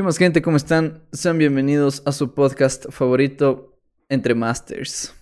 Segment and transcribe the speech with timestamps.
[0.00, 0.40] ¿Qué más gente?
[0.40, 1.02] ¿Cómo están?
[1.12, 5.19] Sean bienvenidos a su podcast favorito Entre Masters.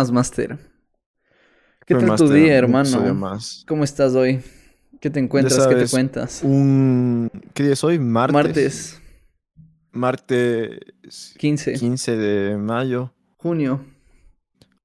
[0.00, 0.58] Más, Master?
[1.86, 3.14] ¿Qué tal tu día, hermano?
[3.14, 3.64] más.
[3.68, 4.40] ¿Cómo estás hoy?
[4.98, 5.66] ¿Qué te encuentras?
[5.66, 6.40] ¿Qué te cuentas?
[6.42, 7.30] Un...
[7.52, 7.98] ¿Qué día es hoy?
[7.98, 8.32] Martes.
[8.32, 9.00] Martes
[9.92, 13.12] Martes 15, 15 de mayo.
[13.36, 13.84] junio.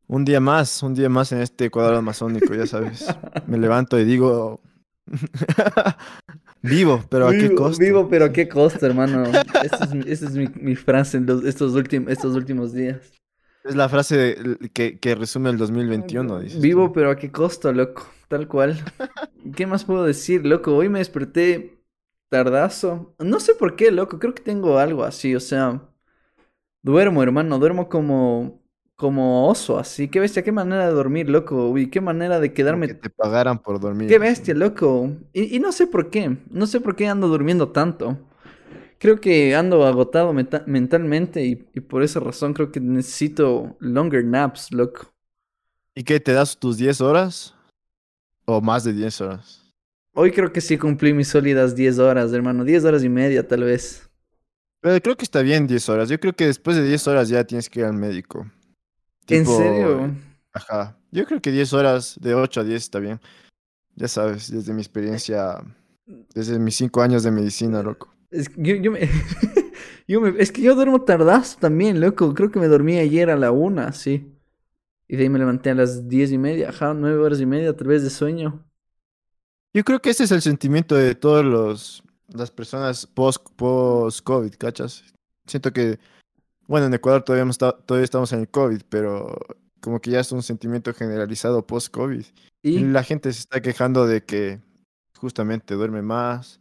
[0.07, 3.05] Un día más, un día más en este cuadro amazónico, ya sabes.
[3.47, 4.59] Me levanto y digo...
[6.61, 7.79] Vivo, pero ¿a qué costo?
[7.79, 9.23] Vivo, pero a qué costo, hermano.
[9.63, 13.13] Esa es, mi- esa es mi, mi frase en los- estos, últimos estos últimos días.
[13.65, 16.61] Es la frase de- que, que resume el 2021, dices.
[16.61, 16.93] Vivo, tú.
[16.93, 18.07] pero a qué costo, loco.
[18.27, 18.77] Tal cual.
[19.55, 20.75] ¿Qué más puedo decir, loco?
[20.75, 21.79] Hoy me desperté
[22.29, 23.15] tardazo.
[23.19, 24.19] No sé por qué, loco.
[24.19, 25.35] Creo que tengo algo así.
[25.35, 25.81] O sea,
[26.83, 27.59] duermo, hermano.
[27.59, 28.61] Duermo como,
[28.95, 30.07] como oso, así.
[30.09, 31.69] Qué bestia, qué manera de dormir, loco.
[31.69, 32.87] Uy, qué manera de Como quedarme.
[32.87, 34.07] que te pagaran por dormir.
[34.09, 35.11] Qué bestia, loco.
[35.33, 36.37] Y, y no sé por qué.
[36.49, 38.17] No sé por qué ando durmiendo tanto.
[38.97, 44.23] Creo que ando agotado meta- mentalmente y, y por esa razón creo que necesito longer
[44.23, 45.11] naps, loco.
[45.93, 47.53] ¿Y qué, te das tus 10 horas?
[48.45, 49.61] ¿O más de 10 horas?
[50.13, 52.63] Hoy creo que sí cumplí mis sólidas 10 horas, hermano.
[52.63, 54.09] 10 horas y media, tal vez.
[54.81, 56.09] Pero creo que está bien 10 horas.
[56.09, 58.49] Yo creo que después de 10 horas ya tienes que ir al médico.
[59.27, 60.11] ¿En serio?
[60.53, 60.97] Ajá.
[61.11, 63.19] Yo creo que 10 horas, de 8 a 10 está bien.
[63.95, 65.61] Ya sabes, desde mi experiencia,
[66.33, 68.14] desde mis 5 años de medicina, loco.
[68.31, 69.09] Es que yo, yo me...
[70.07, 72.33] yo me- Es que yo duermo tardazo también, loco.
[72.33, 74.31] Creo que me dormí ayer a la una, sí.
[75.07, 76.69] Y de ahí me levanté a las 10 y media.
[76.69, 78.65] Ajá, 9 horas y media, tal vez de sueño.
[79.73, 84.53] Yo creo que ese es el sentimiento de todos los las personas post post COVID,
[84.55, 85.03] ¿cachas?
[85.45, 85.99] Siento que
[86.67, 89.37] bueno, en Ecuador todavía esta- todavía estamos en el COVID, pero
[89.81, 92.23] como que ya es un sentimiento generalizado post COVID.
[92.63, 92.79] Y...
[92.79, 94.59] La gente se está quejando de que
[95.19, 96.59] justamente duerme más,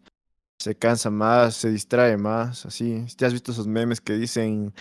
[0.59, 3.05] se cansa más, se distrae más, así.
[3.17, 4.73] ¿Te has visto esos memes que dicen,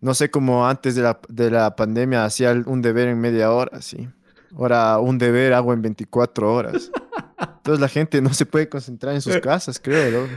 [0.00, 3.78] no sé, como antes de la, de la pandemia hacía un deber en media hora,
[3.78, 4.08] así.
[4.56, 6.90] Ahora un deber hago en 24 horas.
[7.38, 10.28] Entonces la gente no se puede concentrar en sus casas, creo, ¿no?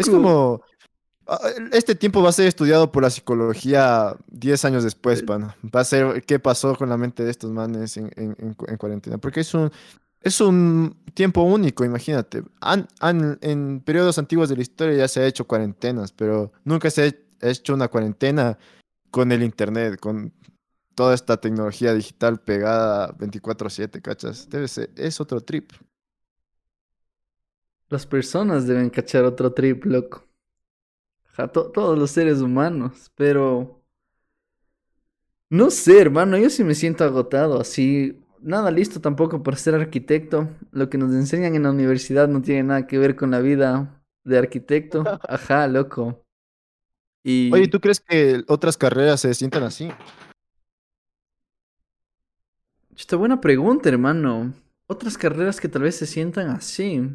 [0.00, 0.60] Es como...
[1.26, 1.38] ah,
[1.72, 5.56] Este tiempo va a ser estudiado por la psicología 10 años después, pana.
[5.74, 8.66] Va a ser qué pasó con la mente de estos manes en, en- en cu-
[8.68, 9.18] en cuarentena.
[9.18, 9.70] Porque es un,
[10.20, 12.42] es un tiempo único, imagínate.
[13.00, 17.02] En periodos antiguos de la historia ya se ha hecho cuarentenas, pero nunca se
[17.42, 18.58] ha hecho una cuarentena
[19.10, 20.32] con el internet, con
[20.94, 24.48] toda esta tecnología digital pegada 24/7, ¿cachas?
[24.48, 25.72] Debe ser, es otro trip.
[27.88, 30.24] Las personas deben cachar otro trip, loco.
[31.52, 33.82] Todos los seres humanos, pero...
[35.48, 38.22] No sé, hermano, yo sí me siento agotado, así...
[38.42, 40.48] Nada listo tampoco para ser arquitecto.
[40.72, 44.02] Lo que nos enseñan en la universidad no tiene nada que ver con la vida
[44.24, 45.04] de arquitecto.
[45.28, 46.24] Ajá, loco.
[47.22, 47.52] Y...
[47.52, 49.90] Oye, ¿tú crees que otras carreras se sientan así?
[52.94, 54.52] Chuta, buena pregunta, hermano.
[54.86, 57.08] Otras carreras que tal vez se sientan así.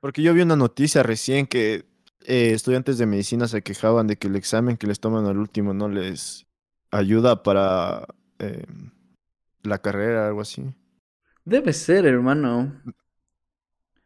[0.00, 1.84] Porque yo vi una noticia recién que
[2.24, 5.72] eh, estudiantes de medicina se quejaban de que el examen que les toman al último
[5.74, 6.46] no les
[6.90, 8.06] ayuda para
[8.38, 8.64] eh,
[9.62, 10.64] la carrera, algo así.
[11.44, 12.72] Debe ser, hermano.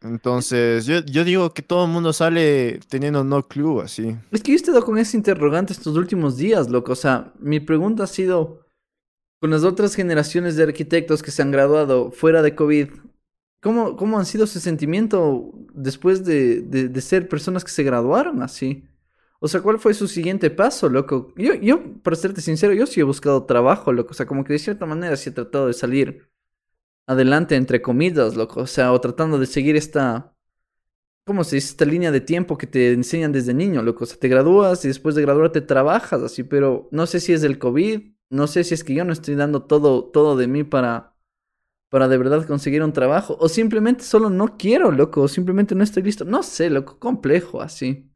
[0.02, 4.16] Entonces, yo, yo digo que todo el mundo sale teniendo no clue, así.
[4.30, 6.92] Es que yo he estado con ese interrogante estos últimos días, loco.
[6.92, 8.66] O sea, mi pregunta ha sido,
[9.40, 12.88] con las otras generaciones de arquitectos que se han graduado fuera de COVID,
[13.60, 18.42] ¿cómo, cómo han sido su sentimiento después de, de, de ser personas que se graduaron
[18.42, 18.84] así?
[19.40, 21.32] O sea, ¿cuál fue su siguiente paso, loco?
[21.36, 24.10] Yo, yo, para serte sincero, yo sí he buscado trabajo, loco.
[24.12, 26.30] O sea, como que de cierta manera sí he tratado de salir
[27.06, 28.62] adelante, entre comillas, loco.
[28.62, 30.34] O sea, o tratando de seguir esta...
[31.24, 31.70] ¿Cómo se dice?
[31.70, 34.04] Esta línea de tiempo que te enseñan desde niño, loco.
[34.04, 37.42] O sea, te gradúas y después de graduarte trabajas así, pero no sé si es
[37.42, 38.00] del COVID,
[38.30, 41.16] no sé si es que yo no estoy dando todo, todo de mí para,
[41.90, 45.84] para de verdad conseguir un trabajo, o simplemente solo no quiero, loco, o simplemente no
[45.84, 46.24] estoy listo.
[46.24, 48.10] No sé, loco, complejo así.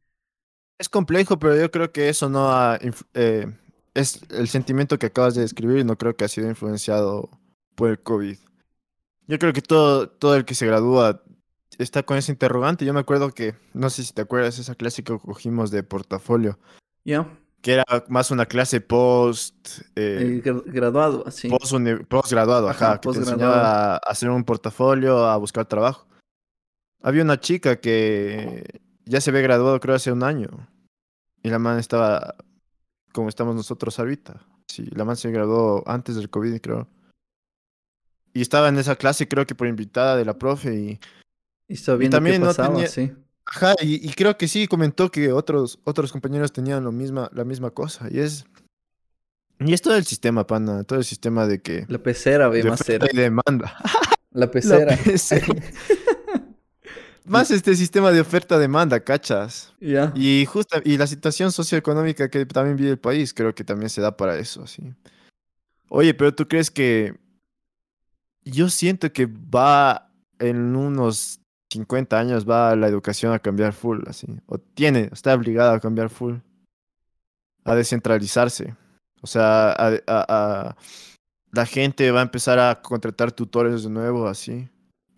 [0.80, 2.78] Es complejo, pero yo creo que eso no ha...
[3.12, 3.46] eh,
[3.92, 7.28] es el sentimiento que acabas de describir y no creo que ha sido influenciado
[7.74, 8.38] por el COVID.
[9.26, 11.22] Yo creo que todo, todo el que se gradúa
[11.76, 12.86] está con ese interrogante.
[12.86, 16.58] Yo me acuerdo que, no sé si te acuerdas, esa clase que cogimos de portafolio.
[17.04, 17.28] Ya.
[17.60, 19.82] Que era más una clase post.
[19.96, 21.50] Eh, graduado, así.
[21.50, 22.98] Post, graduado, ajá.
[23.02, 26.08] que te enseñaba a hacer un portafolio, a buscar trabajo.
[27.02, 28.80] Había una chica que
[29.10, 30.48] ya se había graduado, creo, hace un año.
[31.42, 32.36] Y la man estaba
[33.12, 34.40] como estamos nosotros ahorita.
[34.68, 36.88] Sí, la man se graduó antes del COVID, creo.
[38.32, 40.74] Y estaba en esa clase, creo que por invitada de la profe.
[40.76, 41.00] Y,
[41.66, 42.86] y, también no tenía.
[42.86, 43.12] Sí.
[43.44, 47.70] Ajá, y, creo que sí comentó que otros, otros compañeros tenían lo misma, la misma
[47.70, 48.06] cosa.
[48.08, 48.44] Y es.
[49.58, 50.84] Y es todo el sistema, pana.
[50.84, 51.84] Todo el sistema de que.
[51.88, 53.76] La pecera, ve, más y demanda.
[54.30, 54.96] La pecera.
[57.30, 59.72] más este sistema de oferta-demanda, ¿cachas?
[59.80, 60.12] Ya.
[60.14, 64.00] Y justo, y la situación socioeconómica que también vive el país, creo que también se
[64.00, 64.94] da para eso, sí.
[65.88, 67.14] Oye, pero tú crees que
[68.44, 71.40] yo siento que va en unos
[71.70, 74.26] 50 años va la educación a cambiar full, así.
[74.46, 76.36] O tiene, está obligada a cambiar full.
[77.64, 78.74] A descentralizarse.
[79.22, 79.74] O sea,
[80.06, 80.76] a,
[81.52, 84.68] la gente va a empezar a contratar tutores de nuevo, así.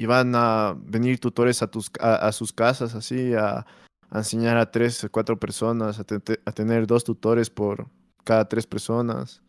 [0.02, 3.64] Y van a venir tutores a, tus, a, sus casas, así, a,
[4.12, 7.86] enseñar a tres o cuatro personas, a, tener dos tutores por
[8.24, 9.42] cada tres personas.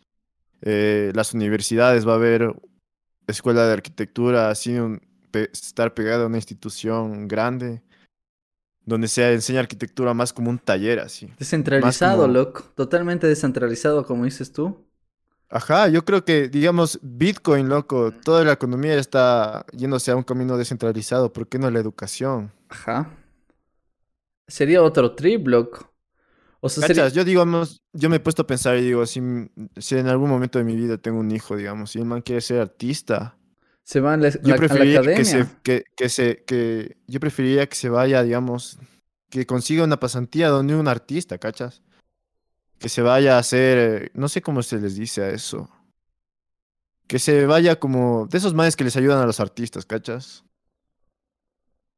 [0.61, 2.55] Eh, las universidades va a haber
[3.25, 5.01] escuela de arquitectura, así un,
[5.33, 7.81] estar pegada a una institución grande,
[8.85, 11.33] donde se enseña arquitectura más como un taller, así.
[11.39, 14.77] Descentralizado, loco, totalmente descentralizado, como dices tú.
[15.55, 20.57] Ajá, yo creo que, digamos, Bitcoin, loco, toda la economía está yéndose a un camino
[20.57, 22.51] descentralizado, ¿por qué no la educación?
[22.69, 23.15] Ajá.
[24.47, 25.93] Sería otro trip, loco.
[26.59, 29.21] O sea, yo digamos, yo me he puesto a pensar y digo, si,
[29.77, 32.41] si en algún momento de mi vida tengo un hijo, digamos, si el man quiere
[32.41, 33.37] ser artista,
[33.83, 37.89] se va a la, yo preferiría Que se, que, se, que yo preferiría que se
[37.89, 38.79] vaya, digamos,
[39.29, 41.83] que consiga una pasantía donde un artista, ¿cachas?
[42.83, 45.69] Que se vaya a hacer, no sé cómo se les dice a eso.
[47.07, 50.43] Que se vaya como de esos manes que les ayudan a los artistas, ¿cachas?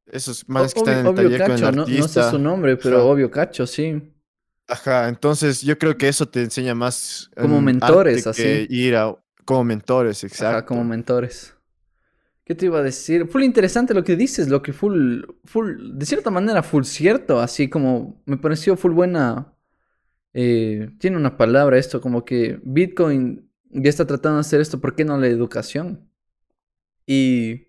[0.06, 2.20] Esos manes que están en el taller con el artista.
[2.20, 4.00] No, sé su nombre, pero obvio cacho, sí.
[4.68, 7.32] Ajá, entonces yo creo que eso te enseña más.
[7.36, 8.44] Como mentores, así.
[8.44, 9.12] Que ir a,
[9.44, 10.58] como mentores, exacto.
[10.58, 11.52] Ajá, como mentores.
[12.44, 13.26] ¿Qué te iba a decir?
[13.26, 17.68] Full interesante lo que dices, lo que full, full, de cierta manera, full cierto, así
[17.68, 19.52] como me pareció full buena.
[20.38, 24.94] Eh, tiene una palabra esto, como que Bitcoin ya está tratando de hacer esto, ¿por
[24.94, 26.10] qué no la educación?
[27.06, 27.68] Y,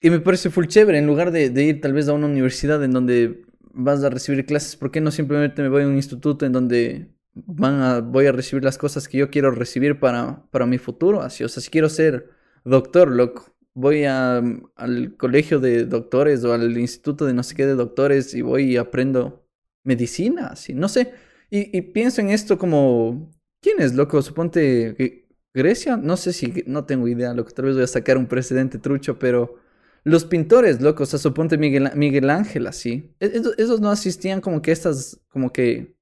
[0.00, 2.92] y me parece full chévere, en lugar de, ir tal vez a una universidad en
[2.92, 3.42] donde
[3.72, 7.08] vas a recibir clases, ¿por qué no simplemente me voy a un instituto en donde
[7.34, 11.20] van a, voy a recibir las cosas que yo quiero recibir para, para mi futuro?
[11.20, 12.30] Así, o sea, si quiero ser
[12.64, 14.40] doctor, loco, voy a,
[14.76, 18.74] al colegio de doctores o al instituto de no sé qué de doctores y voy
[18.74, 19.44] y aprendo
[19.82, 21.12] medicina, así, no sé.
[21.50, 23.30] Y, pienso en esto como,
[23.60, 24.22] ¿quién es, loco?
[24.22, 28.16] Suponte que Grecia, no sé si, no tengo idea, loco, tal vez voy a sacar
[28.16, 29.56] un precedente trucho, pero
[30.04, 33.14] los pintores, loco, o sea, suponte Miguel, Miguel Ángel, así.
[33.18, 35.96] E, esos, no asistían como que estas, como que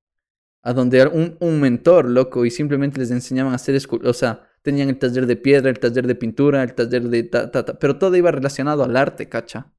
[0.62, 4.90] a donde un, un mentor, loco, y simplemente les enseñaban a hacer, o sea, tenían
[4.90, 8.30] el taller de piedra, el taller de pintura, el taller de ta, pero todo iba
[8.30, 9.72] relacionado al arte, cacha.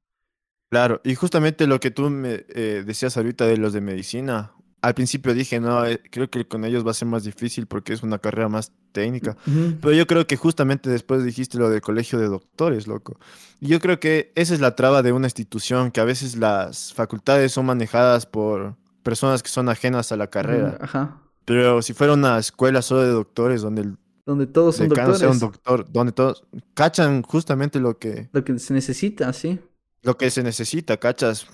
[0.70, 4.94] Claro, y justamente lo que tú me eh, decías ahorita de los de medicina, al
[4.94, 8.02] principio dije, no, eh, creo que con ellos va a ser más difícil porque es
[8.02, 9.36] una carrera más técnica.
[9.80, 13.18] Pero yo creo que justamente después dijiste lo del colegio de doctores, loco.
[13.60, 16.94] Y yo creo que esa es la traba de una institución, que a veces las
[16.94, 20.78] facultades son manejadas por personas que son ajenas a la carrera.
[20.80, 21.20] Ajá.
[21.44, 23.96] Pero si fuera una escuela solo de doctores, donde el
[24.26, 25.18] donde todos son doctores.
[25.18, 26.44] Sea un doctor, donde todos
[26.74, 28.28] cachan justamente lo que...
[28.32, 29.58] Lo que se necesita, sí.
[30.02, 31.46] Lo que se necesita, cachas.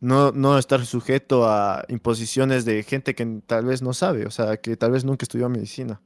[0.00, 4.56] No, no estar sujeto a imposiciones de gente que tal vez no sabe, o sea,
[4.56, 6.00] que tal vez nunca estudió medicina.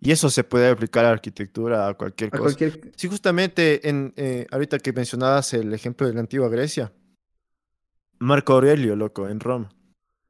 [0.00, 2.58] Y eso se puede aplicar a arquitectura, a cualquier cosa.
[2.94, 6.92] Sí, justamente en, eh, ahorita que mencionabas el ejemplo de la antigua Grecia,
[8.18, 9.70] Marco Aurelio, loco, en Roma.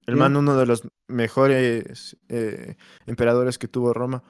[0.07, 2.77] El man, uno de los mejores eh,
[3.07, 4.23] emperadores que tuvo Roma.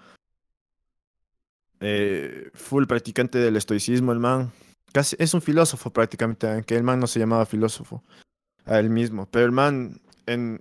[1.80, 4.52] Eh, full practicante del estoicismo, el man.
[4.92, 8.02] Casi, es un filósofo prácticamente, aunque el man no se llamaba filósofo
[8.66, 9.28] a él mismo.
[9.30, 10.60] Pero el man, en,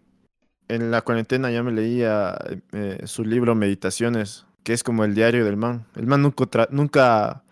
[0.67, 2.37] en la cuarentena ya me leía
[2.71, 5.85] eh, su libro Meditaciones, que es como el diario del man.
[5.95, 7.43] El man nunca, nunca,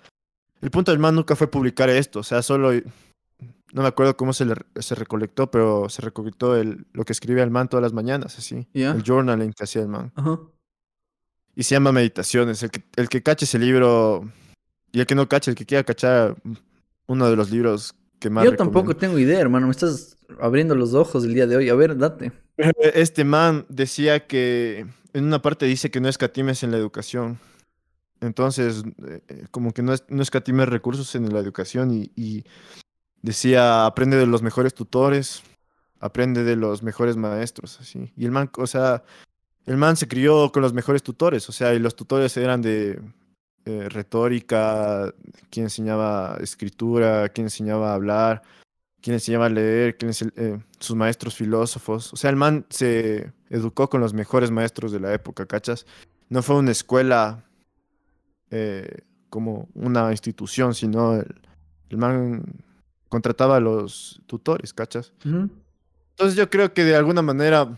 [0.62, 4.34] el punto del man nunca fue publicar esto, o sea, solo, no me acuerdo cómo
[4.34, 7.94] se, le, se recolectó, pero se recolectó el, lo que escribe el man todas las
[7.94, 10.12] mañanas, así, el journaling que hacía el man.
[11.56, 12.64] Y se llama Meditaciones.
[12.64, 14.28] El que, el cache ese libro
[14.92, 16.36] y el que no cache, el que quiera cachar
[17.06, 19.68] uno de los libros que más Yo tampoco tengo idea, hermano.
[19.68, 21.70] Me estás abriendo los ojos el día de hoy.
[21.70, 22.32] A ver, date.
[22.94, 27.40] Este man decía que en una parte dice que no escatimes en la educación.
[28.22, 32.46] Entonces, eh, como que no, es, no escatimes recursos en la educación y, y
[33.22, 35.44] decía, aprende de los mejores tutores,
[36.00, 38.12] aprende de los mejores maestros, así.
[38.16, 39.04] Y el man, o sea,
[39.66, 43.00] el man se crió con los mejores tutores, o sea, y los tutores eran de
[43.66, 45.14] eh, retórica,
[45.50, 48.42] quien enseñaba escritura, quien enseñaba a hablar,
[49.04, 52.14] quien enseñaba a leer, quien, eh, sus maestros filósofos.
[52.14, 55.86] O sea, el man se educó con los mejores maestros de la época, ¿cachas?
[56.30, 57.44] No fue una escuela
[58.50, 61.42] eh, como una institución, sino el,
[61.90, 62.44] el, man
[63.10, 65.14] contrataba a los tutores, ¿cachas?
[65.26, 65.50] Uh -huh.
[66.12, 67.76] Entonces yo creo que de alguna manera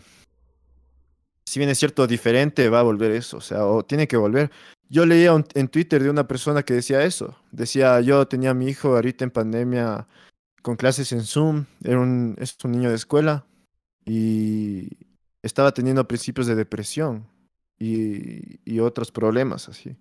[1.46, 4.50] si bien es cierto, diferente, va a volver eso, o sea, o tiene que volver.
[4.88, 8.54] Yo leía un, en Twitter de una persona que decía eso, decía, yo tenía a
[8.54, 10.06] mi hijo ahorita en pandemia
[10.66, 13.46] con clases en Zoom, era un, es un niño de escuela
[14.04, 14.88] y
[15.40, 17.28] estaba teniendo principios de depresión
[17.78, 19.96] y, y otros problemas así.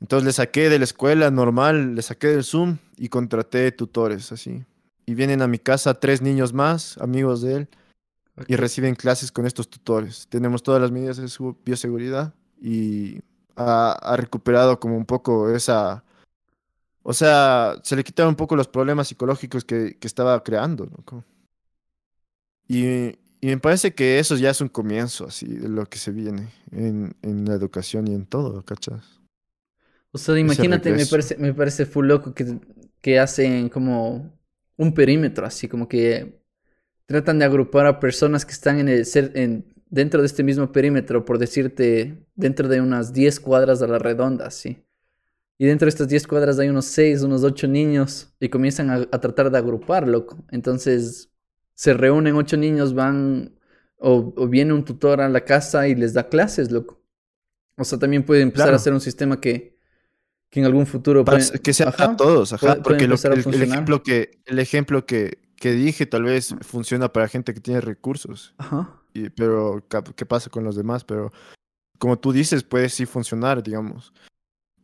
[0.00, 4.64] Entonces le saqué de la escuela normal, le saqué del Zoom y contraté tutores así.
[5.06, 7.68] Y vienen a mi casa tres niños más, amigos de él,
[8.46, 10.28] y reciben clases con estos tutores.
[10.28, 13.22] Tenemos todas las medidas de su bioseguridad y
[13.56, 16.04] ha, ha, recuperado como un poco esa...
[17.10, 20.84] O sea, se le quitaron un poco los problemas psicológicos que, que estaba creando.
[20.84, 21.24] ¿no?
[22.68, 26.10] Y, y, me parece que eso ya es un comienzo así de lo que se
[26.10, 29.22] viene en, en la educación y en todo, ¿cachas?
[30.12, 32.58] O sea, imagínate, me parece, me parece full loco que,
[33.00, 34.30] que hacen como
[34.76, 36.42] un perímetro, así como que
[37.06, 40.70] tratan de agrupar a personas que están en el ser en, dentro de este mismo
[40.72, 44.84] perímetro, por decirte, dentro de unas 10 cuadras a la redonda, sí.
[45.58, 48.94] Y dentro de estas 10 cuadras hay unos 6, unos 8 niños y comienzan a,
[48.94, 50.38] a, tratar de agrupar, loco.
[50.50, 51.30] Entonces
[51.74, 53.58] se reúnen 8 niños, van
[53.98, 57.02] o, o, viene un tutor a la casa y les da clases, loco.
[57.76, 58.74] O sea, también puede empezar claro.
[58.74, 59.76] a hacer un sistema que,
[60.50, 61.24] que en algún futuro...
[61.24, 64.02] Para puede, que sea ajá, a todos, ajá, puede, porque puede lo, el, el, ejemplo
[64.04, 68.54] que, el ejemplo que, que dije tal vez funciona para gente que tiene recursos.
[68.58, 69.02] Ajá.
[69.12, 69.84] Y, pero,
[70.14, 71.04] ¿qué pasa con los demás?
[71.04, 71.32] Pero,
[71.98, 74.12] como tú dices, puede sí funcionar, digamos,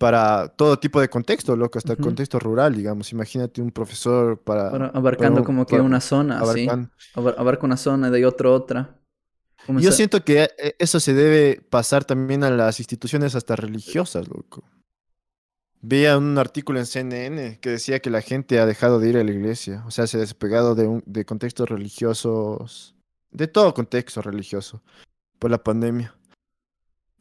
[0.05, 1.99] para todo tipo de contexto, loco, hasta uh -huh.
[2.01, 3.11] el contexto rural, digamos.
[3.11, 4.71] Imagínate un profesor para...
[4.71, 6.93] para abarcando para, como que una zona, abarcan...
[6.99, 7.11] ¿sí?
[7.15, 9.01] Abarca una zona y de otra otra.
[9.67, 14.63] Yo siento que eh, eso se debe pasar también a las instituciones hasta religiosas, loco.
[15.81, 19.25] Veía un artículo en CNN que decía que la gente ha dejado de ir a
[19.25, 22.95] la iglesia, o sea, se ha despegado de, un, de contextos religiosos,
[23.31, 24.83] de todo contexto religioso,
[25.39, 26.15] por la pandemia.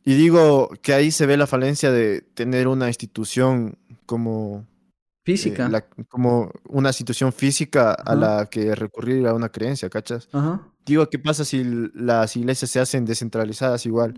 [0.06, 4.68] Y digo que ahí se ve la falencia de tener una institución como...
[5.26, 5.68] Física.
[5.68, 8.12] Eh, la, como una institución física Ajá.
[8.12, 10.28] a la que recurrir a una creencia, ¿cachas?
[10.34, 10.68] Ajá.
[10.86, 14.16] Digo, ¿qué pasa si las iglesias se hacen descentralizadas igual?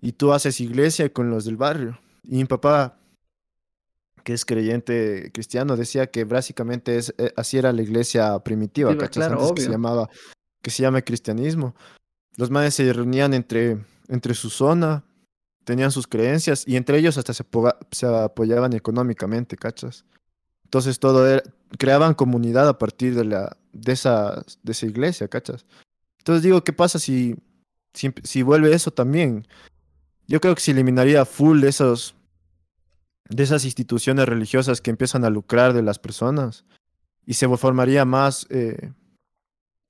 [0.00, 1.98] Y tú haces iglesia con los del barrio.
[2.22, 3.00] Y mi papá
[4.22, 8.98] que es creyente cristiano, decía que básicamente es, eh, así era la iglesia primitiva, sí,
[9.08, 10.08] claro, Antes que se llamaba,
[10.62, 11.74] que se llama cristianismo.
[12.36, 13.78] Los manes se reunían entre,
[14.10, 15.04] entre su zona,
[15.64, 17.44] tenían sus creencias y entre ellos hasta se,
[17.90, 20.04] se apoyaban económicamente, ¿cachas?
[20.64, 21.42] Entonces todo era,
[21.78, 25.64] creaban comunidad a partir de, la, de, esa, de esa iglesia, ¿cachas?
[26.18, 27.36] Entonces digo, ¿qué pasa si,
[27.94, 29.46] si, si vuelve eso también?
[30.26, 32.14] Yo creo que se eliminaría full esos
[33.28, 36.64] de esas instituciones religiosas que empiezan a lucrar de las personas
[37.24, 38.92] y se formaría más eh,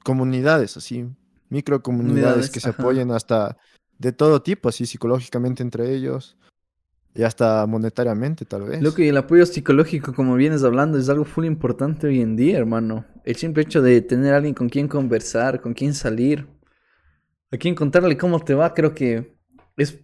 [0.05, 1.09] comunidades, así,
[1.49, 3.57] microcomunidades que se apoyen hasta
[4.00, 6.38] de todo tipo, así psicológicamente entre ellos
[7.14, 8.83] y hasta monetariamente tal vez.
[8.83, 12.57] Lo que el apoyo psicológico, como vienes hablando, es algo full importante hoy en día,
[12.57, 13.04] hermano.
[13.25, 16.47] El simple hecho de tener a alguien con quien conversar, con quien salir,
[17.50, 19.37] a quien contarle cómo te va, creo que
[19.76, 19.99] es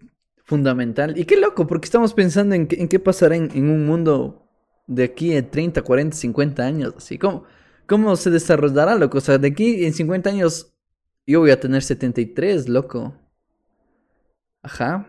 [0.44, 1.18] fundamental.
[1.18, 4.46] Y qué loco, porque estamos pensando en, qué, en qué pasará en, un mundo
[4.86, 6.94] de aquí en 30, 40, 50 años.
[6.98, 7.44] Así, ¿cómo,
[7.86, 9.18] cómo se desarrollará, loco?
[9.18, 10.74] O sea, de aquí en 50 años
[11.26, 13.14] yo voy a tener 73, loco.
[14.66, 15.06] Ajá.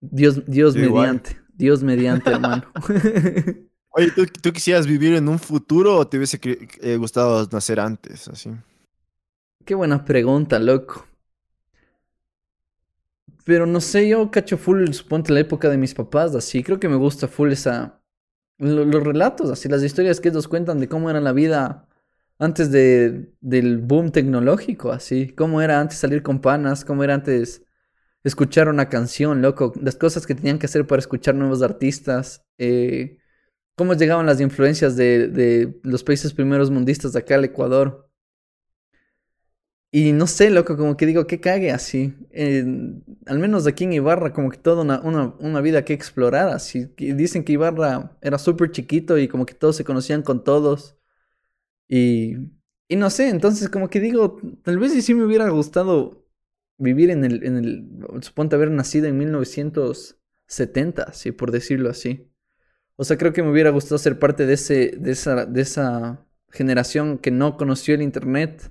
[0.00, 1.30] Dios, Dios mediante.
[1.30, 1.44] Igual.
[1.54, 2.64] Dios mediante, hermano.
[3.90, 8.26] Oye, ¿tú, ¿tú, quisieras vivir en un futuro o te hubiese eh, gustado nacer antes?
[8.26, 8.50] Así.
[9.64, 11.06] Qué buena pregunta, loco.
[13.44, 16.64] Pero no sé, yo cacho full, suponte la época de mis papás, así.
[16.64, 18.00] Creo que me gusta full esa.
[18.58, 21.88] Lo, los relatos, así, las historias que ellos cuentan de cómo era la vida
[22.40, 25.28] antes de, del boom tecnológico, así.
[25.28, 27.63] Cómo era antes salir con panas, cómo era antes
[28.24, 29.72] escuchar una canción, loco.
[29.80, 32.44] Las cosas que tenían que hacer para escuchar nuevos artistas.
[32.58, 33.18] Eh,
[33.76, 38.10] cómo llegaban las influencias de, de los países primeros mundistas de acá al Ecuador.
[39.92, 42.14] Y no sé, loco, como que digo, que cague así.
[43.26, 46.48] al menos aquí en Ibarra, como que toda una, una, una vida que explorar.
[46.48, 46.88] Así.
[46.96, 50.96] Dicen que Ibarra era súper chiquito y como que todos se conocían con todos.
[51.88, 52.36] Y,
[52.88, 56.23] y no sé, entonces como que digo, tal vez sí me hubiera gustado
[56.78, 62.30] vivir en el, en el, suponte haber nacido en 1970, sí, por decirlo así.
[62.96, 66.26] O sea, creo que me hubiera gustado ser parte de, ese, de, esa, de esa
[66.50, 68.70] generación que no conoció el Internet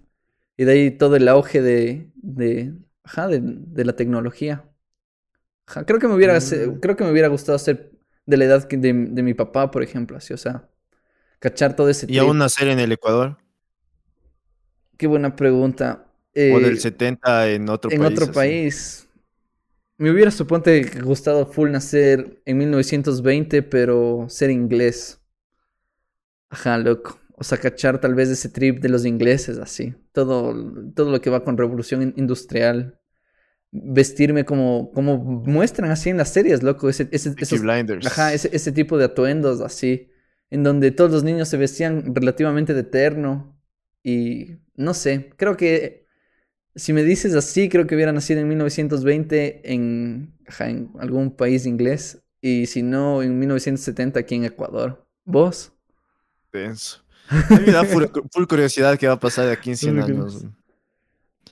[0.55, 4.69] y de ahí todo el auge de, de, ajá, de, la tecnología.
[5.86, 6.79] creo, que me hubiera, mm.
[6.79, 7.91] creo que me hubiera gustado ser
[8.25, 10.69] de la edad de, de mi papá, por ejemplo, así, o sea,
[11.39, 13.38] cachar todo ese ¿Y aún nacer en el Ecuador?
[14.98, 16.05] Qué buena pregunta.
[16.35, 17.99] O del 70 en otro país.
[17.99, 19.07] En otro país.
[19.97, 25.21] Me hubiera suponte gustado full nacer en 1920, pero ser inglés.
[26.49, 27.19] Ajá, loco.
[27.35, 29.93] O sea, cachar tal vez ese trip de los ingleses, así.
[30.11, 30.53] Todo,
[30.93, 32.99] todo lo que va con revolución industrial.
[33.71, 36.89] Vestirme como, como muestran así en las series, loco.
[36.89, 38.05] Ese, ese, blinders.
[38.05, 40.09] Ajá, ese, ese tipo de atuendos así.
[40.49, 43.59] En donde todos los niños se vestían relativamente de terno.
[44.03, 46.02] Y no sé, creo que
[46.75, 50.34] si me dices así, creo que hubiera nacido en 1920 en,
[51.00, 52.20] algún país inglés.
[52.42, 55.06] Y si no, en 1970 aquí en Ecuador.
[55.24, 55.72] ¿Vos?
[56.51, 57.01] Tenso.
[57.30, 58.06] A mí me da full,
[58.48, 60.46] curiosidad qué va a pasar de aquí en 100 años.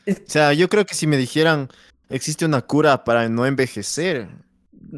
[0.07, 1.69] O sea, yo creo que si me dijeran
[2.11, 4.27] existe una cura para no envejecer.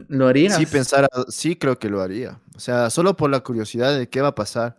[0.08, 0.58] ¿Lo harías?
[0.58, 2.39] Sí, pensar, sí creo que lo haría.
[2.56, 4.77] O sea, solo por la curiosidad de qué va a pasar.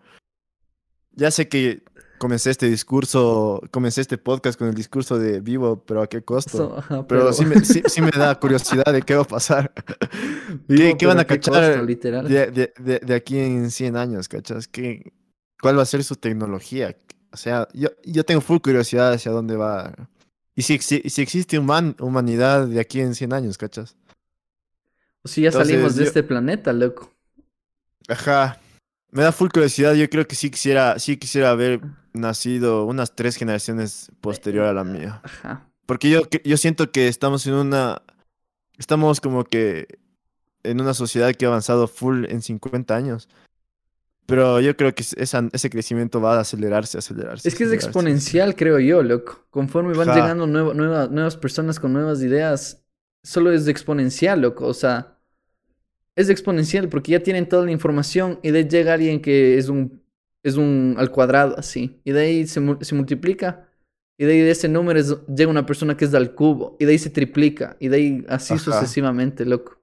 [1.13, 1.85] Ya sé que
[2.19, 6.83] comencé este discurso, comencé este podcast con el discurso de vivo, pero a qué costo.
[7.09, 9.73] pero, Sí, me, sí, me, da curiosidad de qué va a pasar.
[10.69, 14.69] ¿Qué, van a cachar de, de, de, aquí en 100 años, cachas?
[14.69, 15.13] ¿Qué,
[15.65, 16.95] cuál va a ser su tecnología.
[17.33, 19.95] O sea, yo, yo tengo full curiosidad hacia dónde va.
[20.55, 23.97] Y si, si, si existe humanidad de aquí en 100 años, ¿cachas?
[25.23, 27.11] O si ya salimos de este planeta, loco.
[28.09, 28.61] Ajá.
[29.11, 29.95] Me da full curiosidad.
[29.95, 31.81] Yo creo que sí quisiera, sí quisiera haber
[32.15, 35.21] nacido unas tres generaciones posterior a la mía.
[35.23, 35.69] Ajá.
[35.87, 38.03] Porque yo, yo siento que estamos en una.
[38.79, 39.87] Estamos como que
[40.63, 43.29] en una sociedad que ha avanzado full en 50 años.
[44.27, 47.47] Pero yo creo que ese crecimiento va a acelerarse, acelerarse.
[47.47, 49.45] Es que es exponencial, creo yo, loco.
[49.51, 52.83] Conforme van llegando nuevas personas con nuevas ideas,
[53.23, 54.67] solo es exponencial, loco.
[54.67, 55.19] O sea,
[56.17, 60.03] es exponencial porque ya tienen toda la información y de llega alguien que es un,
[60.45, 62.01] es un al cuadrado, así.
[62.05, 63.69] Y de ahí se, multiplica.
[64.17, 66.77] Y de ahí de ese número llega una persona que es del cubo.
[66.79, 67.77] Y de ahí se triplica.
[67.81, 69.81] Y de ahí así sucesivamente, loco.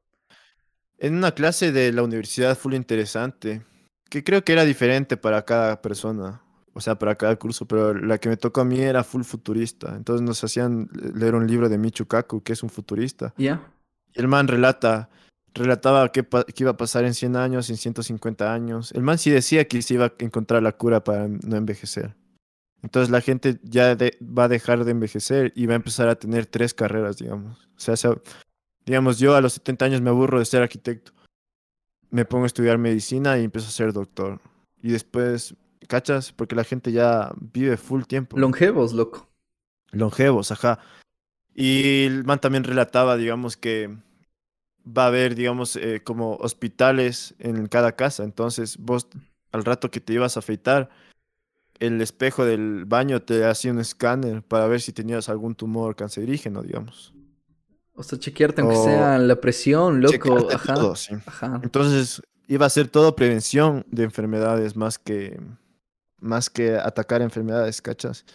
[0.99, 3.63] En una clase de la universidad full interesante
[4.11, 6.43] que creo que era diferente para cada persona,
[6.73, 9.95] o sea, para cada curso, pero la que me tocó a mí era full futurista.
[9.95, 13.33] Entonces nos hacían leer un libro de Michu Kaku, que es un futurista.
[13.37, 13.71] Ya.
[14.13, 15.09] Y el man relata,
[15.53, 16.25] relataba qué,
[16.57, 18.91] iba a pasar en 100 años, en 150 años.
[18.93, 22.15] El man sí decía que se iba a encontrar la cura para no envejecer.
[22.83, 26.45] Entonces la gente ya va a dejar de envejecer y va a empezar a tener
[26.45, 27.69] tres carreras, digamos.
[27.77, 27.95] O sea,
[28.85, 31.11] digamos, yo a los 70 años me aburro de ser arquitecto
[32.11, 34.39] me pongo a estudiar medicina y empiezo a ser doctor.
[34.83, 35.55] Y después,
[35.87, 36.31] ¿cachas?
[36.33, 38.37] Porque la gente ya vive full tiempo.
[38.37, 39.29] Longevos, loco.
[39.91, 40.79] Longevos, ajá.
[41.55, 43.97] Y el man también relataba, digamos, que
[44.85, 48.23] va a haber, digamos, eh, como hospitales en cada casa.
[48.23, 49.07] Entonces, vos,
[49.51, 50.89] al rato que te ibas a afeitar,
[51.79, 56.61] el espejo del baño te hacía un escáner para ver si tenías algún tumor cancerígeno,
[56.61, 57.13] digamos.
[57.95, 60.47] O sea, chequearte aunque sea la presión, loco.
[61.25, 61.59] Ajá.
[61.63, 65.39] Entonces, iba a ser todo prevención de enfermedades más que,
[66.19, 68.25] más que atacar enfermedades, ¿cachas?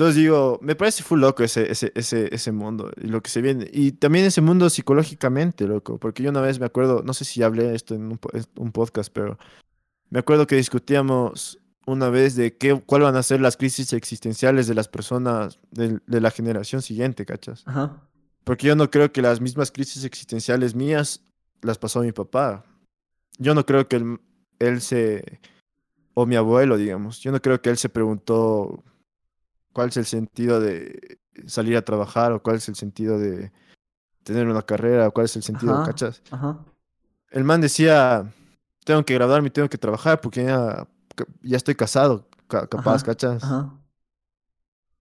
[0.00, 3.42] Entonces digo, me parece full loco ese, ese, ese, ese mundo y lo que se
[3.42, 3.68] viene.
[3.70, 5.98] Y también ese mundo psicológicamente, loco.
[5.98, 8.18] Porque yo una vez me acuerdo, no sé si hablé esto en
[8.56, 9.38] un, podcast, pero
[10.08, 14.66] me acuerdo que discutíamos una vez de qué, cuál van a ser las crisis existenciales
[14.66, 17.62] de las personas de, de la generación siguiente, ¿cachas?
[17.66, 18.08] Ajá.
[18.44, 21.20] Porque yo no creo que las mismas crisis existenciales mías
[21.60, 22.64] las pasó mi papá.
[23.36, 24.02] Yo no creo que
[24.60, 25.40] él, se...
[26.14, 27.20] o mi abuelo, digamos.
[27.20, 28.82] Yo no creo que él se preguntó
[29.72, 33.52] cuál es el sentido de salir a trabajar o cuál es el sentido de
[34.22, 36.22] tener una carrera o cuál es el sentido, ¿cachas?
[36.30, 36.58] Ajá.
[37.30, 38.32] El man decía,
[38.84, 40.86] tengo que graduarme, tengo que trabajar porque ya,
[41.42, 43.44] ya estoy casado, capaz, ¿cachas?
[43.44, 43.72] Ajá.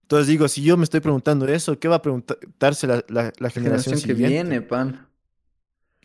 [0.03, 4.01] Entonces digo, si yo me estoy preguntando eso, ¿qué va a preguntarse la, la, generación,
[4.01, 5.07] que viene, pan?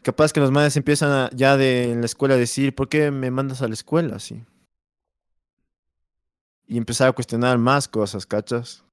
[0.02, 3.10] capaz que los madres empiezan a- ya de en la escuela a decir, ¿por qué
[3.10, 4.44] me mandas a la escuela así?
[6.66, 8.84] Y empezar a cuestionar más cosas, ¿cachas?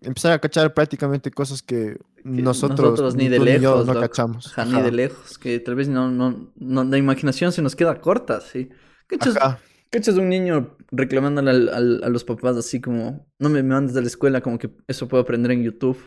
[0.00, 4.46] Empezar a cachar prácticamente cosas que, nosotros, ni de yo lejos, no cachamos.
[4.56, 8.00] Ajá, ni de lejos, que tal vez no, no, no, la imaginación se nos queda
[8.00, 8.68] corta, sí.
[9.08, 9.58] ¿Cachas, Ajá.
[9.90, 14.00] cachas un niño reclamándole al- al- a los papás así como, no me mandes a
[14.00, 15.98] la escuela, como que eso puedo aprender en YouTube?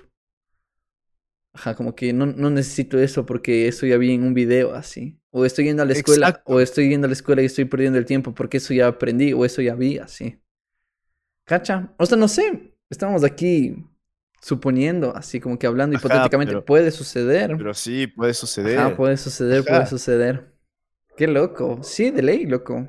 [1.54, 5.20] Ajá, como que no, no necesito eso porque eso ya vi en un video así.
[5.32, 6.54] O estoy yendo a la escuela, Exacto.
[6.54, 9.34] o estoy yendo a la escuela y estoy perdiendo el tiempo porque eso ya aprendí,
[9.34, 10.41] o eso ya vi así.
[11.46, 11.94] ¿Cacha?
[11.98, 13.86] O sea, no sé, estamos aquí
[14.42, 17.56] suponiendo, así como que hablando Ajá, hipotéticamente, pero- puede suceder.
[17.58, 18.80] Pero sí, puede suceder.
[18.80, 20.54] Ajá, puede suceder, puede suceder.
[21.18, 21.80] Qué loco.
[21.84, 22.88] Sí, de ley, loco.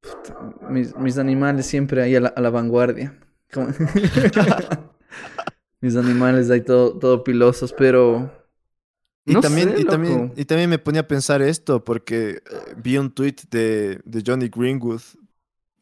[0.00, 3.18] Puta, mis, mis animales siempre ahí a la, a la vanguardia.
[5.82, 8.30] Mis animales ahí todo, todo pilosos, pero...
[9.24, 12.42] Y, no también, sé, y, también, y también me ponía a pensar esto porque eh,
[12.76, 15.00] vi un tweet de, de Johnny Greenwood.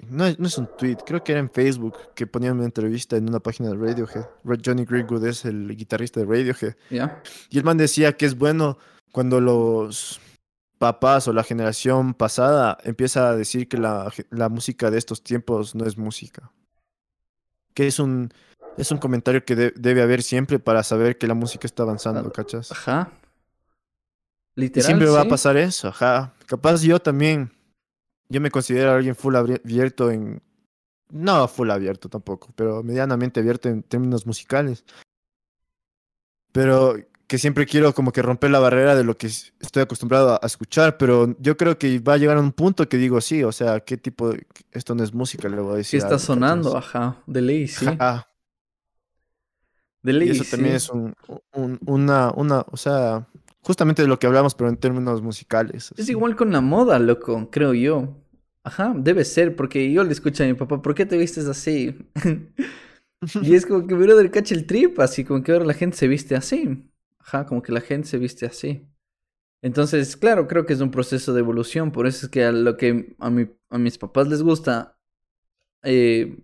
[0.00, 3.16] No, es- no es un tweet, creo que era en Facebook que ponía una entrevista
[3.16, 4.26] en una página de Radiohead.
[4.44, 6.74] Ra- Johnny Greenwood es el guitarrista de Radiohead.
[6.90, 7.20] ¿Ya?
[7.50, 8.78] Y el man decía que es bueno
[9.12, 10.20] cuando los
[10.78, 14.12] papás o la generación pasada empieza a decir que la,
[14.48, 16.52] música de estos tiempos no es música.
[17.74, 18.32] Que es un,
[18.76, 22.28] es un comentario que de- debe haber siempre para saber que la música está avanzando,
[22.28, 22.70] Ah, ¿cachas?
[22.70, 23.10] Ajá.
[24.54, 26.34] Y Literal, siempre va a pasar eso, ajá.
[26.46, 27.50] Capaz yo también,
[28.28, 30.42] yo me considero alguien full abierto en...
[31.10, 34.84] No full abierto tampoco, pero medianamente abierto en términos musicales.
[36.52, 40.40] Pero que siempre quiero como que romper la barrera de lo que estoy acostumbrado a,
[40.42, 43.42] a escuchar, pero yo creo que va a llegar a un punto que digo, sí,
[43.44, 44.46] o sea, ¿qué tipo de...
[44.72, 45.98] Esto no es música, le voy a decir.
[45.98, 47.16] a está alguien, sonando, ajá.
[47.26, 47.86] De ley, sí.
[47.86, 48.28] Ajá.
[50.02, 50.86] De ley, Y eso también sí.
[50.86, 51.14] es un,
[51.52, 53.26] un- una, una, o sea,
[53.62, 55.92] justamente de lo que hablamos, pero en términos musicales.
[55.96, 58.16] Es igual con la moda, loco, creo yo.
[58.64, 61.96] Ajá, debe ser, porque yo le escucho a mi papá, ¿por qué te vistes así?
[63.42, 66.08] y es como que, brother, cacha el trip, así como que ahora la gente se
[66.08, 66.90] viste así.
[67.18, 68.86] Ajá, como que la gente se viste así.
[69.62, 72.76] Entonces, claro, creo que es un proceso de evolución, por eso es que a lo
[72.76, 74.98] que a, mi, a mis papás les gusta,
[75.82, 76.38] eh,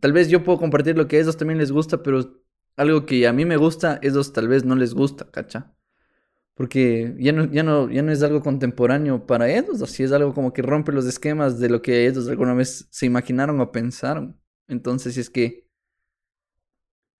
[0.00, 2.42] tal vez yo puedo compartir lo que a ellos también les gusta, pero
[2.76, 5.74] algo que a mí me gusta, a ellos tal vez no les gusta, ¿cacha?
[6.60, 10.34] Porque ya no, ya no, ya no es algo contemporáneo para ellos, así es algo
[10.34, 14.38] como que rompe los esquemas de lo que ellos alguna vez se imaginaron o pensaron.
[14.68, 15.70] Entonces, si es que,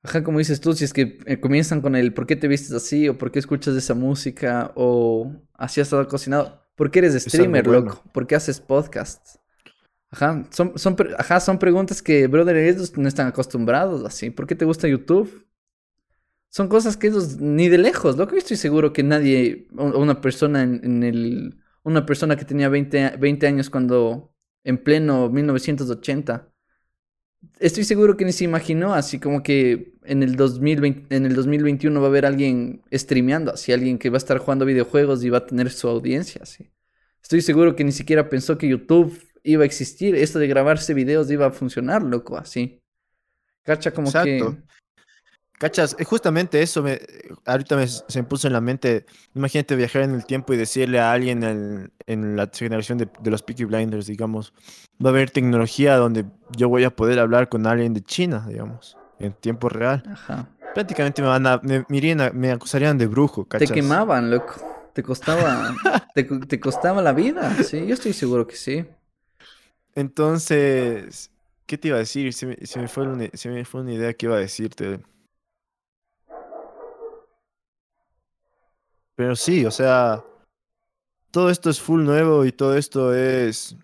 [0.03, 2.73] ajá, como dices tú, si es que eh, comienzan con el ¿por qué te vistes
[2.73, 3.09] así?
[3.09, 4.73] o ¿por qué escuchas esa música?
[4.75, 6.63] o así has estado cocinado.
[6.75, 7.87] ¿Por qué eres streamer, bueno.
[7.87, 8.05] loco?
[8.13, 9.41] ¿Por qué haces podcasts?
[10.11, 14.29] Ajá, son, son, ajá, son preguntas que, brother, ellos no están acostumbrados así.
[14.29, 15.47] ¿Por qué te gusta YouTube?
[16.51, 18.33] Son cosas que ellos ni de lejos, loco.
[18.33, 23.17] Yo estoy seguro que nadie, una persona en, el, una persona que tenía 20, a-
[23.17, 24.35] 20 años cuando,
[24.65, 26.49] en pleno 1980,
[27.61, 32.01] estoy seguro que ni se imaginó así como que en el 2020, en el 2021
[32.01, 35.39] va a haber alguien streameando, así alguien que va a estar jugando videojuegos y va
[35.39, 36.71] a tener su audiencia, así.
[37.23, 41.31] Estoy seguro que ni siquiera pensó que YouTube iba a existir, esto de grabarse videos
[41.31, 42.83] iba a funcionar, loco, así.
[43.63, 44.57] Cacha como Exacto.
[44.57, 44.57] que
[45.61, 45.95] ¿Cachas?
[45.99, 46.99] Eh, Justamente eso me,
[47.45, 49.05] ahorita me, se me puso en la mente.
[49.35, 53.31] Imagínate viajar en el tiempo y decirle a alguien en, en la generación de, de
[53.31, 54.55] los Peaky Blinders, digamos,
[55.05, 58.97] va a haber tecnología donde yo voy a poder hablar con alguien de China, digamos,
[59.19, 60.03] en tiempo real.
[60.11, 60.49] ajá.
[60.75, 63.75] Prácticamente me van a, me, me irían a- me acusarían de brujo, Te ¿cachas?
[63.75, 64.55] quemaban, loco.
[64.95, 65.77] Te costaba,
[66.15, 68.85] te, co- te costaba la vida, sí, yo estoy seguro que sí.
[69.95, 71.31] Entonces,
[71.67, 72.33] ¿qué te iba a decir?
[72.33, 75.01] Se me, se me fue una, se me fue una idea que iba a decirte.
[79.21, 80.25] Pero sí, o sea,
[81.31, 83.77] todo esto es full nuevo y todo esto es...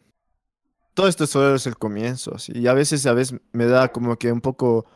[0.94, 2.52] Todo esto solo es el comienzo, así.
[2.54, 4.86] Y a veces, a veces me da como que un poco...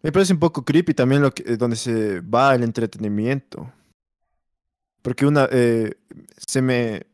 [0.00, 3.68] Me parece un poco creepy también lo que, eh, donde se va el entretenimiento.
[5.02, 5.92] Porque una, eh,
[6.46, 7.08] se me...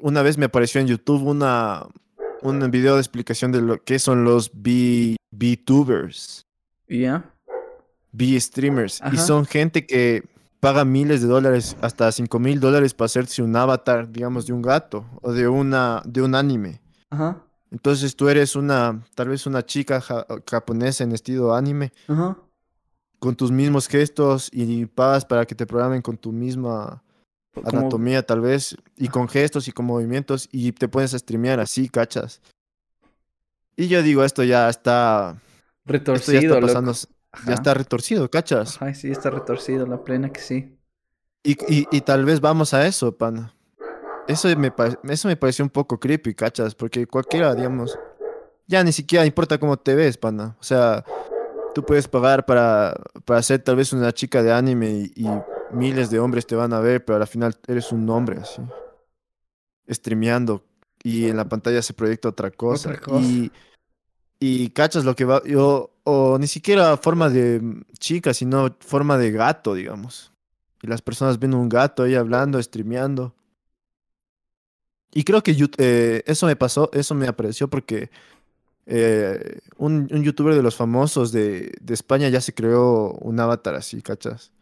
[0.00, 1.86] Una vez me apareció en YouTube una,
[2.42, 6.42] un video de explicación de lo que son los B, VTubers,
[6.88, 7.32] ¿Y ya?
[8.10, 9.00] B-streamers.
[9.12, 10.24] Y son gente que
[10.60, 14.62] paga miles de dólares, hasta 5 mil dólares para hacerse un avatar, digamos, de un
[14.62, 16.80] gato o de, una, de un anime.
[17.10, 22.36] Ajá, Entonces tú eres una, tal vez una chica ja- japonesa en estilo anime, ajá.
[23.18, 27.02] con tus mismos gestos y pagas para que te programen con tu misma
[27.54, 31.88] Como anatomía tal vez, y con gestos y con movimientos, y te a streamear así,
[31.88, 32.40] cachas.
[33.76, 35.40] Y yo digo, esto ya está,
[35.86, 37.17] esto ya retorcido, loco.
[37.46, 38.76] Ya está retorcido, cachas.
[38.76, 40.78] Ajá, sí, está retorcido, la plena que sí.
[41.42, 43.54] Y, y, y tal vez vamos a eso, pana.
[44.26, 44.72] Eso me,
[45.04, 46.74] eso me pareció un poco creepy, ¿cachas?
[46.74, 47.98] Porque cualquiera, digamos,
[48.66, 50.56] ya ni siquiera importa cómo te ves, pana.
[50.60, 51.04] O sea,
[51.74, 55.28] tú puedes pagar para, para ser tal vez una chica de anime y, y
[55.72, 58.60] miles de hombres te van a ver, pero al final eres un hombre, así.
[59.88, 60.62] Streameando
[61.02, 62.90] y en la pantalla se proyecta otra cosa.
[62.90, 63.24] Otra cosa.
[63.24, 63.50] Y,
[64.40, 67.60] y cachas lo que va, o, o ni siquiera forma de
[67.98, 70.32] chica, sino forma de gato, digamos.
[70.82, 73.34] Y las personas ven un gato ahí hablando, streameando.
[75.12, 78.10] Y creo que eh, eso me pasó, eso me apareció porque
[78.86, 83.74] eh, un, un youtuber de los famosos de, de España ya se creó un avatar
[83.74, 84.52] así, ¿cachas?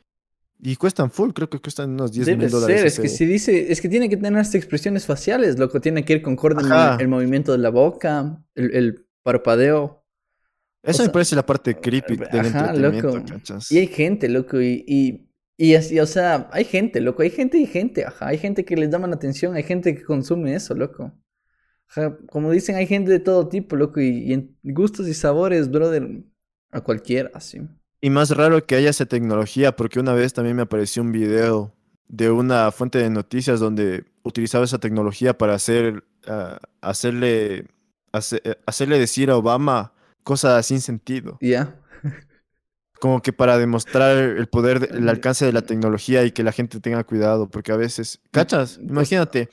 [0.59, 2.79] Y cuestan full, creo que cuestan unos 10 Debe mil dólares.
[2.79, 6.05] ser, es que si dice, es que tiene que tener estas expresiones faciales, loco, tiene
[6.05, 10.05] que ir concorde el, el movimiento de la boca, el, el parpadeo.
[10.85, 13.27] Eso o me parece la parte creepy del Ajá, entretenimiento, loco.
[13.27, 13.73] ¿cachas?
[13.73, 17.59] Y hay gente, loco, y, y, y así, o sea, hay gente, loco, hay gente
[17.59, 20.75] y gente, ajá, hay gente que les llama la atención, hay gente que consume eso,
[20.75, 21.12] loco.
[21.89, 25.69] Ajá, como dicen, hay gente de todo tipo, loco, y, y en gustos y sabores,
[25.73, 26.23] brother,
[26.71, 27.61] a cualquiera, así.
[28.01, 31.75] Y más raro que haya esa tecnología, porque una vez también me apareció un video
[32.07, 37.67] de una fuente de noticias donde utilizaba esa tecnología para hacer, ah, hacerle,
[38.16, 39.92] hace- eh, hacerle decir a Obama
[40.24, 41.38] cosas sin sentido.
[41.40, 41.79] Ya,
[43.00, 46.52] Como que para demostrar el poder, de- el alcance de la tecnología y que la
[46.52, 48.76] gente tenga cuidado, porque a veces, ¿cachas?
[48.79, 49.50] pues- Imagínate,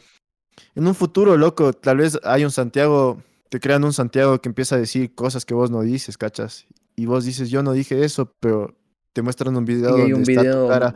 [0.76, 4.76] en un futuro, loco, tal vez hay un Santiago, te crean un Santiago que empieza
[4.76, 6.66] a decir cosas que vos no dices, ¿cachas?
[6.96, 8.76] Y vos dices, yo no dije eso, pero
[9.12, 10.96] te muestran un video donde un está video- tu cara,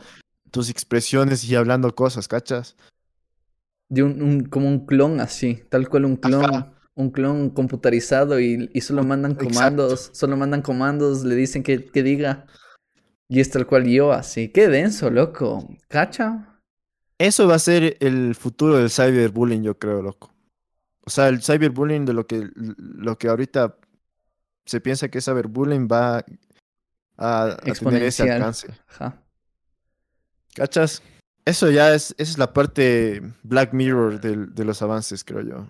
[0.50, 2.76] tus expresiones y hablando cosas, ¿cachas?
[3.90, 6.74] de un, un- como un clon así, tal cual un clon, Ajá.
[6.98, 9.54] Un clon computarizado y, y solo mandan Exacto.
[9.54, 12.46] comandos, solo mandan comandos, le dicen que, que diga.
[13.30, 14.50] Y es tal cual yo, así.
[14.50, 15.68] Qué denso, loco.
[15.88, 16.60] ¿Cacha?
[17.18, 20.34] Eso va a ser el futuro del cyberbullying, yo creo, loco.
[21.06, 23.76] O sea, el cyberbullying de lo que, lo que ahorita
[24.66, 26.26] se piensa que es cyberbullying va
[27.18, 28.70] a, a tener ese alcance.
[28.88, 29.22] Ajá.
[30.56, 31.02] ¿Cachas?
[31.46, 35.68] Eso ya es, esa es la parte Black Mirror del- de los avances, creo yo.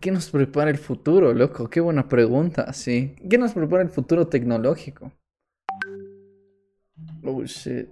[0.00, 1.68] ¿Qué nos prepara el futuro, loco?
[1.68, 3.14] Qué buena pregunta, sí.
[3.28, 5.12] ¿Qué nos prepara el futuro tecnológico?
[7.22, 7.88] Oh, shit.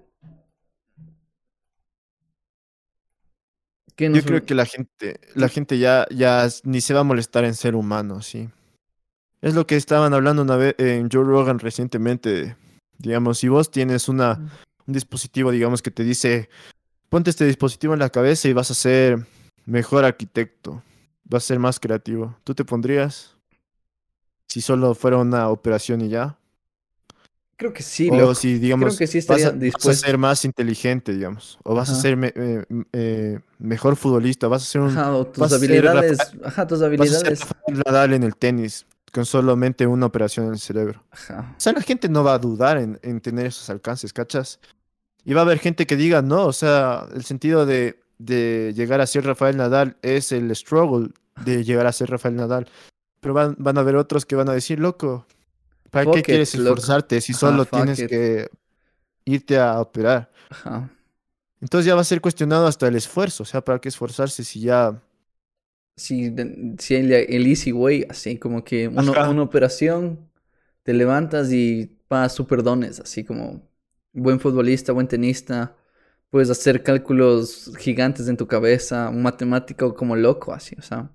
[3.96, 7.04] ¿Qué Yo nos creo que la gente, la gente ya, ya ni se va a
[7.04, 8.48] molestar en ser humano, sí.
[9.40, 12.56] Es lo que estaban hablando una vez en Joe Rogan recientemente.
[12.98, 14.40] Digamos, si vos tienes una,
[14.86, 16.48] un dispositivo, digamos, que te dice,
[17.08, 19.26] ponte este dispositivo en la cabeza y vas a ser
[19.66, 20.82] mejor arquitecto,
[21.24, 22.36] vas a ser más creativo.
[22.44, 23.36] ¿Tú te pondrías?
[24.48, 26.38] Si solo fuera una operación y ya.
[27.56, 28.34] Creo que sí, o loco.
[28.34, 31.58] si, digamos, que sí vas, a, vas a ser más inteligente, digamos.
[31.62, 35.26] O vas a ser me- eh, eh, mejor futbolista, vas a ser un Ajá, o
[35.26, 36.32] tus ser habilidades.
[36.44, 38.16] Ajá, tus Vas a ser habilidades.
[38.16, 41.04] En el tenis con solamente una operación en el cerebro.
[41.12, 41.54] Ajá.
[41.56, 44.58] O sea, la gente no va a dudar en, en tener esos alcances, ¿cachas?
[45.24, 49.00] Y va a haber gente que diga, no, o sea, el sentido de, de llegar
[49.00, 51.10] a ser Rafael Nadal es el struggle
[51.44, 52.68] de llegar a ser Rafael Nadal.
[53.20, 55.26] Pero van, van a haber otros que van a decir, loco,
[55.90, 56.80] ¿para Fuck qué it, quieres loco.
[56.80, 58.10] esforzarte si solo tienes it.
[58.10, 58.48] que
[59.26, 60.30] irte a operar?
[60.50, 60.90] Ajá.
[61.60, 64.60] Entonces ya va a ser cuestionado hasta el esfuerzo, o sea, ¿para qué esforzarse si
[64.60, 65.00] ya...
[65.96, 70.28] De- sí, el, el easy way, así como que uno- una operación,
[70.82, 73.68] te levantas y vas super dones, así como
[74.12, 75.76] buen futbolista, buen tenista,
[76.34, 81.14] puedes hacer cálculos gigantes en tu cabeza, un matemático como loco, así, o sea,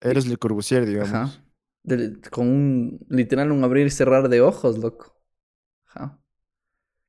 [0.00, 1.32] Eres Le Corbusier, digamos.
[1.32, 1.44] ajá,
[1.82, 5.16] de- con un, literal, un abrir y cerrar de ojos, loco,
[5.86, 6.18] ajá.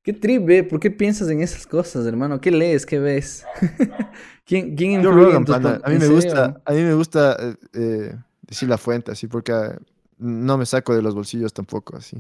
[0.04, 0.64] ¿Qué trip, ve?
[0.64, 2.40] ¿Por qué piensas en esas cosas, hermano?
[2.42, 2.86] ¿Qué lees?
[2.86, 3.46] ¿Qué ves?
[4.46, 8.16] ¿Quién, quién en pana, A mí ¿En me gusta, a mí me gusta eh, eh,
[8.42, 9.78] decir la fuente, así, porque ah,
[10.18, 12.18] no me saco de los bolsillos tampoco, así.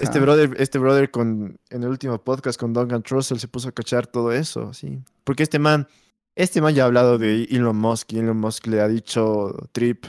[0.00, 3.72] Este brother, este brother con, en el último podcast con Duncan Trussell se puso a
[3.72, 4.98] cachar todo eso, así.
[5.24, 5.86] Porque este man,
[6.34, 10.06] este man ya ha hablado de Elon Musk y Elon Musk le ha dicho, Trip,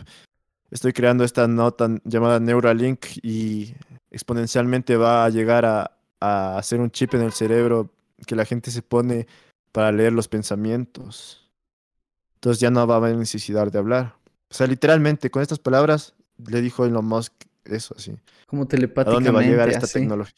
[0.71, 3.75] estoy creando esta nota llamada Neuralink y
[4.11, 7.91] exponencialmente va a llegar a, a hacer un chip en el cerebro
[8.25, 9.27] que la gente se pone
[9.71, 11.49] para leer los pensamientos.
[12.35, 14.15] Entonces ya no va a haber necesidad de hablar.
[14.49, 17.33] O sea, literalmente, con estas palabras le dijo Elon Musk
[17.65, 18.13] eso, así.
[18.47, 18.87] Como ¿A dónde
[19.31, 19.99] va a telepáticamente, llegar esta así.
[19.99, 20.33] tecnología?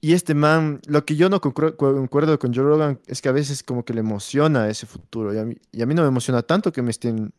[0.00, 3.62] Y este man, lo que yo no concuerdo con Joe Rogan es que a veces
[3.62, 5.32] como que le emociona ese futuro.
[5.32, 7.32] Y a mí, y a mí no me emociona tanto que me estén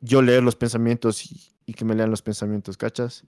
[0.00, 3.24] yo leer los pensamientos y, y que me lean los pensamientos, ¿cachas?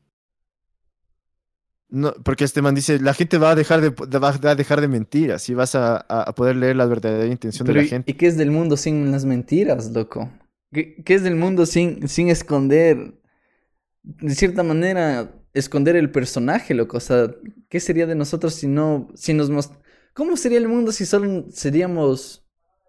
[1.88, 4.88] No, porque este man dice, la gente va a dejar de, va a dejar de
[4.88, 8.10] mentir, así vas a, a poder leer la verdadera intención de la gente.
[8.10, 10.30] ¿Y qué es del mundo sin las mentiras, loco?
[10.72, 13.14] ¿Qué, qué es del mundo sin, sin esconder,
[14.02, 16.96] de cierta manera, esconder el personaje, loco?
[16.96, 17.34] O sea,
[17.68, 19.50] ¿qué sería de nosotros si no, si nos
[20.14, 22.44] ¿Cómo sería el mundo si solo seríamos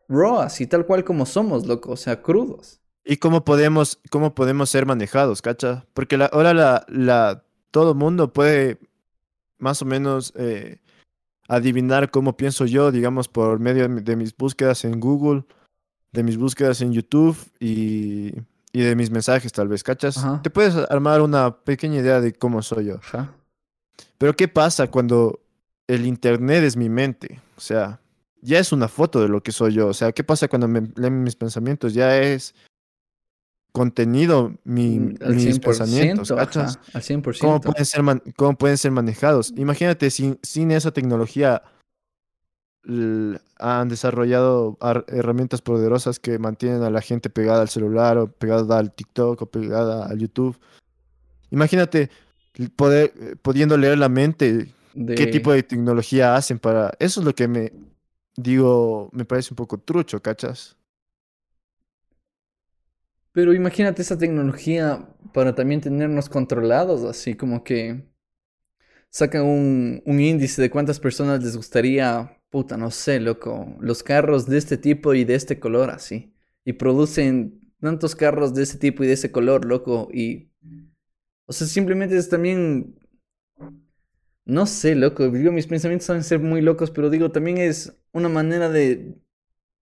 [0.09, 1.91] raw, así tal cual como somos, loco?
[1.91, 2.81] O sea, crudos.
[3.03, 5.85] ¿Y cómo podemos, cómo podemos ser manejados, cacha?
[5.93, 8.79] Porque la, ahora la, la, todo mundo puede
[9.57, 10.79] más o menos eh,
[11.47, 15.45] adivinar cómo pienso yo, digamos, por medio de mis búsquedas en Google,
[16.11, 18.33] de mis búsquedas en YouTube y,
[18.73, 20.23] y de mis mensajes, tal vez, ¿cachas?
[20.43, 22.99] Te puedes armar una pequeña idea de cómo soy yo.
[24.17, 25.41] Pero ¿qué pasa cuando
[25.87, 27.41] el Internet es mi mente?
[27.57, 27.99] O sea,
[28.41, 29.87] ya es una foto de lo que soy yo.
[29.87, 31.93] O sea, ¿qué pasa cuando me leen mis pensamientos?
[31.93, 32.55] Ya es
[33.71, 36.79] contenido mi, mm, mis pensamientos, ¿cachas?
[36.93, 37.39] al 100%.
[37.39, 38.01] ¿Cómo pueden ser,
[38.35, 39.53] cómo pueden ser manejados?
[39.55, 41.63] Imagínate, sin, sin esa tecnología
[42.83, 48.91] han desarrollado herramientas poderosas que mantienen a la gente pegada al celular o pegada al
[48.91, 50.59] TikTok o pegada al YouTube.
[51.51, 52.09] Imagínate
[52.75, 56.91] poder, eh, pudiendo leer la mente, qué tipo de tecnología hacen para...
[56.99, 57.71] Eso es lo que me
[58.35, 60.75] digo, me parece un poco trucho, ¿cachas?
[63.33, 68.03] Pero imagínate esa tecnología para también tenernos controlados, así como que
[69.09, 74.45] sacan un, un índice de cuántas personas les gustaría, puta, no sé, loco, los carros
[74.45, 76.33] de este tipo y de este color, así.
[76.65, 80.51] Y producen tantos carros de ese tipo y de ese color, loco, y...
[81.47, 82.99] O sea, simplemente es también...
[84.45, 88.29] No sé, loco, digo, mis pensamientos saben ser muy locos, pero digo, también es una
[88.29, 89.15] manera de...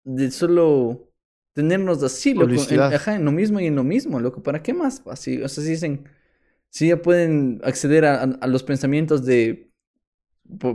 [0.04, 1.12] De solo
[1.54, 2.54] tenernos así, loco.
[2.70, 4.42] En, ajá, en lo mismo y en lo mismo, loco.
[4.42, 5.04] ¿Para qué más?
[5.08, 6.06] Así, o sea, si dicen,
[6.70, 9.71] si ya pueden acceder a, a, los pensamientos de,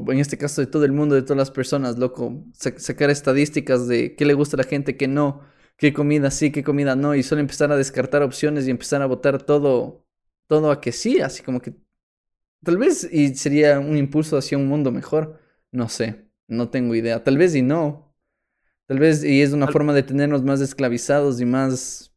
[0.08, 2.44] en este caso, de todo el mundo, de todas las personas, loco.
[2.54, 5.42] sacar estadísticas de qué le gusta a la gente, qué no,
[5.76, 7.14] qué comida sí, qué comida no.
[7.14, 10.06] Y solo empezar a descartar opciones y empezar a votar todo,
[10.46, 11.20] todo a que sí.
[11.20, 11.74] Así como que,
[12.64, 15.40] tal vez, y sería un impulso hacia un mundo mejor.
[15.72, 17.24] No sé, no tengo idea.
[17.24, 18.06] Tal vez y no,
[18.86, 22.12] Tal vez, y es una forma de tenernos más esclavizados y más.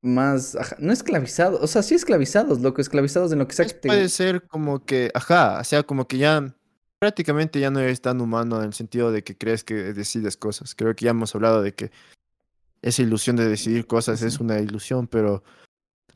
[0.00, 0.56] Más.
[0.78, 4.46] no esclavizados, o sea, sí esclavizados, loco, esclavizados en lo que sea que Puede ser
[4.46, 6.54] como que, ajá, o sea, como que ya.
[7.00, 10.74] Prácticamente ya no eres tan humano en el sentido de que crees que decides cosas.
[10.74, 11.92] Creo que ya hemos hablado de que
[12.82, 15.44] esa ilusión de decidir cosas es una ilusión, pero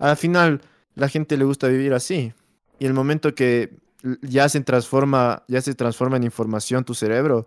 [0.00, 0.60] al final
[0.96, 2.32] la gente le gusta vivir así.
[2.80, 3.76] Y el momento que
[4.22, 7.46] ya se transforma, ya se transforma en información tu cerebro,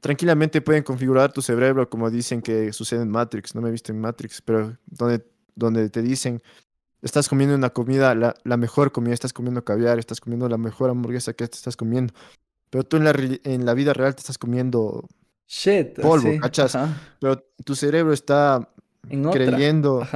[0.00, 3.54] tranquilamente pueden configurar tu cerebro como dicen que sucede en Matrix.
[3.54, 5.24] No me he visto en Matrix, pero donde,
[5.56, 6.42] donde te dicen,
[7.02, 10.90] estás comiendo una comida, la, la mejor comida, estás comiendo caviar, estás comiendo la mejor
[10.90, 12.14] hamburguesa que te estás comiendo.
[12.70, 13.14] Pero tú en la,
[13.44, 15.08] en la vida real te estás comiendo
[15.46, 16.76] Shit, polvo, ¿cachas?
[17.20, 18.68] Pero tu cerebro está
[19.32, 20.06] creyendo,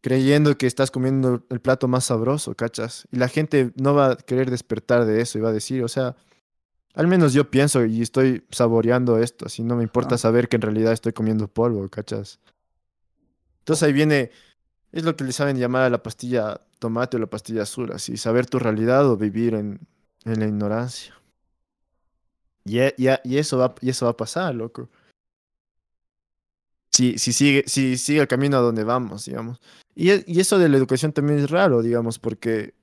[0.00, 3.06] creyendo que estás comiendo el plato más sabroso, ¿cachas?
[3.10, 5.88] Y la gente no va a querer despertar de eso y va a decir, o
[5.88, 6.16] sea,
[6.94, 10.62] al menos yo pienso y estoy saboreando esto, así no me importa saber que en
[10.62, 12.38] realidad estoy comiendo polvo, ¿cachas?
[13.60, 14.30] Entonces ahí viene,
[14.92, 18.16] es lo que le saben llamar a la pastilla tomate o la pastilla azul, así,
[18.16, 19.80] saber tu realidad o vivir en,
[20.24, 21.14] en la ignorancia.
[22.64, 24.88] Y, e, y, eso va, y eso va a pasar, loco.
[26.90, 29.60] Si, si, sigue, si sigue el camino a donde vamos, digamos.
[29.94, 32.74] Y, e, y eso de la educación también es raro, digamos, porque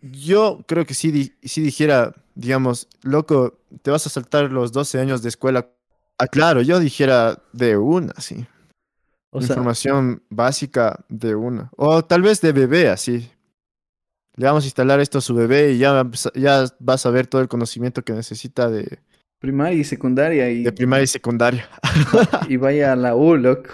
[0.00, 5.22] yo creo que sí, si dijera, digamos, loco, te vas a saltar los 12 años
[5.22, 5.68] de escuela.
[6.18, 8.46] Ah, claro, yo dijera de una, sí.
[9.40, 11.70] Información básica de una.
[11.76, 13.30] O tal vez de bebé, así.
[14.34, 17.40] Le vamos a instalar esto a su bebé y ya, ya vas a ver todo
[17.40, 18.98] el conocimiento que necesita de...
[19.38, 20.50] Primaria y secundaria.
[20.50, 20.62] Y...
[20.62, 21.68] De primaria y secundaria.
[22.48, 23.70] y vaya a la U, loco.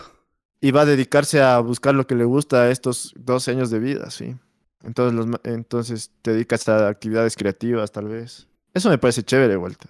[0.61, 3.81] Y va a dedicarse a buscar lo que le gusta a estos 12 años de
[3.81, 4.37] vida, sí.
[4.85, 8.47] Entonces, los, entonces te dedicas a actividades creativas, tal vez.
[8.75, 9.89] Eso me parece chévere, vuelta.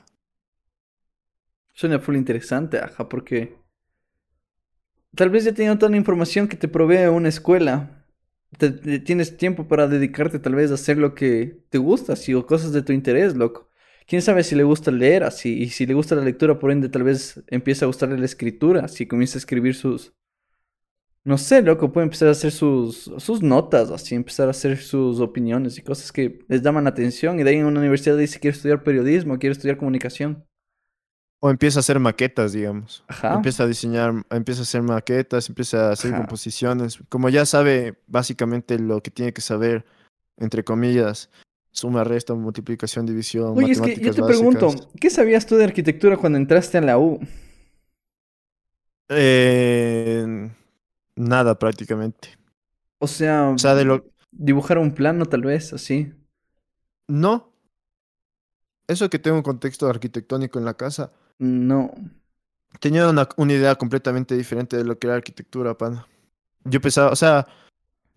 [1.73, 3.62] Suena full interesante, ajá, porque
[5.15, 8.04] tal vez ya teniendo toda la información que te provee una escuela.
[9.04, 12.73] tienes tiempo para dedicarte tal vez a hacer lo que te gusta, así, o cosas
[12.73, 13.69] de tu interés, loco.
[14.06, 16.88] Quién sabe si le gusta leer así, y si le gusta la lectura, por ende,
[16.88, 20.13] tal vez empieza a gustarle la escritura, si comienza a escribir sus,
[21.25, 25.21] no sé, loco, puede empezar a hacer sus, sus notas, así, empezar a hacer sus
[25.21, 27.38] opiniones y cosas que les llaman atención.
[27.38, 30.44] Y de ahí en una universidad dice, quiero estudiar periodismo, quiero estudiar comunicación.
[31.45, 33.03] O empieza a hacer maquetas, digamos.
[33.09, 33.35] Ajá.
[33.35, 37.01] Empieza a diseñar, empieza a hacer maquetas, empieza a hacer composiciones.
[37.09, 39.85] Como ya sabe básicamente lo que tiene que saber,
[40.37, 41.31] entre comillas,
[41.73, 44.27] suma, resta, multiplicación, división, Oye, es que yo te básicas.
[44.27, 47.19] pregunto, ¿qué sabías tú de arquitectura cuando entraste a la U?
[49.09, 50.49] Eh,
[51.17, 52.38] nada prácticamente.
[53.01, 54.07] O sea, O sea, de lo...
[54.31, 56.13] dibujar un plano tal vez, así.
[57.09, 57.53] No.
[58.87, 61.13] Eso que tengo un contexto arquitectónico en la casa,
[61.43, 61.93] No.
[62.79, 66.07] tenía una, una idea completamente diferente de lo que era arquitectura, pana.
[66.63, 67.49] Yo pensaba, o sea,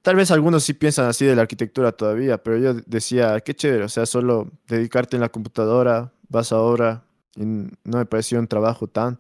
[0.04, 3.86] tal vez algunos sí piensan así de la arquitectura todavía, pero yo decía, qué chévere,
[3.86, 7.04] o sea, solo dedicarte en la computadora, vas a obra,
[7.36, 9.18] y no me pareció un trabajo tan...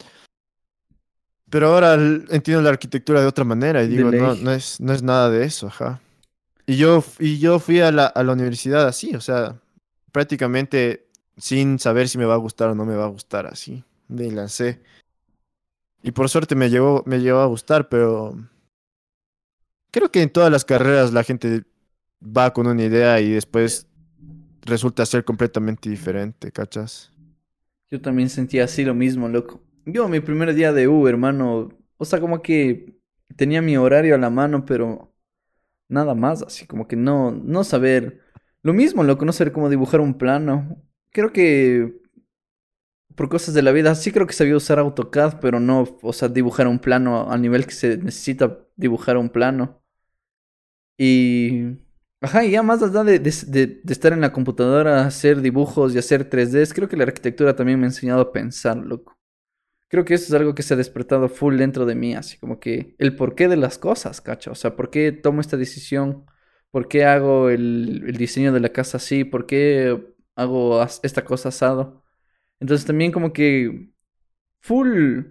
[1.49, 5.01] Pero ahora entiendo la arquitectura de otra manera y digo, no, no es, no es
[5.01, 5.99] nada de eso, ajá.
[6.67, 9.55] Y yo, y yo fui a la, a la universidad así, o sea,
[10.11, 13.83] prácticamente sin saber si me va a gustar o no me va a gustar así.
[14.07, 14.81] Me lancé.
[16.03, 18.37] Y por suerte me llegó, me llegó a gustar, pero
[19.91, 21.63] creo que en todas las carreras la gente
[22.21, 23.87] va con una idea y después
[24.61, 27.11] resulta ser completamente diferente, ¿cachas?
[27.89, 29.61] Yo también sentía así lo mismo, loco.
[29.85, 32.95] Yo, mi primer día de U, hermano, o sea, como que
[33.35, 35.13] tenía mi horario a la mano, pero
[35.87, 38.21] nada más, así como que no, no saber.
[38.63, 40.81] Lo mismo, loco, no saber cómo dibujar un plano.
[41.11, 42.01] Creo que
[43.15, 46.27] por cosas de la vida, sí creo que sabía usar AutoCAD, pero no, o sea,
[46.29, 49.81] dibujar un plano al nivel que se necesita dibujar un plano.
[50.97, 51.77] Y...
[52.21, 55.99] Ajá, y ya más allá de, de, de- estar en la computadora, hacer dibujos y
[55.99, 59.17] hacer 3Ds, creo que la arquitectura también me ha enseñado a pensar, loco.
[59.89, 62.59] Creo que eso es algo que se ha despertado full dentro de mí, así como
[62.61, 64.53] que el porqué de las cosas, cacho.
[64.53, 66.25] O sea, ¿por qué tomo esta decisión?
[66.71, 69.25] ¿Por qué hago el, el diseño de la casa así?
[69.25, 70.05] ¿Por qué
[70.35, 72.04] hago esta cosa asado?
[72.59, 73.89] Entonces también como que
[74.59, 75.21] full,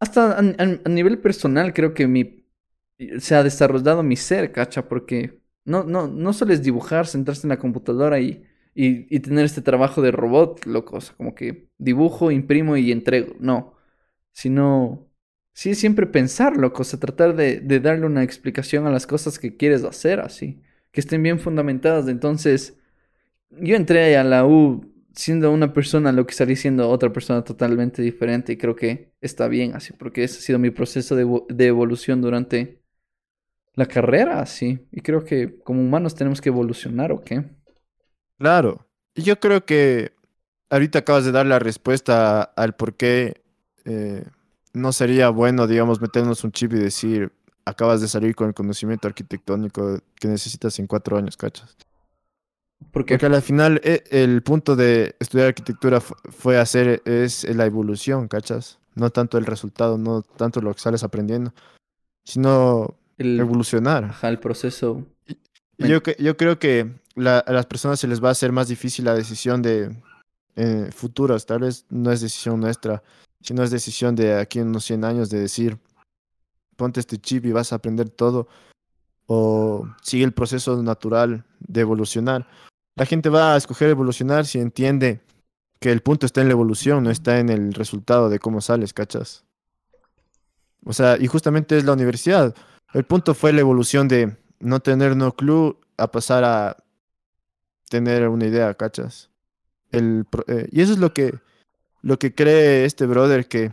[0.00, 2.46] hasta a, nivel personal creo que mi,
[3.18, 7.50] se ha desarrollado mi ser, cacha, porque no, no, no solo es dibujar, sentarse en
[7.50, 8.44] la computadora y,
[8.74, 12.92] y, y tener este trabajo de robot, loco, o sea, como que dibujo, imprimo y
[12.92, 13.74] entrego, no,
[14.32, 15.08] sino,
[15.54, 19.38] sí, siempre pensar, loco, o sea, tratar de, de darle una explicación a las cosas
[19.38, 22.78] que quieres hacer, así, que estén bien fundamentadas, entonces,
[23.50, 28.02] yo entré a la U siendo una persona, lo que salí siendo otra persona totalmente
[28.02, 31.66] diferente y creo que está bien así, porque ese ha sido mi proceso de, de
[31.66, 32.82] evolución durante
[33.74, 34.86] la carrera, así.
[34.92, 37.44] Y creo que como humanos tenemos que evolucionar, ¿o qué?
[38.38, 38.86] Claro.
[39.14, 40.12] Y yo creo que
[40.70, 43.42] ahorita acabas de dar la respuesta al por qué
[43.86, 44.24] eh,
[44.74, 47.32] no sería bueno, digamos, meternos un chip y decir,
[47.64, 51.76] acabas de salir con el conocimiento arquitectónico que necesitas en cuatro años, ¿cachas?
[52.92, 57.66] Porque Porque al final eh, el punto de estudiar arquitectura fu- fue hacer, es la
[57.66, 58.78] evolución, ¿cachas?
[58.94, 61.52] No tanto el resultado, no tanto lo que sales aprendiendo,
[62.24, 64.04] sino el, evolucionar.
[64.04, 65.04] ajá, el proceso,
[65.78, 68.68] Y yo, yo creo que la- a las personas se les va a hacer más
[68.68, 69.94] difícil la decisión de
[70.56, 71.44] eh, futuras.
[71.44, 73.02] Tal vez no es decisión nuestra,
[73.42, 75.78] sino es decisión de aquí en unos 100 años de decir,
[76.76, 78.48] ponte este chip y vas a aprender todo.
[79.26, 82.46] O sigue el proceso natural de evolucionar.
[82.94, 85.20] La gente va a escoger evolucionar si entiende
[85.80, 88.94] que el punto está en la evolución, no está en el resultado de cómo sales,
[88.94, 89.44] ¿cachas?
[90.84, 92.54] O sea, y justamente es la universidad.
[92.94, 96.76] El punto fue la evolución de no tener no clue a pasar a
[97.90, 99.28] tener una idea, ¿cachas?
[99.90, 101.34] El, eh, y eso es lo que,
[102.02, 103.72] lo que cree este brother que,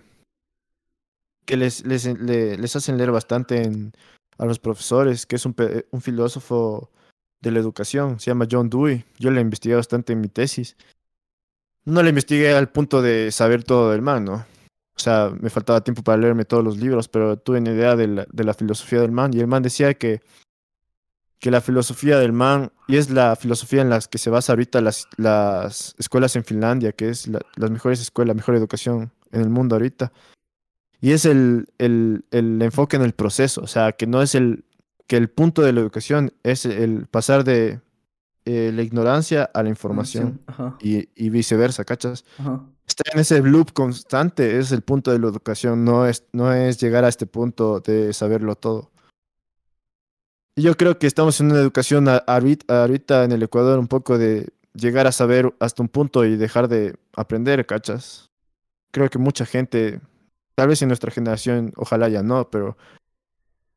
[1.45, 3.93] que les, les, les hacen leer bastante en-
[4.37, 5.55] a los profesores, que es un,
[5.91, 6.89] un filósofo
[7.41, 9.03] de la educación, se llama John Dewey.
[9.19, 10.77] Yo le investigué bastante en mi tesis.
[11.85, 14.45] No le investigué al punto de saber todo del man, ¿no?
[14.95, 18.07] O sea, me faltaba tiempo para leerme todos los libros, pero tuve una idea de
[18.07, 19.33] la, de la filosofía del man.
[19.33, 20.21] Y el man decía que,
[21.39, 24.79] que la filosofía del man, y es la filosofía en la que se basa ahorita
[24.81, 29.41] las, las escuelas en Finlandia, que es la, las mejores escuelas, la mejor educación en
[29.41, 30.13] el mundo ahorita.
[31.03, 34.63] Y es el, el, el enfoque en el proceso, o sea, que no es el,
[35.05, 37.81] que el punto de la educación es el pasar de
[38.45, 40.39] eh, la ignorancia a la información
[40.79, 42.23] y, y viceversa, ¿cachas?
[42.37, 42.61] ajá.
[42.87, 46.79] estar en ese loop constante es el punto de la educación, no es, no es
[46.81, 48.91] llegar a este punto de saberlo todo.
[50.55, 54.17] Y yo creo que estamos en una educación a- ahorita en el Ecuador un poco
[54.17, 58.29] de llegar a saber hasta un punto y dejar de aprender, ¿cachas?
[58.91, 59.99] Creo que mucha gente,
[60.55, 62.77] tal vez en nuestra generación, ojalá ya no, pero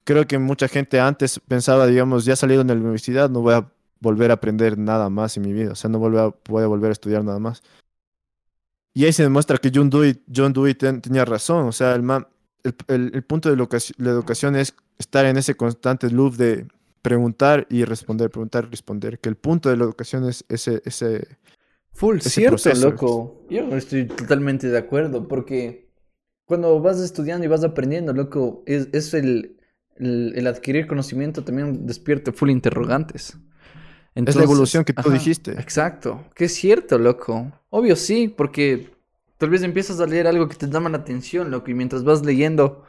[0.04, 3.70] creo que mucha gente antes pensaba, digamos, ya salido de la universidad, no voy a
[4.00, 6.66] volver a aprender nada más en mi vida, o sea, no voy a, voy a
[6.66, 7.62] volver a estudiar nada más.
[8.94, 11.66] Y ahí se demuestra que John Dewey, John Dewey ten- tenía razón.
[11.68, 12.26] O sea, el, man-
[12.62, 16.36] el, el- el punto de la educaci- la educación es estar en ese constante loop
[16.36, 16.66] de
[17.02, 21.28] preguntar y responder, preguntar y responder, que el punto de la educación es ese, ese,
[21.92, 22.90] Full, ese cierto, proceso.
[22.90, 23.42] loco.
[23.50, 25.85] Yo estoy totalmente de acuerdo, porque
[26.46, 29.58] cuando vas estudiando y vas aprendiendo, loco, es, es el,
[29.96, 33.38] el, el adquirir conocimiento también despierta full interrogantes.
[34.24, 35.52] es la evolución que tú ajá, dijiste.
[35.52, 37.52] Exacto, que es cierto, loco.
[37.70, 38.90] Obvio sí, porque
[39.38, 42.24] tal vez empiezas a leer algo que te llama la atención, loco, y mientras vas
[42.24, 42.84] leyendo,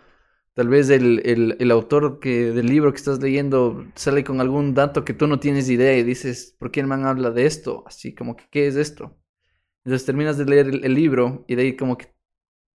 [0.53, 4.74] tal vez el, el, el autor que, del libro que estás leyendo sale con algún
[4.76, 7.84] dato que tú no tienes idea y dices, ¿por qué el man habla de esto?
[7.88, 9.18] Así como que, ¿qué es esto?
[9.86, 12.08] Entonces terminas de leer el, el libro y de ahí como que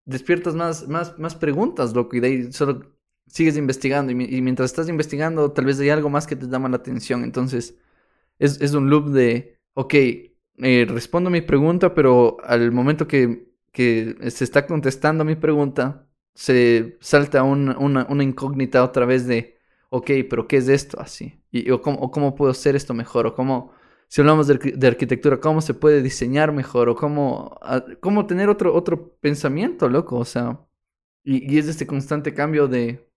[0.05, 2.81] despiertas más, más, más preguntas, loco, y de ahí solo
[3.27, 6.47] sigues investigando y, mi- y mientras estás investigando tal vez hay algo más que te
[6.47, 7.23] llama la atención.
[7.23, 7.77] Entonces
[8.39, 9.93] es, es un loop de, ok,
[10.57, 16.97] eh, respondo mi pregunta, pero al momento que, que se está contestando mi pregunta, se
[17.01, 19.57] salta un- una, una incógnita otra vez de,
[19.89, 21.41] ok, pero ¿qué es esto así?
[21.51, 23.73] Y, o, cómo, o cómo puedo hacer esto mejor, o cómo,
[24.11, 28.27] si hablamos de, arqui- de arquitectura, cómo se puede diseñar mejor, o cómo, a- cómo
[28.27, 30.59] tener otro, otro pensamiento, loco, o sea,
[31.25, 33.09] y, y es este constante cambio de,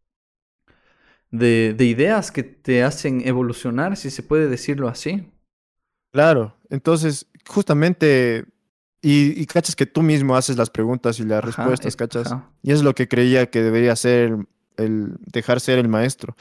[1.30, 5.30] de, de ideas que te hacen evolucionar, si se puede decirlo así.
[6.12, 8.44] Claro, entonces, justamente,
[9.02, 12.26] y, y cachas que tú mismo haces las preguntas y las Ajá, respuestas, cachas.
[12.26, 12.50] ajá.
[12.62, 16.36] Y es lo que creía que debería ser el, el dejar ser el maestro,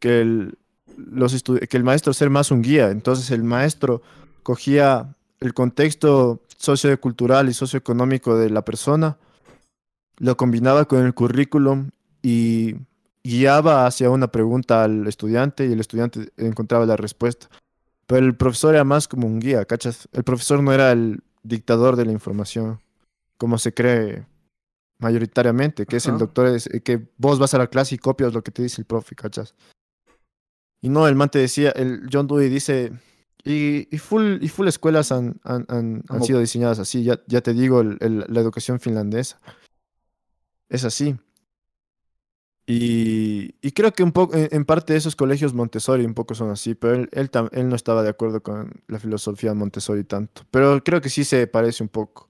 [0.00, 0.58] que el,
[0.96, 2.90] los que el maestro ser más un guía.
[2.90, 4.02] Entonces el maestro
[4.42, 9.16] cogía el contexto sociocultural y socioeconómico de la persona,
[10.18, 11.90] lo combinaba con el currículum
[12.22, 12.76] y
[13.24, 17.48] guiaba hacia una pregunta al estudiante y el estudiante encontraba la respuesta.
[18.06, 20.08] Pero el profesor era más como un guía, ¿cachas?
[20.12, 22.80] El profesor no era el dictador de la información,
[23.38, 24.26] como se cree
[24.98, 28.34] mayoritariamente, que es el doctor, es, eh, que vos vas a la clase y copias
[28.34, 29.54] lo que te dice el profe, ¿cachas?
[30.82, 32.92] Y no, el man te decía, el John Dewey dice,
[33.44, 37.52] y, y full, y full escuelas han, han, han- sido diseñadas así, ya, ya te
[37.52, 39.40] digo, el- el- la educación finlandesa
[40.68, 41.16] es así.
[42.66, 46.50] Y, y creo que un poco, en, en parte esos colegios Montessori un poco son
[46.50, 50.42] así, pero él, él, tam- él no estaba de acuerdo con la filosofía Montessori tanto.
[50.50, 52.28] Pero creo que sí se parece un poco.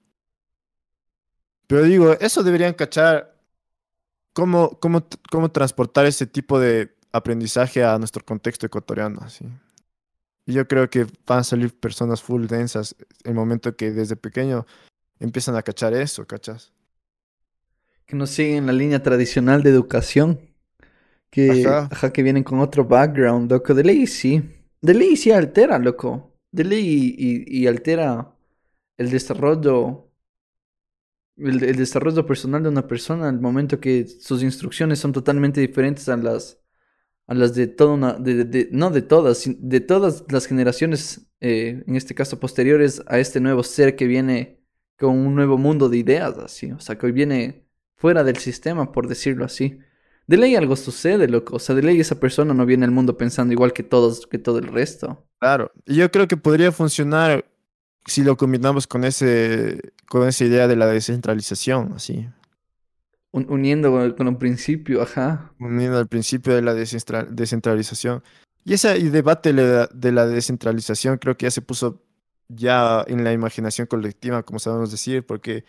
[1.67, 3.37] Pero digo, eso deberían cachar
[4.33, 9.47] cómo, cómo, cómo transportar ese tipo de aprendizaje a nuestro contexto ecuatoriano, así.
[10.47, 14.67] Y yo creo que van a salir personas full densas el momento que desde pequeño
[15.21, 16.73] empiezan a cachar eso, ¿cachas?
[18.07, 20.41] Que no siguen la línea tradicional de educación.
[21.31, 21.89] Que, Ajá.
[21.91, 23.75] ajá, que vienen con otro background, loco.
[23.75, 24.43] De ley sí.
[24.81, 26.37] De ley sí altera, loco.
[26.51, 28.35] De ley y, y altera
[28.99, 30.09] el desarrollo.
[31.37, 36.09] El, el desarrollo personal de una persona al momento que sus instrucciones son totalmente diferentes
[36.09, 36.60] a las
[37.31, 41.85] a las de toda una de, de- no de todas de todas las generaciones eh,
[41.87, 44.61] en este caso posteriores a este nuevo ser que viene
[44.99, 47.67] con un nuevo mundo de ideas así o sea que hoy viene
[47.97, 49.79] fuera del sistema por decirlo así.
[50.27, 53.17] De ley algo sucede loco o sea de ley esa persona no viene al mundo
[53.19, 55.27] pensando igual que todos que todo el resto.
[55.39, 57.47] Claro, yo creo que podría funcionar
[58.07, 62.29] si lo combinamos con ese con esa idea de la descentralización, así,
[63.33, 68.23] Un- uniendo con, con un principio ajá uniendo al principio de la descentra- descentralización.
[68.65, 72.03] Y ese debate de la, de la descentralización creo que ya se puso
[72.49, 75.65] ya en la imaginación colectiva, como sabemos decir, porque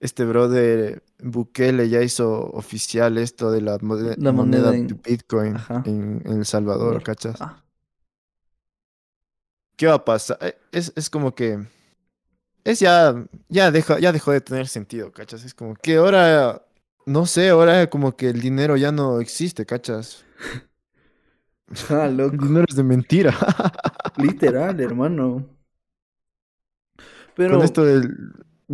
[0.00, 6.22] este brother Bukele ya hizo oficial esto de la, moneda, moneda en- de Bitcoin en,
[6.24, 7.40] en El Salvador, ¿cachas?
[7.40, 7.62] Ah,
[9.76, 10.38] ¿Qué va a pasar?
[10.40, 11.58] Eh, Es, es como que.
[12.64, 13.14] Es ya.
[13.48, 15.44] Ya dejó, ya dejó de tener sentido, ¿cachas?
[15.44, 16.63] Es como que ahora.
[17.06, 20.24] No sé, ahora como que el dinero ya no existe, ¿cachas?
[21.90, 23.34] ah, El loco dinero es de mentira.
[24.16, 25.54] literal hermano
[27.34, 28.16] pero Con esto del.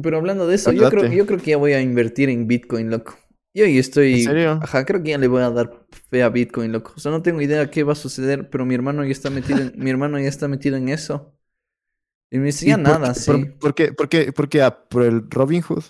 [0.00, 1.16] Pero hablando de eso, yo creo, Date.
[1.16, 3.18] yo creo que ya voy a invertir en Bitcoin, loco.
[3.54, 4.14] Yo ya estoy.
[4.14, 4.60] ¿En serio?
[4.62, 6.92] Ajá, creo que ya le voy a dar fe a Bitcoin, loco.
[6.96, 9.60] O sea, no tengo idea qué va a suceder, pero mi hermano ya está metido
[9.60, 11.34] en, mi hermano ya está metido en eso.
[12.30, 13.30] Y me dice, ¿Y ya por nada, sí.
[13.30, 13.92] Por, por qué?
[13.92, 14.32] ¿Por qué?
[14.32, 14.62] ¿Por qué?
[14.62, 15.84] Ah, ¿Por el Robin Hood?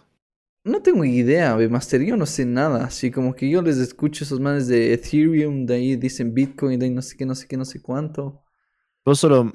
[0.62, 2.84] No tengo idea, Master, yo no sé nada.
[2.84, 6.86] Así como que yo les escucho esos manes de Ethereum, de ahí dicen Bitcoin, de
[6.86, 8.42] ahí no sé qué, no sé qué, no sé cuánto.
[9.04, 9.52] Vos solo.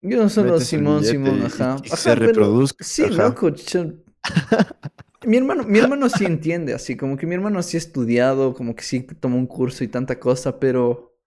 [0.00, 1.76] Yo no solo Simón, Simón, ajá.
[1.84, 3.28] y Ajá, se pero- reproduzca, Sí, ajá.
[3.28, 3.50] loco.
[3.50, 3.94] cho-
[5.26, 8.76] Mi hermano, mi hermano sí entiende, así como que mi hermano sí ha estudiado, como
[8.76, 11.18] que sí tomó un curso y tanta cosa, pero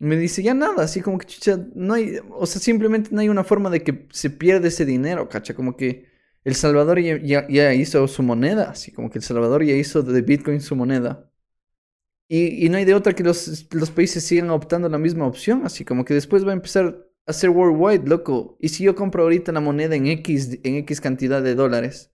[0.00, 3.28] me dice ya nada, así como que chucha, no hay, o sea, simplemente no hay
[3.28, 6.06] una forma de que se pierda ese dinero, cacha, como que
[6.44, 10.02] El Salvador ya, ya, ya hizo su moneda, así como que El Salvador ya hizo
[10.02, 11.30] de Bitcoin su moneda.
[12.28, 15.84] Y, no hay de otra que los, los países sigan optando la misma opción, así
[15.84, 18.56] como que después va a empezar a ser worldwide, loco.
[18.60, 22.12] Y si yo compro ahorita la moneda en X, en X cantidad de dólares,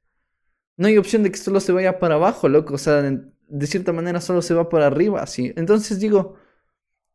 [0.76, 2.74] no hay opción de que solo se vaya para abajo, loco.
[2.74, 5.52] O sea, de cierta manera solo se va para arriba, así.
[5.56, 6.36] Entonces digo,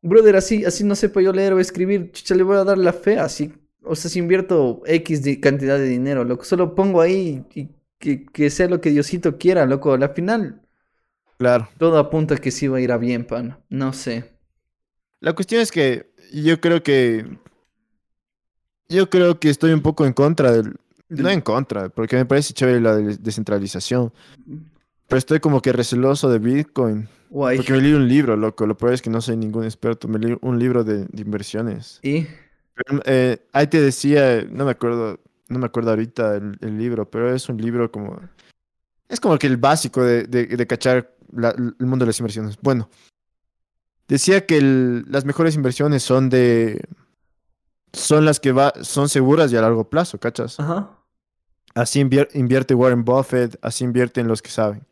[0.02, 2.94] brother, así, así no sepa yo leer o escribir, chucha, le voy a dar la
[2.94, 3.54] fe, así.
[3.88, 7.70] O sea, si invierto X de cantidad de dinero, loco, solo pongo ahí y
[8.00, 9.94] que, que sea lo que Diosito quiera, loco.
[9.94, 10.62] Al final,
[11.38, 11.68] Claro.
[11.78, 13.58] todo apunta a que sí va a ir a bien, pan.
[13.70, 14.34] No sé.
[15.20, 17.26] La cuestión es que yo creo que.
[18.88, 20.76] Yo creo que estoy un poco en contra del.
[21.10, 24.12] No en contra, porque me parece chévere la de- descentralización.
[25.08, 27.08] Pero estoy como que receloso de Bitcoin.
[27.30, 27.58] Guay.
[27.58, 28.66] Porque me leí un libro, loco.
[28.66, 30.08] Lo peor es que no soy ningún experto.
[30.08, 32.00] Me leí un libro de, de inversiones.
[32.02, 32.26] Y
[32.76, 37.10] Pero, eh, ahí te decía, no me acuerdo, no me acuerdo ahorita el, el libro,
[37.10, 38.20] pero es un libro como.
[39.08, 42.58] Es como que el básico de, de, de cachar la- el mundo de las inversiones.
[42.62, 42.90] Bueno,
[44.08, 46.84] decía que el- las mejores inversiones son de.
[47.94, 50.60] Son las que va, son seguras y a largo plazo, ¿cachas?
[50.60, 50.92] ajá.
[51.76, 54.86] Así invier- invierte Warren Buffett, así invierten los que saben.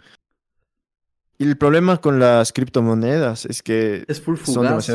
[1.38, 4.90] Y el problema con las criptomonedas es que Es full son fugaz.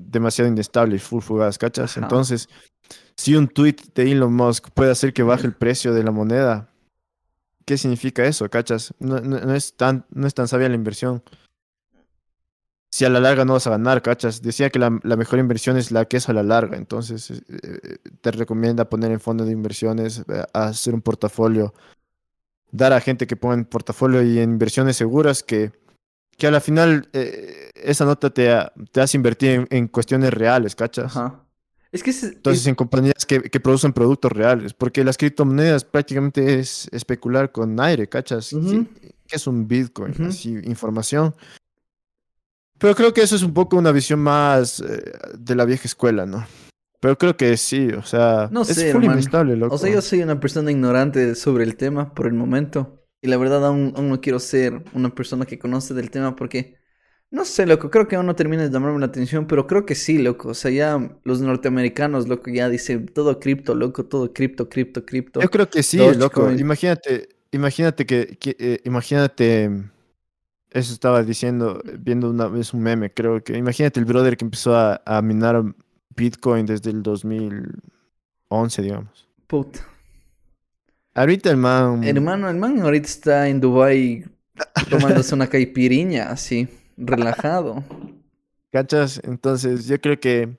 [0.00, 1.96] Demasiado, demasiado inestables, full fugaz, ¿cachas?
[1.96, 2.06] Ajá.
[2.06, 2.48] Entonces,
[3.16, 6.70] si un tweet de Elon Musk puede hacer que baje el precio de la moneda,
[7.66, 8.94] ¿qué significa eso, cachas?
[8.98, 11.22] No, no- no es tan, no es tan sabia la inversión.
[12.92, 14.42] Si a la larga no vas a ganar, cachas.
[14.42, 16.76] Decía que la, la mejor inversión es la que es a la larga.
[16.76, 21.72] Entonces, eh, eh, te recomienda poner en fondos de inversiones, eh, hacer un portafolio,
[22.72, 25.70] dar a gente que ponga en portafolio y en inversiones seguras que,
[26.36, 30.32] que a la final eh, esa nota te, ha- te hace invertir en, en cuestiones
[30.32, 31.16] reales, ¿cachas?
[31.16, 31.44] Ajá.
[31.92, 36.60] Es que es, Entonces, en compañías que, que producen productos reales, porque las criptomonedas prácticamente
[36.60, 38.50] es especular con aire, ¿cachas?
[38.50, 38.86] ¿Qué,
[39.26, 40.12] qué es un Bitcoin?
[40.12, 40.24] Ujú.
[40.26, 41.34] Así, información.
[42.78, 45.02] Pero creo que eso es un poco una visión más eh,
[45.38, 46.46] de la vieja escuela, ¿no?
[47.00, 49.14] Pero creo que sí, o sea, No es sé, full hermano.
[49.14, 49.74] inestable, loco.
[49.74, 53.04] O sea, yo soy una persona ignorante sobre el tema por el momento.
[53.22, 56.78] Y la verdad aún, aún no quiero ser una persona que conoce del tema porque...
[57.32, 59.94] No sé, loco, creo que aún no termina de llamarme la atención, pero creo que
[59.94, 60.48] sí, loco.
[60.48, 65.40] O sea, ya los norteamericanos, loco, ya dicen todo cripto, loco, todo cripto, cripto, cripto.
[65.40, 66.18] Yo creo que sí, Dogecoin.
[66.18, 66.50] loco.
[66.50, 69.70] Imagínate, imagínate que, que, eh, imagínate,
[70.70, 74.74] eso estaba diciendo, viendo una vez un meme, creo que, imagínate el brother que empezó
[74.74, 75.62] a, a minar
[76.16, 79.28] Bitcoin desde el 2011, digamos.
[79.46, 79.86] Puta.
[81.14, 84.24] Ahorita el man, Hermano, el man ahorita está en Dubai
[84.90, 86.68] tomándose una caipiriña, así,
[87.00, 87.84] relajado.
[88.70, 89.20] ¿cachas?
[89.24, 90.56] Entonces, yo creo que,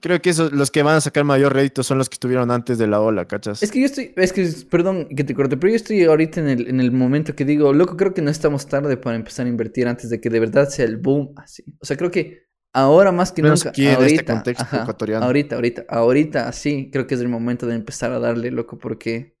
[0.00, 2.78] creo que esos, los que van a sacar mayor rédito son los que estuvieron antes
[2.78, 3.62] de la ola, ¿cachas?
[3.62, 6.48] Es que yo estoy, es que, perdón que te corte, pero yo estoy ahorita en
[6.48, 9.48] el, en el momento que digo, loco, creo que no estamos tarde para empezar a
[9.48, 11.64] invertir antes de que de verdad sea el boom, así.
[11.80, 15.26] O sea, creo que ahora más que Menos nunca, en este ahorita, contexto ajá, ecuatoriano.
[15.26, 19.36] ahorita, ahorita, ahorita, sí, creo que es el momento de empezar a darle, loco, porque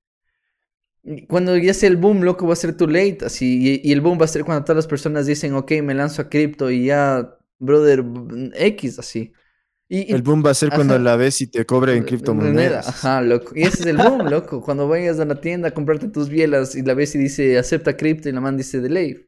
[1.28, 4.00] cuando ya sea el boom, loco, va a ser too late, así, y, y el
[4.00, 6.86] boom va a ser cuando todas las personas dicen, ok, me lanzo a cripto y
[6.86, 8.04] ya, brother,
[8.54, 9.32] X, así.
[9.88, 12.80] Y, y El boom va a ser cuando la ves y te cobre en moneda,
[12.84, 12.86] criptomonedas.
[12.86, 13.52] Ajá, loco.
[13.54, 14.62] Y ese es el boom, loco.
[14.62, 17.96] Cuando vayas a la tienda a comprarte tus bielas y la ves y dice acepta
[17.96, 19.26] cripto y la man dice de ley.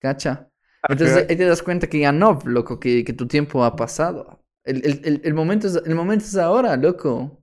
[0.00, 0.50] ¿Cacha?
[0.88, 1.28] Entonces Ajá.
[1.28, 4.44] ahí te das cuenta que ya no, loco, que, que tu tiempo ha pasado.
[4.64, 7.42] El, el, el, el momento es, el momento es ahora, loco.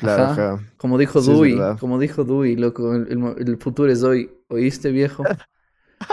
[0.00, 0.32] Claro, Ajá.
[0.54, 0.74] ajá.
[0.76, 4.30] Como dijo Sí, Dewey, como dijo Dewey, loco, el, el futuro es hoy.
[4.48, 5.24] ¿Oíste, viejo?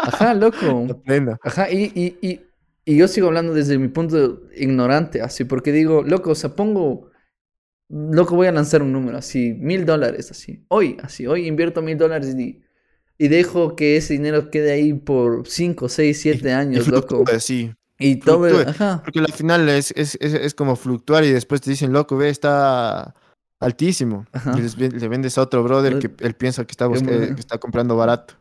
[0.01, 1.03] Ajá, loco.
[1.43, 2.41] Ajá, y, y, y,
[2.85, 7.11] y yo sigo hablando desde mi punto ignorante, así, porque digo, loco, o sea, pongo,
[7.89, 11.97] loco, voy a lanzar un número, así, mil dólares, así, hoy, así, hoy invierto mil
[11.97, 12.63] dólares y,
[13.17, 17.25] y dejo que ese dinero quede ahí por cinco, seis, siete Y años, loco.
[17.39, 17.73] sí.
[17.99, 21.71] Y todo, ajá, Porque al final es, es, es, es como fluctuar y después te
[21.71, 23.15] dicen, loco, ve, está
[23.59, 24.25] altísimo.
[24.31, 24.53] Ajá.
[24.57, 27.57] Y les le vendes a otro brother que él piensa que está, eh, que está
[27.57, 28.35] comprando barato.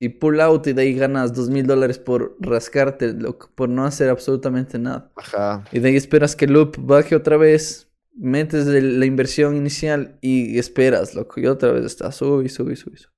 [0.00, 3.84] y pull out y de ahí ganas dos mil dólares por rascarte, loco, por no
[3.84, 5.10] hacer absolutamente nada.
[5.16, 5.64] Ajá.
[5.72, 10.58] Y de ahí esperas que el loop baje otra vez, metes la inversión inicial y
[10.58, 11.40] esperas, loco.
[11.40, 13.12] Y otra vez está, sube, sube, sube, sube.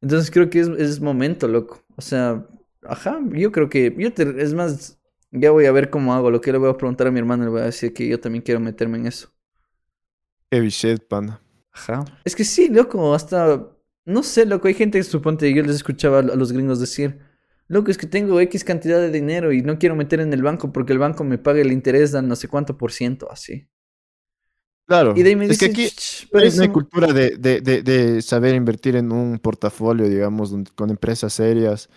[0.00, 1.82] Entonces creo que es, es momento, loco.
[1.96, 2.46] O sea,
[2.82, 4.98] ajá, yo creo que, yo te- es más,
[5.30, 6.30] ya voy a ver cómo hago.
[6.30, 8.18] Lo que le voy a preguntar a mi hermano, le voy a decir que yo
[8.18, 9.30] también quiero meterme en eso.
[10.50, 11.40] Heavy shit, pana.
[11.72, 12.04] Ajá.
[12.24, 13.68] Es que sí, loco, hasta,
[14.04, 17.20] no sé, loco, hay gente que suponte, yo les escuchaba a los gringos decir,
[17.68, 20.72] loco, es que tengo X cantidad de dinero y no quiero meter en el banco
[20.72, 23.68] porque el banco me paga el interés da no sé cuánto por ciento, así.
[24.86, 25.14] Claro.
[25.16, 26.74] Y de ahí me es que aquí "Ch, no pero eso no hay no-".
[26.74, 31.88] cultura de, de, de, de saber invertir en un portafolio, digamos, con empresas serias.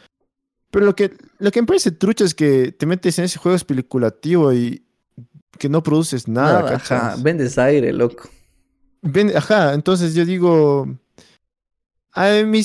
[0.69, 3.55] Pero lo que, lo que me parece trucho es que te metes en ese juego
[3.55, 4.85] especulativo y
[5.57, 8.29] que no produces nada, Nada, ajá, vendes aire, loco.
[9.03, 10.87] Ven- ajá, entonces yo digo,
[12.13, 12.61] a mí,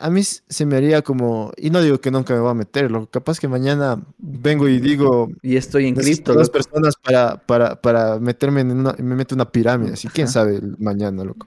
[0.00, 2.90] a mí se me haría como, y no digo que nunca me voy a meter,
[2.90, 7.80] lo capaz que mañana vengo y digo, Y estoy en cripto, dos personas para, para,
[7.80, 11.46] para meterme en una, me meto una pirámide, así quién sabe mañana, loco.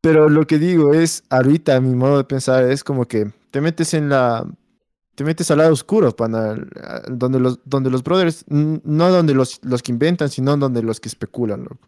[0.00, 3.94] Pero lo que digo es, ahorita mi modo de pensar es como que te metes
[3.94, 4.44] en la,
[5.14, 6.56] te metes al lado oscuro, pana,
[7.08, 11.08] donde los, donde los brothers, no donde los, los que inventan, sino donde los que
[11.08, 11.86] especulan, loco.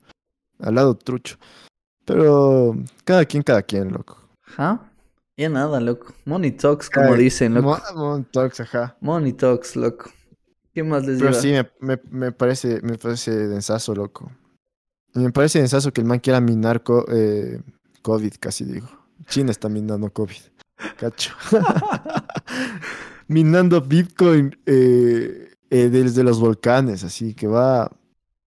[0.60, 1.36] Al lado trucho.
[2.04, 4.18] Pero cada quien, cada quien, loco.
[4.46, 4.90] Ajá.
[5.36, 6.14] Ya nada, loco.
[6.26, 7.78] Money talks, como Ay, dicen, loco.
[7.94, 8.96] Mo- Mon Talks, ajá.
[9.00, 10.10] Money talks, loco.
[10.72, 11.40] ¿Qué más les Pero iba?
[11.40, 14.30] sí, me, me, me parece, me parece densazo, loco.
[15.14, 17.60] Me parece densazo que el man quiera minar co- eh,
[18.02, 18.88] COVID, casi digo.
[19.28, 20.36] China está minando COVID.
[20.98, 21.32] Cacho.
[23.28, 27.90] minando Bitcoin eh, eh, desde los volcanes, así que va.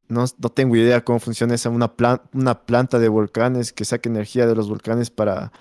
[0.10, 4.10] No, no tengo idea cómo funciona esa una, plan- una planta de volcanes que saque
[4.10, 5.52] energía de los volcanes para,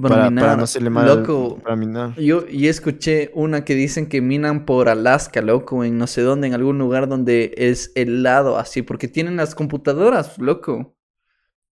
[0.00, 0.56] Para para, para minar.
[0.56, 2.16] no hacerle mal Loco, para minar.
[2.16, 6.48] yo y escuché una que dicen que minan por Alaska, loco, en no sé dónde,
[6.48, 10.96] en algún lugar donde es helado, así, porque tienen las computadoras, loco.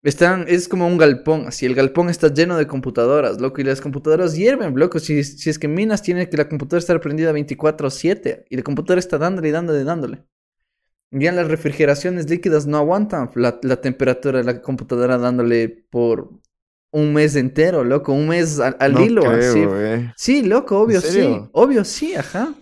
[0.03, 3.81] Están, es como un galpón, así, el galpón está lleno de computadoras, loco, y las
[3.81, 8.45] computadoras hierven, loco, si, si es que minas, tiene que la computadora estar prendida 24/7,
[8.49, 10.23] y la computadora está dándole y dándole y dándole.
[11.13, 16.29] Ya las refrigeraciones líquidas no aguantan la, la temperatura de la computadora dándole por
[16.93, 20.11] un mes entero, loco, un mes al, al No hilo, creo, así.
[20.15, 21.21] Sí, loco, obvio sí.
[21.51, 22.53] Obvio sí, ajá.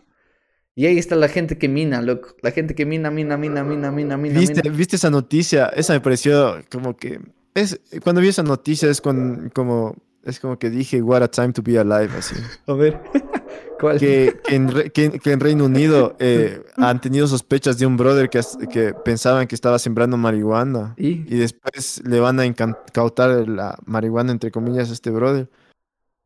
[0.73, 2.35] Y ahí está la gente que mina, loco.
[2.41, 4.75] La gente que mina, mina, mina, mina, mina, mina, ¿Viste, mina.
[4.75, 5.67] ¿Viste esa noticia?
[5.67, 7.19] Esa me pareció como que...
[7.53, 9.95] Es, cuando vi esa noticia es con, como...
[10.23, 12.35] Es como que dije, what a time to be alive, así.
[12.67, 12.99] A ver.
[13.81, 13.99] ¿Cuál?
[13.99, 17.97] Que, que, en, Re- que- que en Reino Unido eh, han tenido sospechas de un
[17.97, 18.39] brother que,
[18.71, 20.93] que pensaban que estaba sembrando marihuana.
[20.97, 21.25] ¿Y?
[21.27, 25.49] Y después le van a incautar la marihuana, entre comillas, a este brother.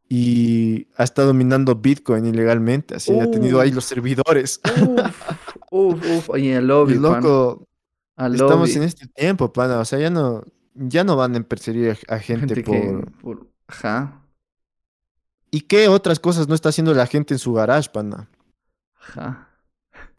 [0.08, 3.18] Y ha estado minando Bitcoin ilegalmente, así.
[3.20, 4.60] Ha tenido ahí los servidores.
[5.72, 6.30] Uf, uf, uf.
[6.32, 7.66] Oye, al lobby, Y loco,
[8.16, 8.78] Al Estamos lobby.
[8.78, 9.80] en este tiempo, pana.
[9.80, 10.44] O sea, ya no,
[10.76, 13.12] ya no van a perseguir a gente, Gente por.
[13.22, 14.22] por- Ajá,
[15.56, 18.28] ¿Y qué otras cosas no está haciendo la gente en su garage, pana?
[19.00, 19.48] ajá.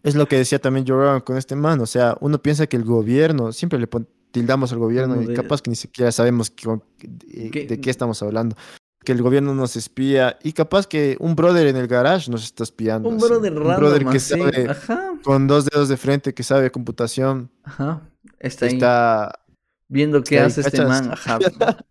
[0.02, 1.78] Es lo que decía también Joe con este man.
[1.80, 3.86] O sea, uno piensa que el gobierno, siempre le
[4.30, 7.66] tildamos al gobierno y capaz que ni siquiera sabemos qué- de, ¿Qué?
[7.66, 8.56] de qué estamos hablando.
[9.04, 12.62] Que el gobierno nos espía y capaz que un brother en el garage nos está
[12.62, 13.08] espiando.
[13.08, 13.26] Un así.
[13.26, 17.50] brother Un random brother que sabe, Ajá, con dos dedos de frente, que sabe computación,
[17.64, 18.00] ajá.
[18.38, 19.40] Está ahí está...
[19.88, 21.10] viendo qué está ahí, hace este man.
[21.12, 21.38] Ajá.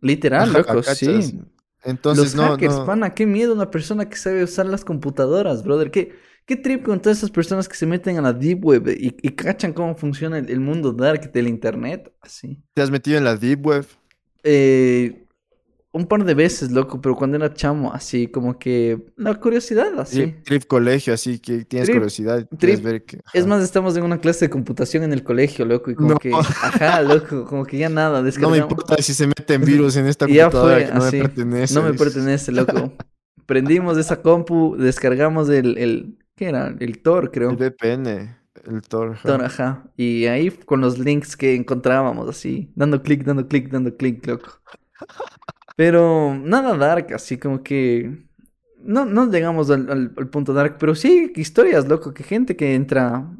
[0.00, 0.98] Literal, Ajá, loco, ¿cachas?
[0.98, 1.40] sí.
[1.84, 2.84] Entonces, Los no, hackers, no.
[2.84, 5.90] pana, qué miedo una persona que sabe usar las computadoras, brother.
[5.90, 6.14] Qué,
[6.46, 9.30] qué trip con todas esas personas que se meten a la deep web y, y
[9.36, 12.62] cachan cómo funciona el, el mundo dark del internet, así.
[12.74, 13.86] ¿Te has metido en la deep web?
[14.42, 15.23] Eh,
[15.94, 20.16] un par de veces, loco, pero cuando era chamo, así como que la curiosidad, así.
[20.22, 22.40] Trip, trip colegio, así que tienes Trip- curiosidad.
[22.50, 25.22] y quieres trip- ver que, Es más, estamos en una clase de computación en el
[25.22, 26.18] colegio, loco, y como No.
[26.18, 30.06] que, ajá, loco, como que ya nada, No me importa si se meten virus en
[30.06, 31.16] esta ya computadora fue, que no así.
[31.16, 31.74] me pertenece.
[31.74, 32.92] No me pertenece, loco.
[33.46, 36.74] Prendimos esa compu, descargamos el, el ¿qué era?
[36.80, 37.50] El Tor, creo.
[37.50, 39.16] El VPN, el Tor.
[39.22, 39.84] Tor, ajá.
[39.96, 44.58] Y ahí con los links que encontrábamos, así, dando clic, dando clic, dando clic, loco.
[45.76, 48.26] Pero nada dark, así como que...
[48.78, 52.74] No, no llegamos al, al- al punto dark, pero sí historias, loco, que gente que
[52.74, 53.30] entra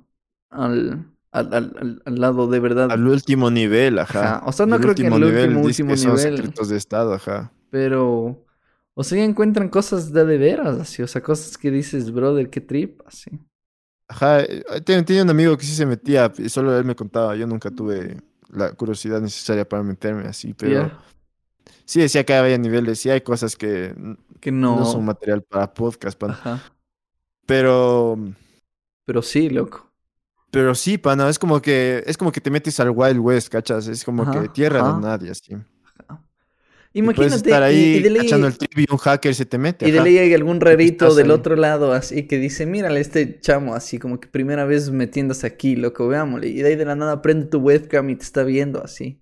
[0.51, 2.91] al, al, al- al- lado de verdad.
[2.91, 4.39] Al último nivel, ajá.
[4.39, 6.37] Ajá, o sea, no El creo que último al nivel último, último que son nivel.
[6.37, 7.53] secretos de Estado, ajá.
[7.71, 8.45] Pero,
[8.95, 12.51] o sea, ya encuentran cosas de de veras, así, o sea, cosas que dices, brother,
[12.51, 13.31] qué trip, así.
[14.09, 17.35] Ajá, eh, ten- tenía un amigo que sí se metía, y solo él me contaba,
[17.37, 18.17] yo nunca tuve
[18.51, 20.93] la curiosidad necesaria para meterme así, pero
[21.85, 23.95] sí decía que había niveles, sí hay cosas que
[24.41, 24.85] que no, no.
[24.85, 26.35] son material para podcast, pana.
[26.35, 26.63] Ajá.
[27.47, 28.19] Pero,
[29.05, 29.91] Pero sí, loco.
[30.51, 33.89] pero sí, pana, es como que, es como que te metes al Wild West, ¿cachas?
[33.89, 34.93] Es como Ajá, que tierra ajá.
[34.93, 35.57] de nadie, así.
[36.93, 39.45] Y Imagínate, estar y- ahí y, de ley, cachando el trip y un hacker se
[39.47, 41.33] te mete, y de ley hay algún rarito del ahí.
[41.33, 45.75] otro lado, así, que dice, mírale este chamo, así, como que primera vez metiéndose aquí,
[45.75, 46.49] loco, veámosle.
[46.49, 49.21] Y de ahí de la nada prende tu webcam y te está viendo, así.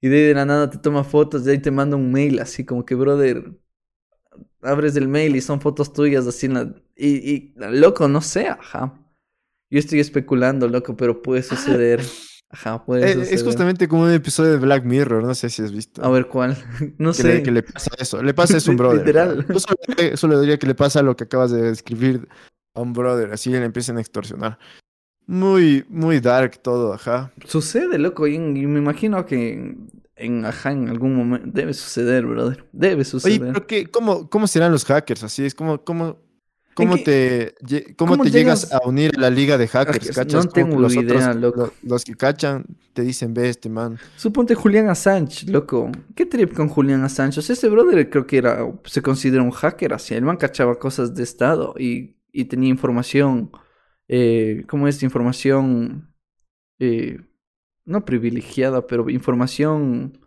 [0.00, 2.38] Y de ahí de la nada te toma fotos, de ahí te manda un mail,
[2.40, 3.52] así, como que, brother,
[4.62, 8.48] abres el mail y son fotos tuyas, así, en la- y, y, loco, no sé,
[8.48, 8.94] ajá.
[9.70, 12.00] Yo estoy especulando, loco, pero puede suceder.
[12.52, 13.34] Ajá, puede Eh, suceder.
[13.34, 16.04] es justamente como un episodio de Black Mirror, no sé si has visto.
[16.04, 16.56] A ver cuál.
[16.98, 17.34] No que, sé.
[17.36, 18.20] le, que le pasa eso.
[18.24, 19.06] Le pasa eso a un brother.
[19.06, 19.46] Literal.
[19.46, 22.26] Yo solo, solo diría que le pasa lo que acabas de describir
[22.74, 23.32] a un brother.
[23.32, 24.58] Así le empiezan a extorsionar.
[25.26, 27.32] Muy, muy dark todo, ajá.
[27.46, 32.26] Sucede, loco, y, y me imagino que en, en, ajá, en algún momento debe suceder,
[32.26, 32.64] brother.
[32.72, 33.40] Debe Oye, suceder.
[33.52, 35.22] pero qué, cómo, ¿cómo serán los hackers?
[35.22, 36.18] Así es como, cómo,
[36.74, 39.98] cómo que- te, cómo ¿cómo te llegas llegas- a unir a la liga de hackers,
[39.98, 40.44] Hackers, ¿cachas?
[40.46, 41.72] no tengo los idea, otros- loco.
[41.84, 43.98] Los que cachan te dicen, ve este man.
[44.16, 45.92] Suponte Julián Assange, loco.
[46.16, 47.38] ¿Qué trip con Julián Assange?
[47.38, 50.14] O sea, ese brother creo que era, se considera un hacker, así.
[50.14, 53.52] El man cachaba cosas de Estado y, y tenía información,
[54.10, 55.02] eh, ¿cómo es?
[55.04, 56.12] Información,
[56.80, 57.20] eh,
[57.86, 60.18] no privilegiada, pero información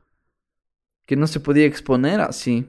[1.05, 2.65] que no se podía exponer así.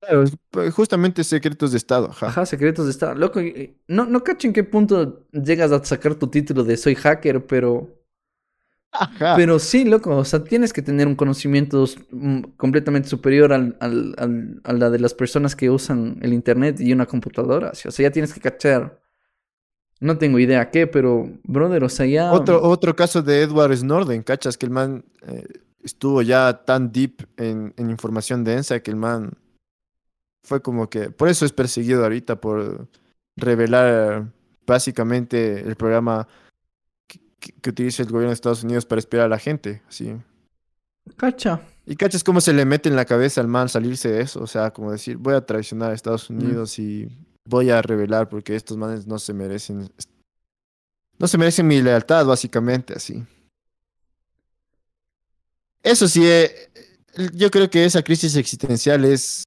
[0.00, 2.26] Claro, es- pues, justamente secretos de Estado, ajá.
[2.26, 3.14] Ajá, secretos de Estado.
[3.14, 6.94] Loco, y no, no cacho en qué punto llegas a sacar tu título de soy
[6.94, 7.92] hacker, pero...
[8.92, 9.36] Ajá.
[9.36, 14.14] Pero sí, loco, o sea, tienes que tener un conocimiento mm, completamente superior al, al-
[14.18, 17.74] al- a la de las personas que usan el internet y una computadora.
[17.74, 17.88] ¿sí?
[17.88, 19.00] O sea, ya tienes que cachar.
[20.00, 22.32] No tengo idea qué, pero, brother, o sea, ya.
[22.32, 24.58] Otro, otro caso de Edward Snowden, ¿cachas?
[24.58, 25.46] Que el man eh,
[25.82, 29.32] estuvo ya tan deep en, en información densa que el man
[30.44, 31.10] fue como que...
[31.10, 32.88] Por eso es perseguido ahorita por
[33.36, 34.26] revelar
[34.66, 36.28] básicamente el programa
[37.08, 40.14] que, que- que utiliza el gobierno de Estados Unidos para espiar a la gente, así.
[41.16, 41.60] Cacha.
[41.86, 44.46] Y cachas cómo se le mete en la cabeza al man salirse de eso, o
[44.46, 47.08] sea, como decir, voy a traicionar a Estados Unidos y
[47.46, 49.88] voy a revelar porque estos manes no se merecen,
[51.18, 53.24] no se merecen mi lealtad, básicamente, así.
[55.82, 56.50] Eso sí, eh,
[57.34, 59.44] yo creo que esa crisis existencial es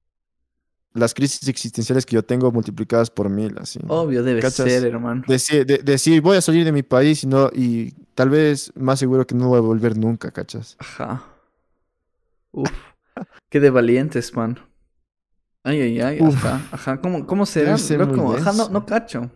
[0.94, 3.78] las crisis existenciales que yo tengo multiplicadas por mil, así.
[3.88, 4.66] Obvio, debe ¿Cachas?
[4.72, 5.22] ser, hermano.
[5.28, 8.98] Decir, de- decir, voy a salir de mi país y, no, y tal vez más
[8.98, 10.76] seguro que no voy a volver nunca, ¿cachas?
[10.78, 11.24] Ajá.
[12.52, 12.70] Uf.
[13.50, 14.58] Qué de valientes, man.
[15.62, 16.20] Ay, ay, ay.
[16.20, 16.34] Uf.
[16.36, 17.00] Ajá, ajá.
[17.00, 18.32] ¿Cómo, cómo será, loco?
[18.32, 19.30] Ajá, no, no cacho.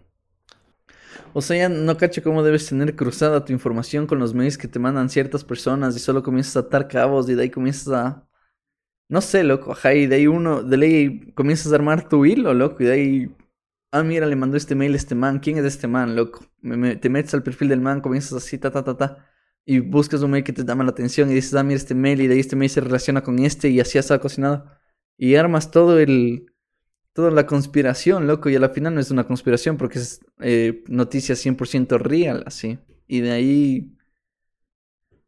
[1.32, 4.68] O sea, ya no cacho cómo debes tener cruzada tu información con los mails que
[4.68, 8.28] te mandan ciertas personas y solo comienzas a atar cabos y de ahí comienzas a...
[9.08, 12.54] No sé, loco, ajá, y de ahí uno, de ley comienzas a armar tu hilo,
[12.54, 13.36] loco, y de ahí...
[13.92, 15.40] Ah, mira, le mandó este mail a este man.
[15.40, 16.46] ¿Quién es este man, loco?
[16.62, 19.26] Me- me- te metes al perfil del man, comienzas así, ta, ta, ta, ta.
[19.66, 22.20] Y buscas un mail que te llama la atención y dices, ah, mira este mail,
[22.22, 24.66] y de ahí este mail se relaciona con este, y así está cocinado.
[25.18, 26.46] Y armas todo el...
[27.14, 30.84] Toda la conspiración, loco, y a la final no es una conspiración porque es eh,
[30.88, 32.78] noticia 100% real, así.
[33.08, 33.92] Y de ahí...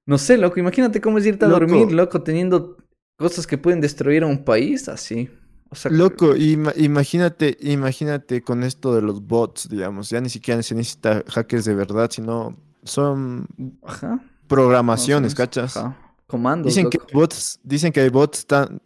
[0.07, 1.59] No sé, loco, imagínate cómo es irte a Loco.
[1.61, 2.77] dormir, loco, teniendo
[3.19, 5.29] cosas que pueden destruir a un país, así.
[5.71, 10.61] O sea, Loco, ima- imagínate, imagínate con esto de los bots, digamos, ya ni siquiera
[10.63, 13.47] se necesita hackers de verdad, sino son
[13.83, 14.21] Ajá.
[14.49, 15.87] programaciones, ¿cachas?
[15.87, 17.07] ajá, Comandos, Dicen que loco.
[17.09, 18.81] hay bots, dicen que hay bots tan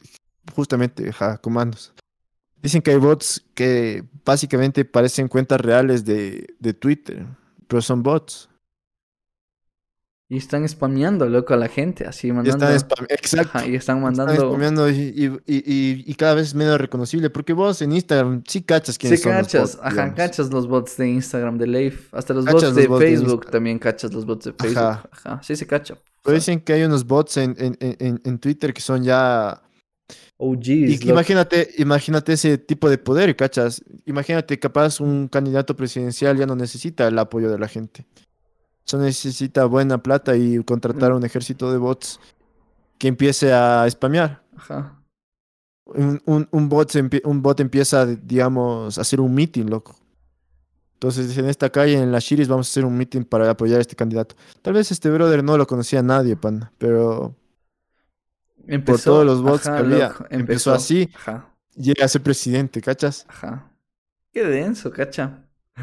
[0.50, 1.92] justamente, ajá, comandos.
[2.62, 7.26] Dicen que hay bots que básicamente parecen cuentas reales de, de Twitter,
[7.66, 8.48] pero son bots.
[10.32, 12.68] Y están spameando, loco, a la gente, así Y mandando...
[12.68, 13.58] están spam- exacto.
[13.58, 14.48] Ajá, y están Están mandando...
[14.50, 18.44] spameando y, y, y- y- y cada vez es menos reconocible, porque vos en Instagram
[18.46, 20.14] sí cachas Sí quiénes son los cachas, bots, ajá, digamos.
[20.14, 23.50] cachas los bots de Instagram, de Leif, hasta los Cachas bots los de bots Facebook
[23.50, 24.78] también cachas los bots de Facebook.
[24.78, 25.08] Ajá.
[25.10, 25.96] Ajá, sí se cacha.
[26.22, 29.60] Pero dicen que hay unos bots en- en, en Twitter que son ya...
[30.42, 33.82] OGs, Y imagínate, imagínate ese tipo de poder, ¿cachas?
[34.06, 38.06] Imagínate, capaz un candidato presidencial ya no necesita el apoyo de la gente.
[38.84, 41.16] Solo necesita buena plata y contratar Mm.
[41.16, 42.18] un ejército de bots
[42.98, 44.42] que empiece a spamear.
[44.56, 44.96] Ajá.
[45.84, 46.90] Un, un, un bot,
[47.24, 49.94] un bot empieza, digamos, a hacer un meeting, loco.
[50.94, 53.80] Entonces, en esta calle, en la Shiris, vamos a hacer un meeting para apoyar a
[53.80, 54.36] este candidato.
[54.62, 57.34] Tal vez este brother no lo conocía nadie, pan, pero
[58.74, 61.10] Empezó, todos los bots ajá, que había, loco, empezó así.
[61.14, 63.26] Ajá, llega a ser presidente, ¿cachas?
[63.28, 63.70] ajá.
[64.32, 65.44] Qué denso, cacha.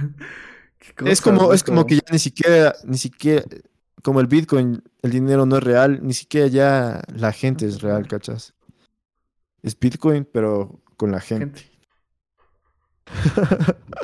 [0.79, 3.43] Qué es como, es como que ya ni siquiera, ni siquiera,
[4.03, 8.07] como el Bitcoin, el dinero no es real, ni siquiera ya la gente es real,
[8.07, 8.53] ¿cachas?
[9.63, 11.59] Es Bitcoin, pero con la gente.
[11.61, 11.77] Gente.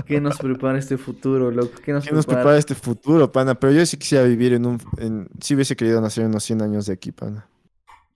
[0.05, 1.73] ¿Qué nos prepara este futuro, loco?
[1.83, 2.57] ¿Qué nos ¿Qué nos prepara?
[2.57, 3.55] este futuro, pana?
[3.55, 6.85] Pero yo sí quisiera vivir en un, en, sí hubiese querido nacer unos 100 años
[6.85, 7.47] de aquí, pana.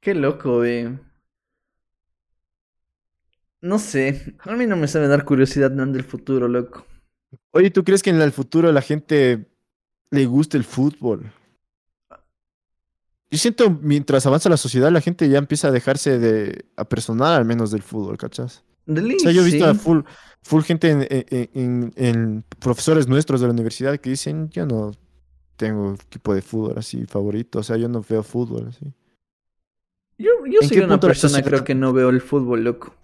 [0.02, 0.98] Qué loco, eh.
[3.62, 6.86] No sé, a mí no me sabe dar curiosidad nada del futuro, loco.
[7.52, 9.48] Oye, ¿tú crees que en el futuro la gente
[10.12, 11.32] le guste el fútbol?
[13.30, 17.46] Yo siento, mientras avanza la sociedad, la gente ya empieza a dejarse de apersonar al
[17.46, 18.18] menos del fútbol,
[18.86, 19.70] ley, O sea, yo he visto sí.
[19.70, 20.00] a full,
[20.44, 24.92] full gente en, en- en- en profesores nuestros de la universidad que dicen, yo no,
[25.58, 27.60] tengo equipo de fútbol así favorito.
[27.60, 28.94] O sea, yo no veo fútbol así.
[30.18, 32.96] Yo, yo ¿En soy una persona, creo que no veo el fútbol, loco.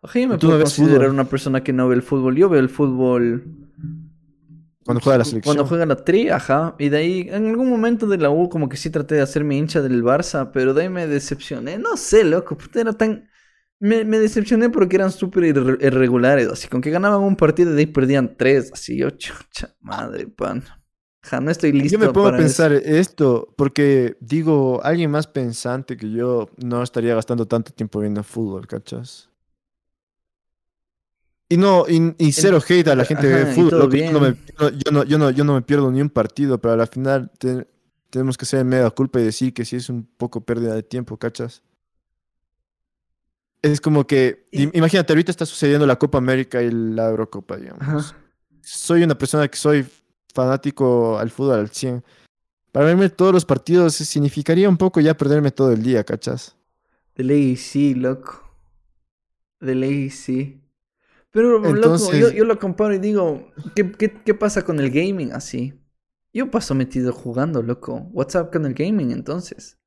[0.00, 2.36] Ojalá yo me ¿Tú no puedo considerar una persona que no ve el fútbol.
[2.36, 3.44] Yo veo el fútbol
[4.84, 5.56] Cuando juega la selección.
[5.56, 6.74] Cuando juega la tri, ajá.
[6.78, 9.56] Y de ahí, en algún momento de la U, como que sí traté de hacerme
[9.56, 11.78] hincha del Barça, pero de ahí me decepcioné.
[11.78, 13.28] No sé, loco, puta, era tan.
[13.78, 17.74] Me, me decepcioné porque eran súper irre- irregulares, así, con que ganaban un partido y
[17.74, 20.62] de ahí perdían tres, así, yo, chucha, madre, pan.
[21.22, 22.38] Ajá, no estoy listo Yo me pongo a eso.
[22.38, 28.22] pensar esto porque digo, alguien más pensante que yo no estaría gastando tanto tiempo viendo
[28.22, 29.30] fútbol, ¿cachas?
[31.48, 33.94] Y no, y, y cero hate a la gente ajá, y fútbol.
[33.94, 36.08] Yo no, me, yo, no, yo, no, yo, no, yo no me pierdo ni un
[36.08, 37.66] partido, pero a la final te-
[38.10, 41.18] tenemos que ser media culpa y decir que sí es un poco pérdida de tiempo,
[41.18, 41.62] ¿cachas?
[43.62, 47.82] Es como que, Y- imagínate, ahorita está sucediendo la Copa América y la Eurocopa, digamos
[47.82, 48.16] Ajá.
[48.62, 49.86] soy una persona que soy
[50.32, 52.02] fanático al fútbol al 100.
[52.72, 56.56] Para verme todos los partidos significaría un poco ya perderme todo el día, ¿cachas?
[57.14, 58.42] De ley sí, loco.
[59.60, 60.60] De ley sí.
[61.30, 64.90] Pero, loco, yo, Entonces- yo lo comparo y digo, ¿qué, qué, qué pasa con el
[64.90, 65.74] gaming así?
[66.34, 68.08] Yo paso metido jugando, loco.
[68.12, 69.78] WhatsApp con el gaming, entonces.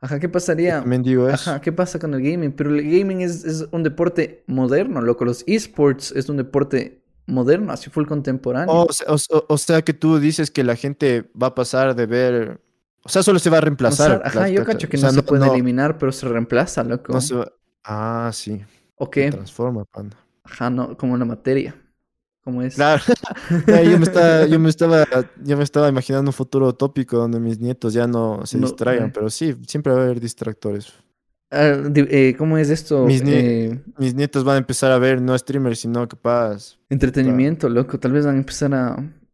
[0.00, 0.80] Ajá, ¿qué pasaría?
[0.82, 1.50] Digo eso.
[1.50, 2.52] Ajá, ¿qué pasa con el gaming?
[2.52, 5.24] Pero el gaming es, es un deporte moderno, loco.
[5.24, 8.74] Los esports es un deporte moderno, así full contemporáneo.
[8.74, 12.06] O, sea, o- o- sea que tú dices que la gente va a pasar de
[12.06, 12.60] ver...
[13.04, 14.22] O sea, solo se va a O sea, reemplazar.
[14.24, 17.12] ajá, yo cacho que no sea, se puede eliminar, pero se reemplaza, loco.
[17.12, 17.52] no se va-
[17.84, 18.60] Ah, sí.
[18.96, 19.30] ¿O Se qué?
[19.30, 20.16] transforma, panda.
[20.42, 21.74] Ajá, no, como la materia.
[22.42, 22.74] Como es.
[22.74, 23.02] Claro.
[23.66, 25.04] Ya, yo, me estaba, yo, me estaba,
[25.42, 29.08] yo me estaba imaginando un futuro utópico donde mis nietos ya no se No, distraigan,
[29.08, 29.12] eh.
[29.14, 30.92] pero sí, siempre va a haber distractores.
[31.50, 33.06] Ah, eh, ¿Cómo es esto?
[33.06, 37.98] Mis Eh, Mis nietos van a empezar a ver no streamers, sino capaz entretenimiento, loco.
[37.98, 38.88] Tal vez van a empezar a.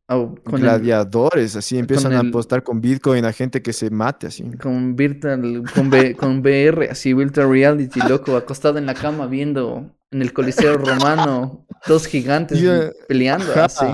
[0.06, 3.90] a- con, el, gladiadores, así empiezan a el- apostar con Bitcoin a gente que se
[3.90, 4.44] mate así.
[4.62, 10.22] con virtual, con, con VR, así, virtual reality, loco, acostado en la cama viendo en
[10.22, 12.62] el Coliseo Romano dos gigantes
[13.08, 13.86] peleando, así.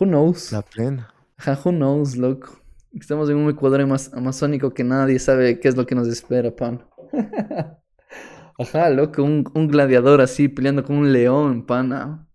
[0.00, 0.50] Who knows?
[0.50, 1.14] La plena.
[1.36, 2.58] Ajá, who knows, loco.
[2.92, 6.54] Estamos en un Ecuador amaz- amazónico que nadie sabe qué es lo que nos espera,
[6.54, 6.80] pan.
[8.58, 12.28] Ajá, loco, un, un gladiador así peleando con un león, pana.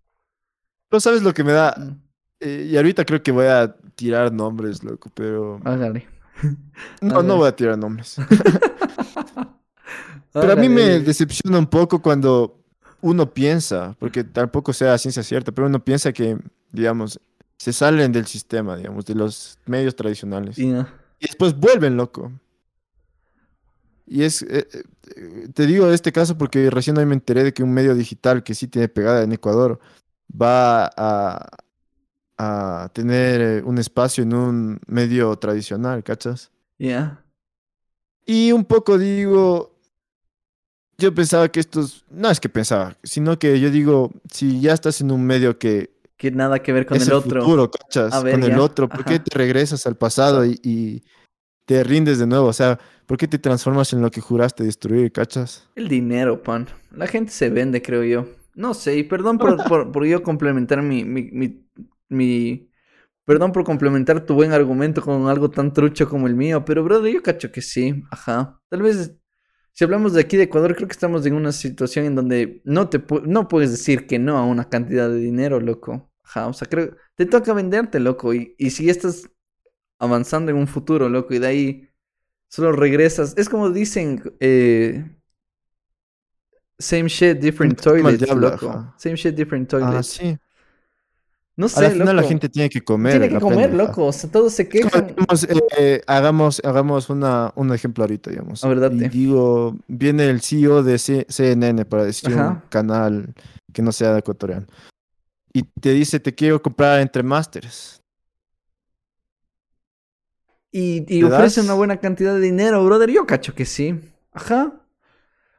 [0.88, 1.74] Pero sabes lo que me da.
[1.78, 2.02] Mm,
[2.42, 5.60] Eh, y ahorita creo que voy a tirar nombres, loco, pero.
[5.64, 6.06] Hágale.
[7.02, 8.16] No, no voy a tirar nombres.
[10.32, 12.62] Pero a mí me decepciona un poco cuando
[13.00, 16.38] uno piensa, porque tampoco sea ciencia cierta, pero uno piensa que,
[16.70, 17.18] digamos,
[17.58, 20.56] se salen del sistema, digamos, de los medios tradicionales.
[21.18, 22.30] Y después vuelven, loco.
[24.12, 24.66] Y es, eh,
[25.16, 28.42] eh, te digo este caso porque recién hoy me enteré de que un medio digital
[28.42, 29.78] que sí tiene pegada en Ecuador
[30.30, 31.48] va a,
[32.38, 36.50] a tener eh, un espacio en un medio tradicional, ¿cachas?
[36.78, 37.24] Ya.
[38.26, 39.76] Y un poco digo,
[40.98, 45.00] yo pensaba que estos, no es que pensaba, sino que yo digo, si ya estás
[45.00, 47.42] en un medio que Que nada que ver con es el el otro.
[47.42, 48.20] futuro, ¿cachas?
[48.22, 49.24] Ver, Con el otro, ¿por qué ajá.
[49.24, 51.02] te regresas al pasado y, y
[51.70, 52.46] te rindes de nuevo?
[52.48, 55.68] O sea, ¿por qué te transformas en lo que juraste destruir, cachas?
[55.74, 56.66] El dinero, pan.
[56.90, 58.26] La gente se vende, creo yo.
[58.54, 61.66] No sé, y perdón por, por, por yo complementar mi, mi, mi,
[62.08, 62.66] mi-
[63.26, 67.12] Perdón por complementar tu buen argumento con algo tan trucho como el mío, pero brother,
[67.14, 68.60] yo cacho que sí, ajá.
[68.70, 69.16] Tal vez,
[69.72, 72.88] si hablamos de aquí de Ecuador, creo que estamos en una situación en donde no
[72.90, 76.10] te pu- no puedes decir que no a una cantidad de dinero, loco.
[76.24, 79.30] Ajá, o sea, creo, te toca venderte, loco, y, y si estás
[80.00, 81.88] avanzando en un futuro, loco, y de ahí
[82.48, 85.04] solo regresas, es como dicen, eh,
[86.78, 88.70] Same shit, different al toilets, diablo, loco.
[88.70, 88.94] ajá.
[88.96, 90.06] Same shit, different Ah, toilets.
[90.08, 90.36] sí.
[91.56, 93.12] No sé, la final la gente tiene que comer.
[93.12, 93.88] Tiene que la comer, pendeja.
[93.90, 94.06] loco.
[94.06, 95.08] O sea, todos se quejan.
[95.08, 95.46] digamos,
[95.78, 98.64] eh, hagamos, hagamos una, un ejemplo ahorita, digamos.
[98.64, 98.96] A ver, date.
[98.96, 103.34] Y digo, viene el CEO de C- CNN para decir un canal
[103.74, 104.66] que no sea ecuatoriano.
[105.52, 107.99] Y te dice, te quiero comprar entre masters.
[110.72, 111.64] Y, y ¿Le ofrece das?
[111.64, 113.10] una buena cantidad de dinero, brother.
[113.10, 113.98] Yo cacho que sí.
[114.32, 114.80] Ajá.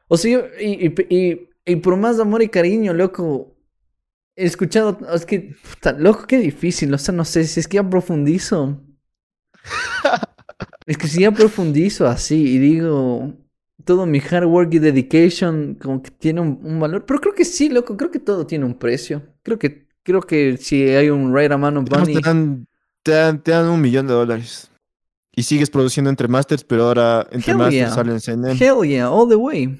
[0.08, 3.56] O sea, y, y, y, por más amor y cariño, loco.
[4.36, 4.98] He escuchado.
[5.14, 6.92] Es que, puta, loco, qué difícil.
[6.94, 8.80] O sea, no sé si es que ya profundizo.
[10.86, 13.34] es que si ya profundizo así y digo.
[13.84, 17.04] Todo mi hard work y dedication como que tiene un, un valor.
[17.04, 17.96] Pero creo que sí, loco.
[17.96, 19.22] Creo que todo tiene un precio.
[19.42, 22.20] Creo que, creo que si hay un right amount of money.
[22.20, 22.66] te, dan,
[23.02, 24.71] te, dan, te dan un millón de dólares.
[25.34, 27.90] Y sigues produciendo entre masters, pero ahora entre Hell masters yeah.
[27.90, 29.78] salen CNN Hell yeah, all the way.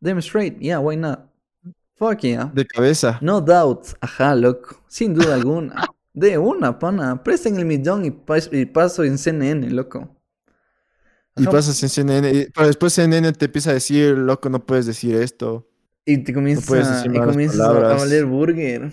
[0.00, 1.20] Demonstrate, yeah, why not?
[1.96, 2.50] Fuck yeah.
[2.54, 3.18] de cabeza.
[3.20, 4.82] No doubt, ajá, loco.
[4.88, 5.86] Sin duda alguna.
[6.14, 7.22] De una, pana.
[7.22, 10.08] Presten el millón y, pas- y paso en CNN, loco.
[11.36, 11.50] Y Ajá.
[11.50, 15.66] pasas en CNN, pero después CNN te empieza a decir, loco, no puedes decir esto.
[16.04, 18.92] Y te comienza, y comienzas a- valer burger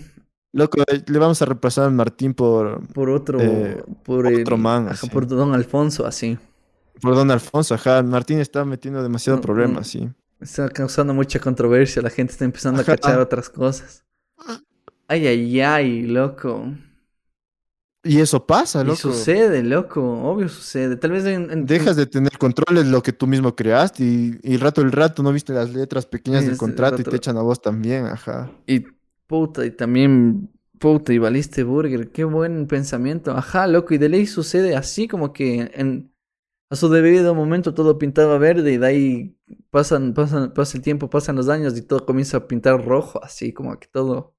[0.52, 4.62] Loco, eh, le vamos a repasar a Martín por, por otro, Eh, por otro el-
[4.62, 6.38] man, ajá, por Don Alfonso, así.
[7.00, 7.74] por Don Alfonso.
[7.74, 9.84] Ajá, Martín está metiendo demasiado Mm, problema, mm.
[9.84, 10.08] sí.
[10.40, 14.04] Está causando mucha controversia, la gente está empezando a cachar otras cosas.
[15.06, 16.64] Ay, ay, ay, loco.
[18.02, 18.96] Y eso pasa, Y loco.
[18.96, 20.96] sucede, loco, obvio sucede.
[20.96, 24.38] Tal vez en, en- Dejas de tener control de lo que tú mismo creaste y,
[24.42, 27.36] y rato el rato no viste las letras pequeñas del Es, contrato y te echan
[27.36, 28.50] a vos también, ajá.
[28.66, 28.86] Y
[29.30, 30.50] puta, y también,
[30.80, 33.30] puta, y valiste burger, qué buen pensamiento.
[33.30, 36.12] Ajá, loco, y de ley sucede así como que en,
[36.68, 39.36] a su debido momento todo pintaba verde y de ahí
[39.70, 43.52] pasan, pasan, pasa el tiempo, pasan los años y todo comienza a pintar rojo, así
[43.52, 44.34] como que todo.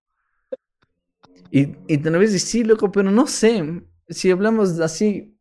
[1.52, 5.38] Y, y tal vez sí, loco, pero no sé, si hablamos así,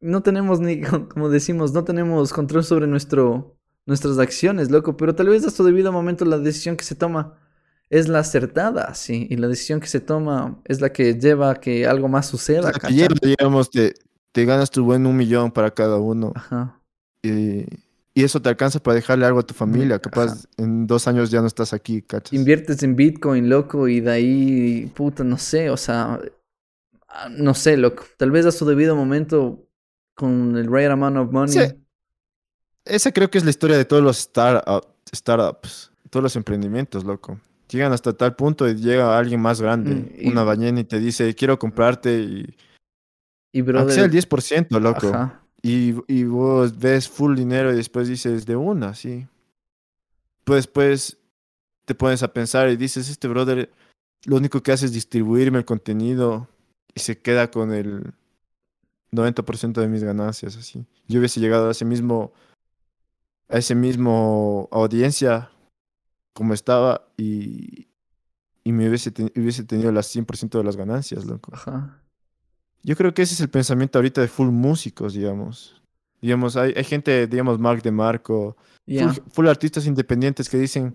[0.00, 5.30] no tenemos ni, como decimos, no tenemos control sobre nuestro, nuestras acciones, loco, pero tal
[5.30, 7.40] vez a su debido momento la decisión que se toma
[7.90, 11.54] es la acertada, sí, y la decisión que se toma es la que lleva a
[11.60, 13.94] que algo más suceda, O te,
[14.32, 16.80] te ganas tu buen un millón para cada uno Ajá.
[17.22, 17.64] y,
[18.14, 19.96] y eso te alcanza para dejarle algo a tu familia.
[19.96, 20.02] Ajá.
[20.02, 22.32] Capaz en dos años ya no estás aquí, ¿cachas?
[22.32, 26.20] Inviertes en Bitcoin, loco, y de ahí, puta, no sé, o sea,
[27.08, 29.64] ah, no sé, loco, tal vez a su debido momento,
[30.14, 31.74] con el right amount of money, Sí.
[32.84, 37.38] Esa creo que es la historia de todos los startup- startups, todos los emprendimientos, loco.
[37.68, 40.98] Llegan hasta tal punto y llega alguien más grande, Mm, y- una ballena, y te
[40.98, 42.56] dice, quiero comprarte y...
[43.52, 45.08] y Aunque sea el brother, 10%, loco.
[45.08, 49.26] ajá, Y, y vos ves full dinero y después dices, de una, sí.
[50.44, 51.18] Pues después
[51.84, 53.70] te pones a pensar y dices, este brother
[54.24, 56.48] lo único que hace es distribuirme el contenido
[56.94, 58.14] y se queda con el
[59.12, 60.86] 90% de mis ganancias, así.
[61.06, 62.32] Yo hubiese llegado a ese mismo,
[63.48, 65.50] a ese mismo audiencia
[66.38, 67.88] como estaba y,
[68.62, 71.50] y me hubiese, hubiese tenido las 100% de las ganancias, loco.
[71.52, 72.00] ajá,
[72.84, 75.82] Yo creo que ese es el pensamiento ahorita de full músicos, digamos.
[76.22, 80.94] Digamos, hay, hay gente, digamos, Mark de Marco, full, full artistas independientes que dicen,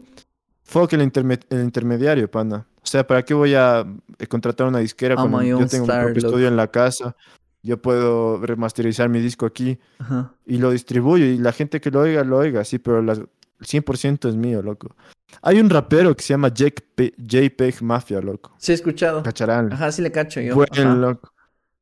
[0.64, 2.66] fuck el, interme- el intermediario, pana.
[2.82, 3.86] O sea, ¿para qué voy a
[4.20, 7.16] eh, contratar una disquera cuando yo tengo star, mi propio estudio en la casa?
[7.64, 12.00] Yo puedo remasterizar mi disco aquí ajá, y lo distribuyo y la gente que lo
[12.02, 14.94] oiga, lo oiga, sí, pero las- el 100% es mío, loco.
[15.42, 18.54] Hay un rapero que se llama Jake Pe- JPEG Mafia, loco.
[18.58, 19.72] sí he escuchado, Cacharán.
[19.74, 21.32] ajá, sí le cacho yo, Buen, ajá, loco.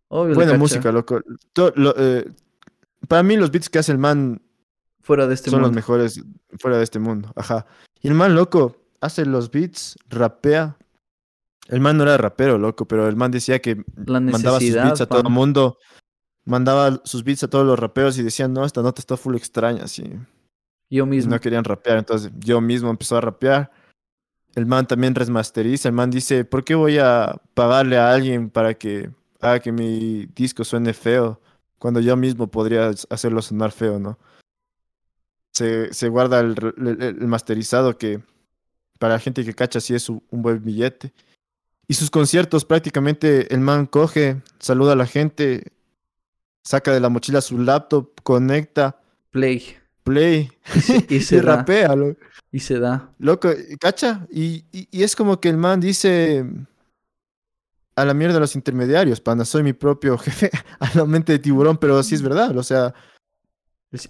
[0.07, 1.21] obvio Buena música, loco.
[1.53, 2.29] To- lo- eh,
[3.07, 4.41] para mí los beats que hace el man
[5.01, 6.21] fuera de este son los mundo, mejores
[6.59, 7.31] fuera de este mundo.
[7.35, 7.65] Ajá.
[8.01, 10.77] Y el man, loco, hace los beats, rapea.
[11.67, 15.05] El man no era rapero, loco, pero el man decía que mandaba sus beats a
[15.05, 15.77] todo el mundo.
[16.43, 19.83] Mandaba sus beats a todos los raperos y decían, no, esta nota está full extraña,
[19.83, 20.03] así.
[20.91, 21.97] Yo mismo, no querían rapear.
[21.97, 23.71] Entonces yo mismo empezó a rapear.
[24.53, 25.87] El man también remasteriza.
[25.89, 30.25] El man dice, ¿por qué voy a pagarle a alguien para que haga que mi
[30.35, 31.39] disco suene feo?
[31.79, 34.19] Cuando yo mismo podría hacerlo sonar feo, ¿no?
[35.53, 38.21] Se, se guarda el, el- el masterizado que
[38.99, 41.13] para la gente que cacha sí es un, un buen billete.
[41.87, 45.71] Y sus conciertos prácticamente el man coge, saluda a la gente,
[46.63, 50.49] saca de la mochila su laptop, conecta, play, play
[51.09, 52.15] y y, se da, rapea, lo-
[52.51, 53.49] y se da, Loco,
[53.79, 54.27] ¿cacha?
[54.31, 56.45] Y, y, y es como que el man dice
[57.95, 60.49] a la mierda de los intermediarios, pana, soy mi propio jefe,
[60.79, 62.93] a la mente de tiburón, pero sí es verdad, o sea,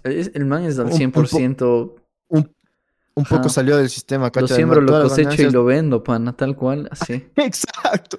[0.04, 1.96] el man es al Un- un po- 100%,
[2.30, 2.56] un,
[3.16, 4.46] un poco salió del sistema, lo ¿cacha?
[4.46, 7.28] El siembro, lo cosecho y lo vendo, pana, tal cual, así.
[7.36, 8.18] Exacto.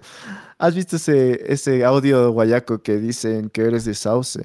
[0.59, 4.40] ¿Has visto ese, ese audio guayaco que dicen que eres de Sauce?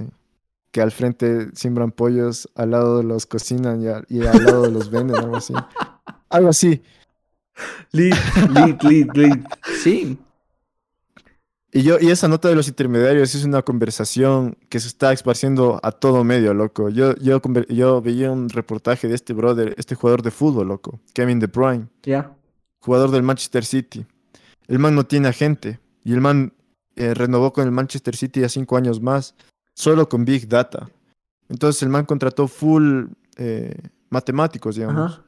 [0.71, 4.89] Que al frente siembran pollos, al lado los cocinan y, a- y al lado los
[4.91, 5.53] venden, algo así.
[6.29, 6.81] Algo así.
[7.91, 8.15] Lead,
[8.51, 9.39] lead, lead, lead.
[9.81, 10.17] Sí,
[11.71, 15.79] Y yo, y esa nota de los intermediarios es una conversación que se está esparciendo
[15.83, 16.89] a todo medio, loco.
[16.89, 21.39] Yo, yo, yo veía un reportaje de este brother, este jugador de fútbol, loco, Kevin
[21.39, 22.35] De Bruyne, ya.
[22.79, 24.05] jugador del Manchester City.
[24.67, 26.53] El man no tiene agente y el man
[26.95, 29.33] eh, renovó con el Manchester City a cinco años más,
[29.77, 30.89] solo con Big Data.
[31.49, 33.05] Entonces el man contrató full
[33.37, 33.75] eh,
[34.09, 35.23] matemáticos, digamos Ajá.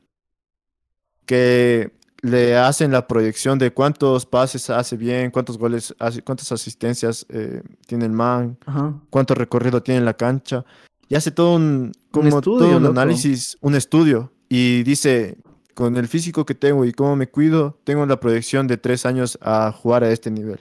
[1.26, 7.26] que le hacen la proyección de cuántos pases hace bien, cuántos goles hace, cuántas asistencias
[7.30, 9.00] eh, tiene el man, Ajá.
[9.12, 10.66] cuánto recorrido tiene en la cancha.
[11.08, 14.34] Y hace todo un, como estudio, todo un análisis, un estudio.
[14.50, 15.38] Y dice,
[15.76, 19.38] con el físico que tengo y cómo me cuido, tengo la proyección de tres años
[19.42, 20.60] a jugar a este nivel.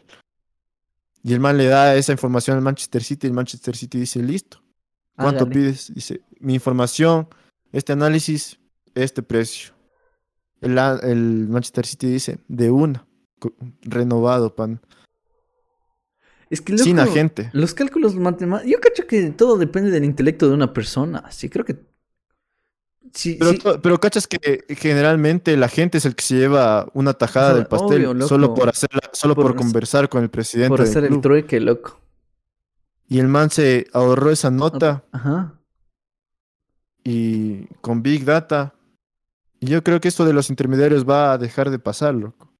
[1.22, 4.22] Y el man le da esa información al Manchester City y el Manchester City dice,
[4.22, 4.62] listo.
[5.16, 5.92] ¿Cuánto pides?
[5.92, 7.28] Dice, mi información,
[7.72, 8.58] este análisis,
[8.94, 9.74] este precio.
[10.60, 10.74] El,
[11.48, 13.06] Manchester City dice, de una,
[13.82, 14.80] renovado, pan.
[16.50, 17.50] Es que Sin agente.
[17.52, 18.72] Los cálculos matemáticos.
[18.72, 21.30] Yo cacho que todo depende del intelecto de una persona.
[21.30, 21.76] Sí, creo que.
[23.14, 23.58] Sí, Pero, sí.
[23.58, 27.66] to- pero cachas que generalmente la gente es el que se lleva una tajada del
[27.66, 28.28] pastel obvio, loco.
[28.28, 31.22] solo por hacerla, solo Por conversar con el presidente por del hacer el club.
[31.22, 32.00] trueque, loco.
[33.08, 35.54] Y el man se ahorró esa nota Ajá.
[37.04, 38.74] y con Big Data.
[39.60, 42.52] Y yo creo que esto de los intermediarios va a dejar de pasar, loco.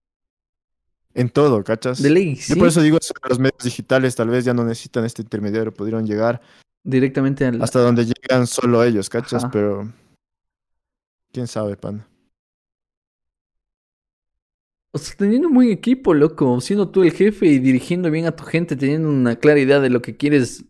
[1.14, 2.00] En todo, ¿cachas?
[2.02, 5.04] De ley, Yo por eso digo, eso, los medios digitales tal vez ya no necesitan
[5.04, 6.40] este intermediario, pudieron llegar
[6.84, 7.60] Directamente al.
[7.62, 9.42] hasta donde llegan solo ellos, ¿cachas?
[9.44, 9.50] Ajá.
[9.52, 9.92] Pero
[11.32, 12.06] quién sabe, pan.
[14.92, 16.60] O sea, teniendo un buen equipo, loco.
[16.60, 19.90] Siendo tú el jefe y dirigiendo bien a tu gente, teniendo una clara idea de
[19.90, 20.64] lo que quieres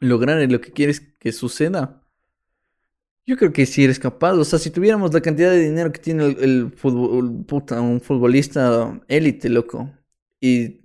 [0.00, 2.06] lograr y lo que quieres que suceda.
[3.26, 4.32] Yo creo que sí eres capaz.
[4.34, 9.90] O sea, si tuviéramos la cantidad de dinero que tiene el, un futbolista élite, loco.
[10.40, 10.80] Y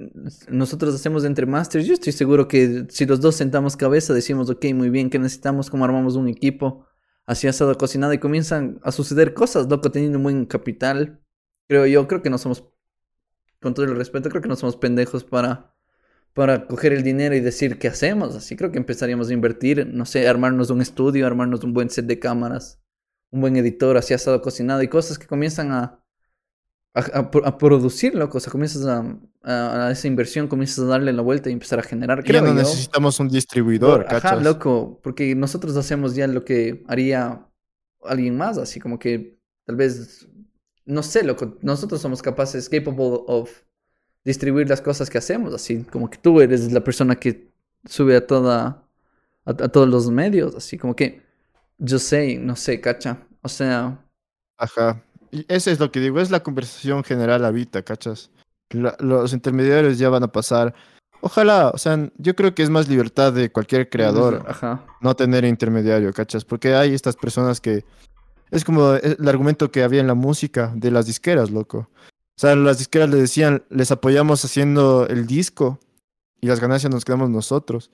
[0.49, 4.65] nosotros hacemos entre masters, yo estoy seguro que si los dos sentamos cabeza, decimos, ok,
[4.73, 5.69] muy bien, ¿qué necesitamos?
[5.69, 6.86] ¿Cómo armamos un equipo?
[7.26, 11.22] Así asado, cocinado y comienzan a suceder cosas, loco, teniendo un buen capital.
[11.68, 12.65] Creo yo, creo que no somos,
[13.60, 15.76] con todo el respeto, creo que no somos pendejos para,
[16.34, 18.35] para coger el dinero y decir qué hacemos.
[18.35, 22.06] Así creo que empezaríamos a invertir, no sé, armarnos un estudio, armarnos un buen set
[22.06, 22.80] de cámaras,
[23.31, 26.05] un buen editor, así asado, cocinado y cosas que comienzan a,
[26.96, 27.20] a, a
[27.50, 28.38] a producir, loco.
[28.38, 29.06] O sea, comienzas a,
[29.44, 32.24] a, esa inversión, comienzas a darle la vuelta y empezar a generar.
[32.24, 32.54] Ya Creo no yo.
[32.54, 37.48] necesitamos un distribuidor, Por- Ajá, loco, porque nosotros hacemos ya lo que haría
[38.04, 40.28] alguien más, así como que tal vez,
[40.86, 43.52] no sé, loco, nosotros somos capaces, capable of
[44.24, 47.52] distribuir las cosas que hacemos, así como que tú eres la persona que
[47.86, 48.88] sube a toda,
[49.46, 51.22] a, a todos los medios, así como que
[51.78, 54.00] yo sé, no sé, cacha, o sea,
[54.58, 55.05] Ajá.
[55.36, 58.32] Y eso es lo que digo, es la conversación general ahorita, ¿cachas?
[58.70, 60.74] La- los intermediarios ya van a pasar.
[61.20, 65.44] Ojalá, o sea, yo creo que es más libertad de cualquier creador ajá, no tener
[65.44, 66.45] intermediario, ¿cachas?
[66.45, 67.84] Porque hay estas personas que...
[68.49, 71.90] Es como el argumento que había en la música de las disqueras, loco.
[72.38, 75.80] O sea, las disqueras le decían, les apoyamos haciendo el disco
[76.40, 77.91] y las ganancias nos quedamos nosotros.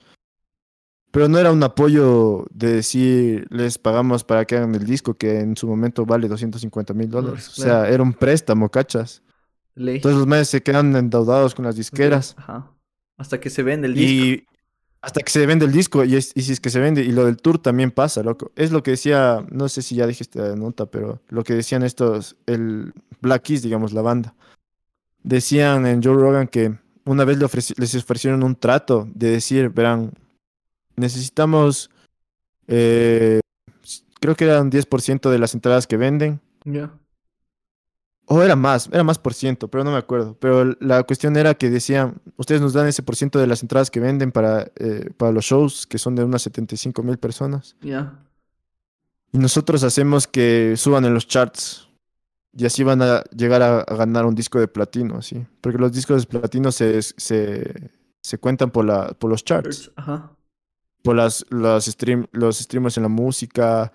[1.12, 5.38] Pero no era un apoyo de decir, les pagamos para que hagan el disco, que
[5.40, 7.48] en su momento vale 250 mil dólares.
[7.48, 9.22] O sea, era un préstamo, ¿cachas?
[9.74, 9.96] ley.
[9.96, 12.34] Entonces los meses se quedan endeudados con las disqueras.
[12.38, 12.70] Ajá.
[13.18, 14.44] Hasta que se vende el disco.
[15.02, 17.10] Hasta que se vende el disco, y, es- y si es que se vende, y
[17.12, 18.52] lo del tour también pasa, loco.
[18.54, 21.82] Es lo que decía, no sé si ya dijiste la nota, pero lo que decían
[21.82, 24.34] estos, el Black Keys, digamos, la banda.
[25.24, 29.70] Decían en Joe Rogan que una vez le ofreci- les ofrecieron un trato de decir,
[29.70, 30.12] verán,
[30.96, 31.90] necesitamos,
[32.66, 33.40] eh,
[34.20, 36.92] creo que eran 10% de las entradas que venden, Ya.
[38.26, 40.36] o era más, era más por ciento, pero no me acuerdo.
[40.40, 43.90] Pero la cuestión era que decían, ustedes nos dan ese por ciento de las entradas
[43.90, 47.76] que venden para, eh, para los shows, que son de unas 75 mil personas.
[47.82, 48.18] Ya.
[49.32, 51.88] Y nosotros hacemos que suban en los charts.
[52.54, 55.44] Y así van a llegar a, a ganar un disco de platino, así.
[55.62, 57.90] Porque los discos de platino se, se,
[58.22, 60.30] se cuentan por, la, por los charts, Ajá.
[61.02, 63.92] Por las, los, stream, los streamers en la música.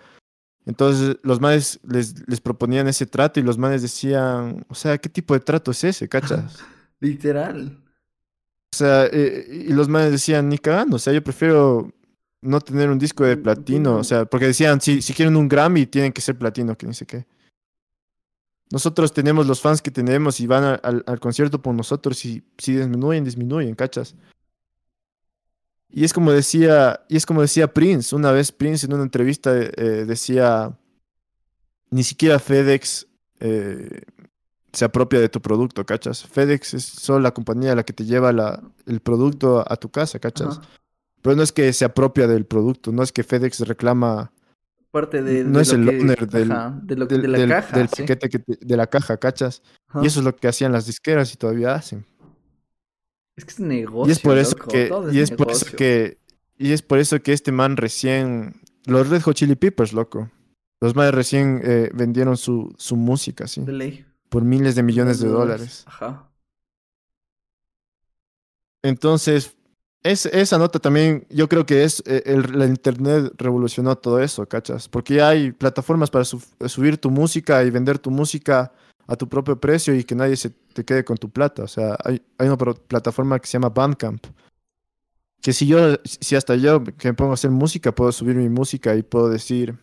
[0.66, 5.08] Entonces los manes les, les proponían ese trato y los manes decían, o sea, ¿qué
[5.10, 6.58] tipo de trato es ese, cachas?
[7.00, 7.82] Literal.
[8.74, 11.92] O sea, eh, y los manes decían, ni cagando, o sea, yo prefiero
[12.42, 15.86] no tener un disco de platino, o sea, porque decían, si, si quieren un Grammy,
[15.86, 17.26] tienen que ser platino, que ni sé qué.
[18.70, 22.76] Nosotros tenemos los fans que tenemos y van a- al concierto por nosotros y si
[22.76, 24.14] disminuyen, disminuyen, ¿cachas?
[25.90, 29.52] Y es como decía, y es como decía Prince, una vez Prince en una entrevista
[29.58, 30.78] eh, decía,
[31.90, 33.08] ni siquiera FedEx
[33.40, 34.02] eh,
[34.74, 36.24] se apropia de tu producto, ¿cachas?
[36.28, 40.20] FedEx es solo la compañía la que te lleva la, el producto a tu casa,
[40.20, 40.58] ¿cachas?
[40.60, 40.68] Ajá.
[41.22, 44.32] Pero no es que se apropia del producto, no es que FedEx reclama
[44.92, 47.28] Parte de, No de es lo el que- owner del- ajá, de, lo, del, de
[47.28, 47.78] la del- caja.
[47.78, 48.02] del sí.
[48.04, 49.62] paquete que te- de la caja, ¿cachas?
[49.90, 50.02] Ajá.
[50.04, 52.06] Y eso es lo que hacían las disqueras y todavía hacen.
[53.38, 54.10] Es que es negocio.
[54.10, 56.18] y es por eso loco, que todo y es por eso que
[56.58, 60.30] y es por eso que este man recién los Red Hot Chili Peppers, loco.
[60.82, 64.06] Los más recién eh, vendieron su, su música, sí, De ley.
[64.30, 65.84] por miles de millones de dólares.
[65.88, 66.30] Ajá.
[68.84, 69.56] Entonces,
[70.04, 74.48] es, esa nota también, yo creo que es eh, el, la internet revolucionó todo eso,
[74.48, 74.88] ¿cachas?
[74.88, 78.72] Porque ya hay plataformas para su- subir tu música y vender tu música
[79.08, 81.64] a tu propio precio y que nadie se te quede con tu plata.
[81.64, 84.26] O sea, hay, hay una plataforma que se llama Bandcamp.
[85.42, 88.50] Que si yo, si hasta yo que me pongo a hacer música, puedo subir mi
[88.50, 89.80] música y puedo decir,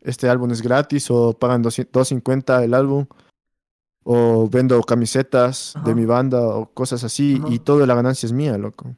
[0.00, 3.06] este álbum es gratis o pagan 200 250 el álbum.
[4.08, 5.84] O vendo camisetas Ajá.
[5.84, 7.52] de mi banda o cosas así Ajá.
[7.52, 8.94] y toda la ganancia es mía, loco.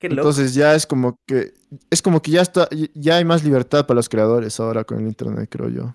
[0.00, 0.22] Qué loco.
[0.22, 1.54] Entonces ya es como que
[1.88, 5.06] es como que ya está ya hay más libertad para los creadores ahora con el
[5.06, 5.94] internet, creo yo.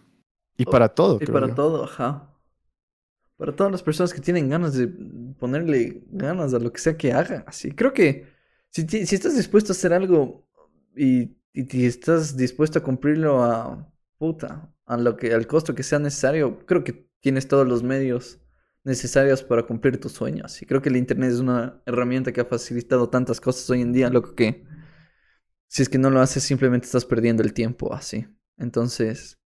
[0.59, 1.55] Y Oh, para todo, Y creo para yo.
[1.55, 2.33] todo, ajá.
[3.37, 4.87] Para todas las personas que tienen ganas de
[5.39, 7.71] ponerle ganas a lo que sea que hagan, así.
[7.71, 8.27] Creo que
[8.69, 10.45] si, si estás dispuesto a hacer algo
[10.95, 15.99] y, y estás dispuesto a cumplirlo a puta, a lo que, al costo que sea
[15.99, 18.41] necesario, creo que tienes todos los medios
[18.83, 20.61] necesarios para cumplir tus sueños.
[20.61, 23.93] Y creo que el internet es una herramienta que ha facilitado tantas cosas hoy en
[23.93, 24.65] día, loco, que
[25.67, 28.27] si es que no lo haces, simplemente estás perdiendo el tiempo así.
[28.57, 29.38] Entonces,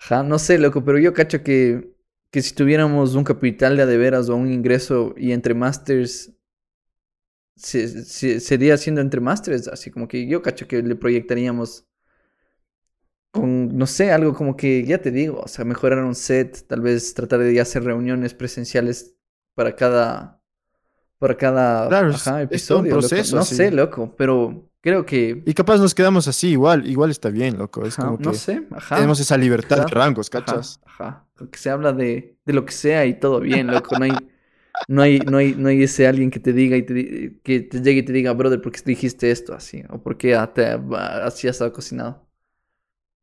[0.00, 1.92] Ajá, no sé, loco, pero yo cacho que,
[2.30, 6.32] que si tuviéramos un capital de a de veras o un ingreso y entre masters,
[7.56, 11.86] se- se- sería siendo entre masters, así como que yo cacho que le proyectaríamos
[13.30, 16.80] con, no sé, algo como que, ya te digo, o sea, mejorar un set, tal
[16.80, 19.16] vez tratar de ya hacer reuniones presenciales
[19.54, 20.42] para cada,
[21.18, 23.24] para cada, Claro, ajá, es un episodio, loco.
[23.26, 23.46] proceso, No sí.
[23.46, 27.84] sé, loco, pero creo que, Y capaz nos quedamos así, igual, igual está bien, loco.
[27.86, 28.96] Es ajá, como no que sé, ajá.
[28.96, 30.80] tenemos esa libertad de Ajá, rangos, Ajá, ¿cachas?
[30.86, 31.26] ajá.
[31.50, 33.96] Que se habla de, de lo que sea y todo bien, loco.
[33.96, 34.12] No hay,
[34.88, 37.80] no hay, no hay, no hay ese alguien que te diga y te, que te
[37.80, 39.82] llegue y te diga, brother, ¿por qué dijiste esto así?
[39.90, 42.28] O ¿por qué te- así has estado cocinado?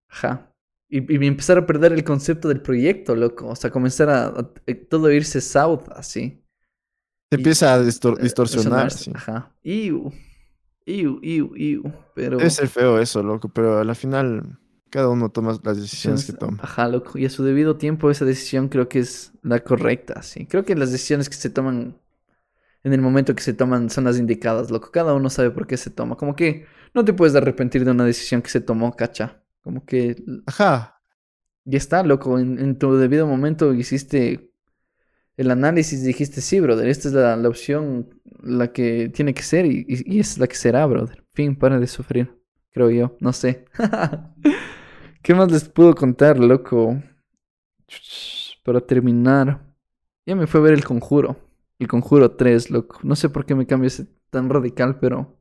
[0.10, 0.52] Ajá.
[0.88, 3.48] Y, y empezar a perder el concepto del proyecto, loco.
[3.48, 6.42] O sea, comenzar a, a- eh, todo irse south así.
[7.32, 9.12] Se Y- empieza a distor- eh, distorsionar, sí.
[9.14, 9.52] Ajá.
[9.64, 10.14] Iu.
[10.86, 11.84] Iu, iu, iu.
[12.14, 12.38] Pero.
[12.38, 14.58] Debe ser feo eso, loco, pero al final
[14.90, 16.60] cada uno toma las decisiones que toma.
[16.62, 17.18] Ajá, loco.
[17.18, 20.46] Y a su debido tiempo esa decisión creo que es la correcta, sí.
[20.46, 21.98] Creo que las decisiones que se toman
[22.84, 24.92] en el momento que se toman son las indicadas, loco.
[24.92, 26.16] Cada uno sabe por qué se toma.
[26.18, 29.42] Como que no te puedes arrepentir de una decisión que se tomó, cacha.
[29.62, 31.02] Como que Ajá,
[31.66, 32.38] ya está, loco.
[32.38, 34.52] En, en tu debido momento hiciste
[35.38, 38.10] el análisis dijiste, sí, brother, esta es la, la opción,
[38.42, 41.24] la que tiene que ser y, y, y es la que será, brother.
[41.34, 42.34] Fin, para de sufrir,
[42.72, 43.18] creo yo.
[43.20, 43.66] No sé.
[45.22, 47.02] ¿Qué más les puedo contar, loco?
[48.64, 49.62] Para terminar,
[50.26, 51.38] ya me fue a ver el conjuro.
[51.80, 53.00] El conjuro 3, loco.
[53.04, 55.38] No sé por qué me cambió ese tan radical, pero.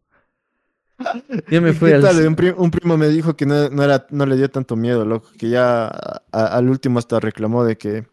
[1.49, 2.09] Ya me ¿Y fui qué al.
[2.09, 2.27] tal?
[2.27, 5.05] Un, pri- un primo me dijo que no, no era, no le dio tanto miedo,
[5.05, 8.07] loco, que ya a- al último hasta reclamó de que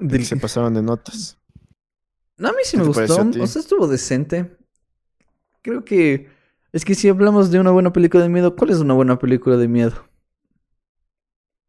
[0.00, 1.38] del- se pasaron de notas.
[2.38, 3.20] No, a mí sí ¿Qué me gustó.
[3.40, 4.56] O sea, estuvo decente.
[5.62, 6.28] Creo que.
[6.72, 9.56] Es que si hablamos de una buena película de miedo, ¿cuál es una buena película
[9.56, 10.08] de miedo?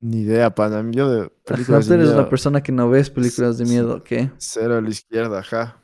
[0.02, 0.84] Ni idea, pana.
[0.91, 4.03] Yo de Ajá, películas de eres miedo, una persona que no ves películas de miedo,
[4.03, 4.32] ¿qué?
[4.38, 5.82] cero a la izquierda, ajá.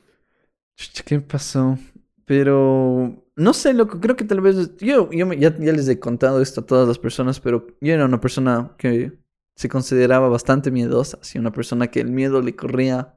[1.05, 1.77] ¿Qué pasó?
[2.25, 3.23] Pero.
[3.35, 3.99] No sé, loco.
[3.99, 4.75] Creo que tal vez.
[4.77, 7.93] Yo, yo me- ya, ya les he contado esto a todas las personas, pero yo
[7.93, 9.17] era una persona que
[9.55, 11.17] se consideraba bastante miedosa.
[11.21, 13.15] Así, una persona que el miedo le corría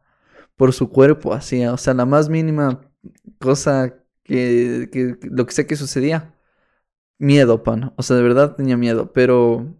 [0.56, 1.64] por su cuerpo, así.
[1.66, 2.82] O sea, la más mínima
[3.40, 3.94] cosa
[4.24, 6.34] que, que- lo que sea que sucedía.
[7.18, 7.94] Miedo, pan.
[7.96, 9.12] O sea, de verdad tenía miedo.
[9.12, 9.76] Pero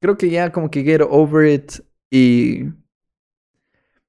[0.00, 1.72] creo que ya como que get over it
[2.10, 2.64] y.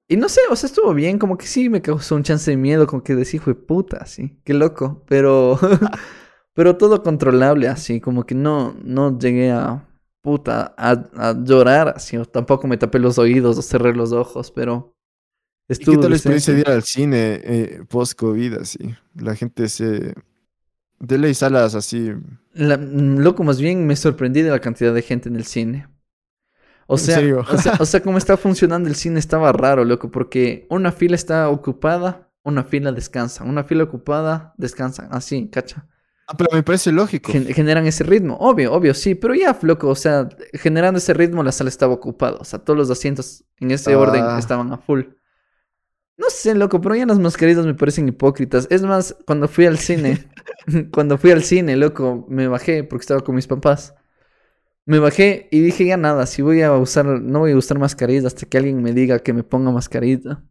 [0.08, 2.58] Y no sé, o sea, estuvo bien, como que sí me causó un chance de
[2.58, 5.58] miedo, como que decía, hijo puta, así, qué loco, pero,
[6.54, 9.88] pero todo controlable, así, como que no, no llegué a,
[10.22, 14.52] puta, a, a llorar, así, o tampoco me tapé los oídos o cerré los ojos,
[14.52, 14.96] pero
[15.78, 18.96] ¿Y estuvo qué tal la experiencia de ir al cine eh, post-COVID, así?
[19.16, 20.14] La gente se...
[21.00, 22.12] De ley salas así...
[22.54, 25.88] La- mm, loco, más bien me sorprendí de la cantidad de gente en el cine.
[26.88, 27.46] O ¿En sea, serio?
[27.48, 31.16] o sea, o sea, cómo está funcionando el cine estaba raro, loco, porque una fila
[31.16, 35.88] está ocupada, una fila descansa, una fila ocupada, descansa, así, cacha.
[36.32, 37.32] Ah, pero me parece lógico.
[37.32, 41.44] Gen- generan ese ritmo, obvio, obvio, sí, pero ya, loco, o sea, generando ese ritmo
[41.44, 44.40] la sala estaba ocupada, o sea, todos los asientos en ese orden Ah.
[44.40, 45.02] estaban a full.
[46.18, 48.68] No sé, loco, pero ya las mascarillas me parecen hipócritas.
[48.70, 50.30] Es más, cuando fui al cine,
[50.94, 53.96] cuando fui al cine, loco, me bajé porque estaba con mis papás.
[54.86, 58.28] Me bajé y dije ya nada, si voy a usar, no voy a usar mascarilla
[58.28, 60.44] hasta que alguien me diga que me ponga mascarilla.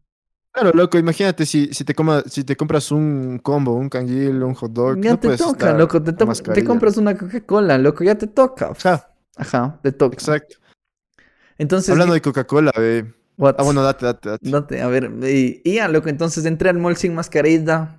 [0.53, 4.55] Claro, loco, imagínate si, si, te coma, si te compras un combo, un canguil, un
[4.55, 5.01] hot dog.
[5.01, 8.67] Ya no te toca, loco, te, to- te compras una Coca-Cola, loco, ya te toca.
[8.71, 10.15] Ajá, Ajá, te toca.
[10.17, 10.57] exacto.
[11.59, 13.05] Entonces, Hablando de Coca-Cola, eh.
[13.37, 13.55] what?
[13.59, 14.51] Ah, bueno, date, date, date.
[14.51, 17.97] Date, a ver, y, y ya, loco, entonces entré al mall sin mascarilla.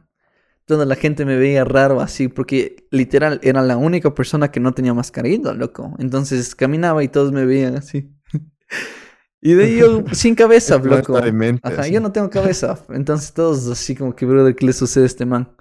[0.65, 4.73] Toda la gente me veía raro así, porque literal era la única persona que no
[4.73, 5.93] tenía mascarilla, loco.
[5.99, 8.09] Entonces caminaba y todos me veían así.
[9.41, 11.17] Y de ahí yo sin cabeza, loco.
[11.63, 12.79] Ajá, yo no tengo cabeza.
[12.89, 15.55] Entonces todos así como que, brother, ¿qué le sucede a este man?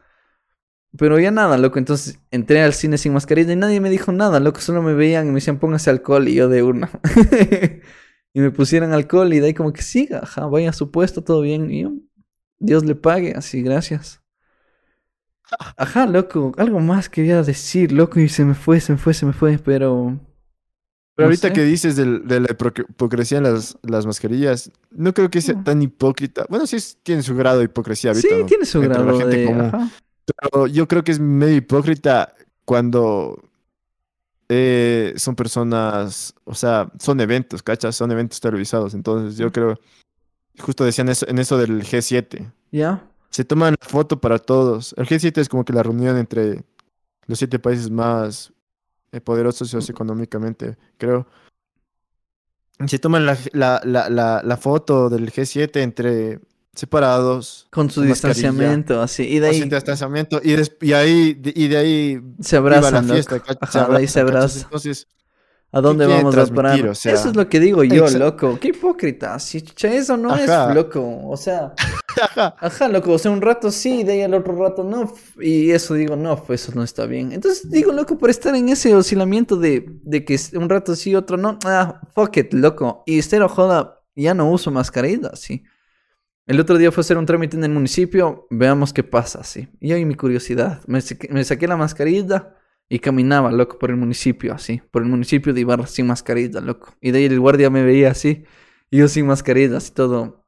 [0.98, 1.78] Pero ya nada, loco.
[1.78, 4.60] Entonces entré al cine sin mascarilla y nadie me dijo nada, loco.
[4.60, 6.90] Solo me veían y me decían, póngase alcohol y yo de una.
[8.34, 11.24] y me pusieron alcohol y de ahí como que siga, ajá, vaya a su puesto,
[11.24, 11.70] todo bien.
[11.70, 11.92] Y yo,
[12.58, 14.20] Dios le pague, así, gracias.
[15.76, 19.26] Ajá, loco, algo más quería decir, loco, y se me fue, se me fue, se
[19.26, 20.20] me fue, pero...
[21.20, 21.52] Pero no ahorita sé.
[21.54, 25.54] que dices del- de, la hipocr- hipocresía en las, las mascarillas, no creo que sea
[25.54, 25.64] No.
[25.64, 26.46] tan hipócrita.
[26.48, 28.46] Bueno, sí es- tiene su grado de hipocresía ahorita, Sí, ¿no?
[28.46, 29.44] tiene su grado gente de...
[29.46, 29.90] común.
[30.24, 32.34] Pero yo creo que es medio hipócrita
[32.64, 33.42] cuando
[34.48, 37.94] eh, son personas, o sea, son eventos, ¿cachas?
[37.96, 38.94] Son eventos televisados.
[38.94, 39.78] Entonces yo creo,
[40.58, 42.50] justo decían eso, en eso del G7.
[42.72, 43.04] ¿Ya?
[43.30, 44.94] Se toman la foto para todos.
[44.96, 46.64] El G7 es como que la reunión entre
[47.26, 48.52] los siete países más
[49.20, 51.26] poderosos socioeconómicamente, creo.
[52.86, 56.40] Se toman la, la, la, la, la foto del G7 entre
[56.74, 57.66] separados.
[57.70, 59.24] Con su con distanciamiento, así.
[59.24, 62.70] Y de con ahí su distanciamiento, y, des- y ahí, y de ahí se viva
[62.70, 63.10] la abrazan.
[63.60, 64.62] Ajá, de ahí se abrazan, abrazan.
[64.62, 65.06] Entonces,
[65.72, 66.72] ¿A dónde vamos a parar?
[66.72, 66.88] transmitir?
[66.88, 68.58] O sea, eso es lo que digo yo, loco.
[68.60, 69.38] Qué hipócrita.
[69.38, 70.68] Si eso no Ajá.
[70.68, 71.20] es loco.
[71.28, 71.74] O sea,
[72.20, 73.12] ajá, ajá, loco.
[73.12, 75.12] O sea, un rato sí, de ahí al otro rato no.
[75.40, 77.30] Y eso digo, no, pues eso no está bien.
[77.30, 81.36] Entonces digo, loco, por estar en ese oscilamiento de, de que un rato sí, otro
[81.36, 81.58] no.
[81.64, 83.04] Ah, fuck it, loco.
[83.06, 85.62] Y estero joda, ya no uso mascarilla, sí.
[86.46, 89.68] El otro día fue a hacer un trámite en el municipio, veamos qué pasa, sí.
[89.78, 92.56] Y ahí mi curiosidad, me saqué la mascarilla
[92.90, 94.82] y caminaba, loco, por el municipio, así.
[94.90, 96.94] Por el municipio de Ibarra sin mascarilla, loco.
[97.00, 98.44] Y de ahí el guardia me veía así,
[98.90, 100.44] y yo sin mascarilla, así todo,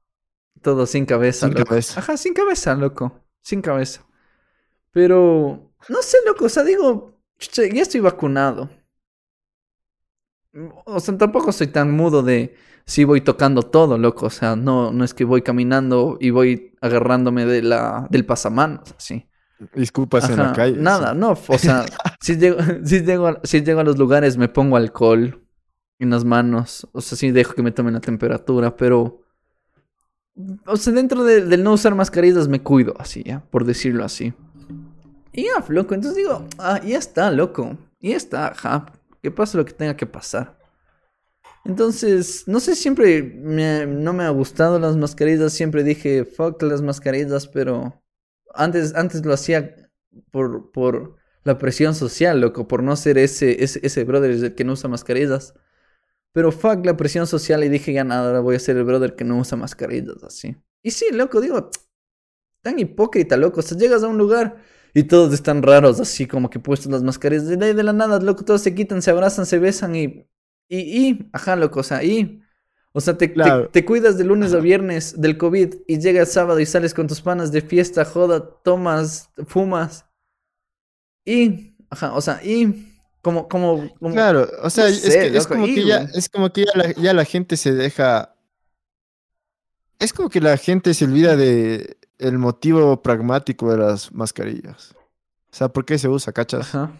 [0.62, 1.70] todo sin cabeza, Sin loco.
[1.70, 2.00] cabeza.
[2.00, 4.04] Ajá, sin cabeza, loco, sin cabeza.
[4.92, 7.18] Pero, no sé, loco, o sea, digo,
[7.54, 8.70] ya estoy vacunado.
[10.84, 12.54] O sea, tampoco soy tan mudo de
[12.84, 14.26] si voy tocando todo, loco.
[14.26, 18.94] O sea, no, no es que voy caminando y voy agarrándome de la, del pasamanos,
[18.98, 19.28] así.
[19.74, 20.76] disculpas en la calle.
[20.76, 21.30] Nada, no.
[21.48, 21.86] O sea,
[22.22, 25.42] si llego, si, llego si llego a los lugares me pongo alcohol
[25.98, 26.88] en las manos.
[26.92, 29.20] O sea, sí dejo que me tomen la temperatura, pero...
[30.66, 34.32] O sea, dentro de- del no usar mascarillas me cuido, así, ya, por decirlo así.
[35.32, 37.76] Y ya, loco, entonces digo, ah, ya está, loco.
[38.00, 38.86] Ya está, ajá.
[39.22, 40.58] Que pase lo que tenga que pasar.
[41.64, 45.52] Entonces, no sé, siempre me- no me ha gustado las mascarillas.
[45.52, 48.02] Siempre dije, fuck las mascarillas, pero
[48.54, 49.74] antes, antes lo hacía
[50.30, 54.72] por, por la presión social, loco, por no ser ese, ese, ese brother que no
[54.74, 55.54] usa mascarillas.
[56.32, 59.14] Pero fuck la presión social y dije, ya nada, ahora voy a ser el brother
[59.16, 60.56] que no usa mascarillas, así.
[60.82, 61.70] Y sí, loco, digo,
[62.62, 63.60] tan hipócrita, loco.
[63.60, 64.56] O sea, llegas a un lugar
[64.94, 67.46] y todos están raros, así como que puestos las mascarillas.
[67.48, 70.26] De, de la nada, loco, todos se quitan, se abrazan, se besan y.
[70.68, 70.78] Y,
[71.08, 72.40] y, ajá, loco, o sea, y.
[72.92, 73.68] O sea, te, Claro.
[73.70, 77.06] te cuidas de lunes a viernes del COVID y llega el sábado y sales con
[77.08, 80.06] tus panas de fiesta, joda, tomas, fumas.
[81.24, 82.88] Y, ajá, o sea, y.
[83.22, 86.08] Como, como, como- Claro, o sea, no es, sé, que, es como y, que ya,
[86.12, 88.34] es como que ya la, ya la gente se deja.
[90.00, 94.94] Es como que la gente se olvida de el motivo pragmático de las mascarillas.
[95.52, 96.74] O sea, ¿por qué se usa, cachas?
[96.74, 96.98] Ajá.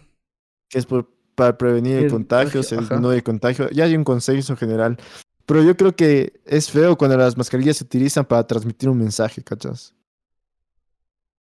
[0.69, 3.69] Que es por, para prevenir el El contagio, el no de contagio.
[3.71, 4.99] Ya hay un consenso general.
[5.47, 9.43] Pero yo creo que es feo cuando las mascarillas se utilizan para transmitir un mensaje,
[9.43, 9.95] ¿cachas?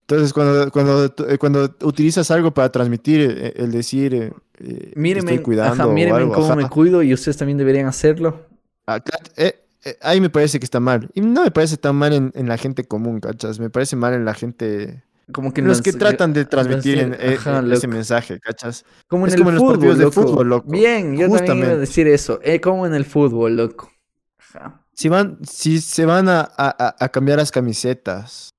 [0.10, 5.32] Entonces, cuando, cuando, eh, cuando utilizas algo para transmitir, eh, el decir, eh, te Míreme,
[5.34, 6.56] estoy cuidando ajá, o míreme algo, cómo ajá.
[6.56, 8.48] me cuido y ustedes también deberían hacerlo.
[8.88, 9.54] Ah, claro, eh,
[9.86, 11.12] eh, ahí me parece que está mal.
[11.14, 13.60] Y no me parece tan mal en, en la gente común, ¿cachas?
[13.60, 15.04] Me parece mal en la gente...
[15.32, 18.84] Como que Los que tratan de transmitir en- transmitir, ajá, ese mensaje, ¿cachas?
[19.08, 20.22] Como en Es el como en los fútbol, partidos de loco.
[20.24, 20.72] fútbol, loco.
[20.72, 21.78] Bien, yo también iba a Justamente.
[21.78, 22.40] decir eso.
[22.64, 23.92] Como en el fútbol, loco.
[24.40, 24.84] Ajá.
[24.96, 28.56] Si van, si se van a- a- a cambiar las camisetas,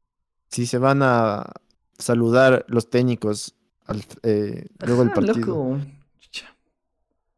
[0.50, 1.46] si se van a
[1.98, 3.54] saludar los técnicos
[3.86, 5.46] al- eh, luego del Ajá, partido.
[5.46, 5.78] loco.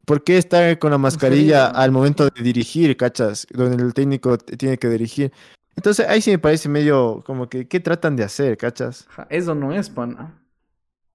[0.04, 3.46] ¿Por qué estar con la mascarilla al momento de dirigir, cachas?
[3.52, 5.32] Donde el técnico tiene que dirigir.
[5.76, 9.06] Entonces ahí sí me parece medio como que, ¿qué tratan de hacer, cachas?
[9.30, 10.38] Eso no es, pana.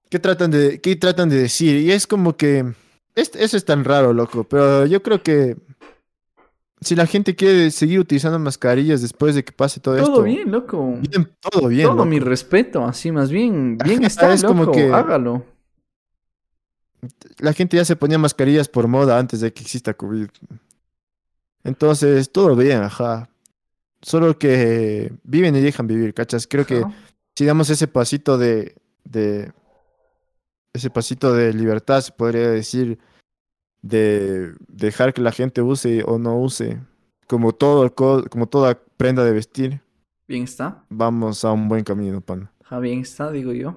[0.09, 1.75] ¿Qué tratan de, qué tratan de decir?
[1.81, 2.73] Y es como que,
[3.13, 5.57] es- eso es tan raro, loco, pero yo creo que
[6.81, 10.51] si la gente quiere seguir utilizando mascarillas después de que pase todo, esto, Todo bien,
[10.51, 10.93] loco.
[10.99, 12.05] bien, todo bien, Todo loco.
[12.05, 13.77] mi respeto, así más bien.
[13.83, 15.43] Bien está, es como que- Hágalo.
[17.39, 20.27] la gente ya se ponía mascarillas por moda antes de que exista COVID.
[21.63, 23.29] Entonces, todo bien, ajá.
[24.01, 26.47] Solo que viven y dejan vivir, ¿cachas?
[26.47, 26.83] Creo que
[27.35, 29.51] si damos ese pasito de, de
[30.73, 32.99] ese pasito de libertad, se podría decir,
[33.87, 36.79] de dejar que la gente use o no use,
[37.27, 39.81] como todo, co- como toda prenda de vestir,
[40.27, 40.83] Bien está.
[40.89, 42.51] vamos a un buen camino, pana.
[42.69, 43.75] Ah, bien está, digo yo.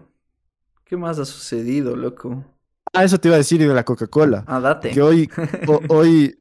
[0.84, 2.44] ¿Qué más ha sucedido, loco?
[2.92, 4.42] Ah, eso te iba a decir de la Coca-Cola.
[4.48, 4.90] Ah, date.
[4.90, 5.30] Que hoy,
[5.68, 6.36] o- hoy,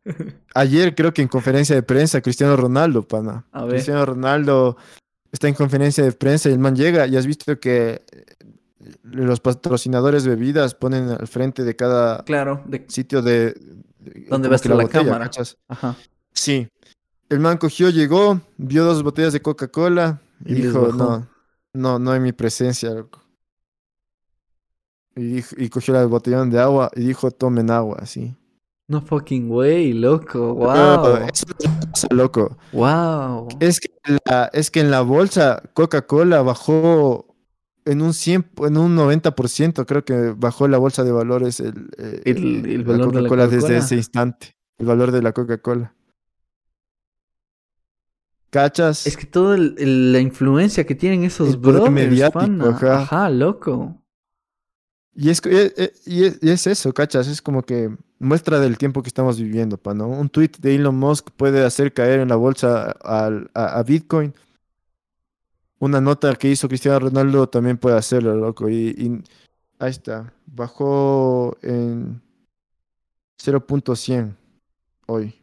[0.56, 3.46] ayer creo que en conferencia de prensa, Cristiano Ronaldo, pana.
[3.52, 3.74] A ver.
[3.74, 4.76] Cristiano Ronaldo
[5.32, 8.02] está en conferencia de prensa y el man llega y has visto que
[9.04, 12.86] los patrocinadores de bebidas ponen al frente de cada Claro, de...
[12.88, 13.54] sitio de...
[14.00, 15.26] de- ¿Dónde como va a estar la cámara?
[15.26, 15.58] ¿cachas?
[15.68, 15.96] Ajá.
[16.34, 16.68] Sí.
[17.30, 21.28] El man cogió, llegó, vio dos botellas de Coca-Cola y, dijo, no,
[21.74, 23.22] no, no hay mi presencia, loco.
[25.16, 28.36] Y, dijo- y cogió el botellón de agua y dijo, tomen agua, así.
[28.88, 30.56] No fucking way, loco.
[30.56, 31.28] Wow.
[31.32, 32.58] es una cosa, loco.
[32.72, 33.50] Wow.
[33.60, 33.92] Es que,
[34.26, 37.29] la- es que en la bolsa Coca-Cola bajó
[37.92, 42.22] en un 100, en un 90%, creo que bajó la bolsa de valores el, eh,
[42.26, 44.56] El- valor de la Coca-Cola desde ese instante.
[44.78, 45.94] El valor de la Coca-Cola.
[48.50, 49.06] ¿Cachas?
[49.06, 52.70] Es que toda la influencia que tienen esos brothers, mediático, pana.
[52.70, 53.02] ajá.
[53.02, 53.96] Ajá, loco.
[55.14, 55.42] Y es,
[56.06, 57.28] y es, y es eso, ¿cachas?
[57.28, 60.08] Es como que muestra del tiempo que estamos viviendo, ¿no?
[60.08, 64.34] Un tweet de Elon Musk puede hacer caer en la bolsa al- a, a Bitcoin.
[65.80, 68.70] Una nota que hizo Cristiano Ronaldo también puede hacerlo, loco.
[68.70, 69.24] Y, y
[69.80, 70.34] ahí está.
[70.46, 72.22] Bajó en
[73.42, 74.36] 0.100
[75.08, 75.36] hoy.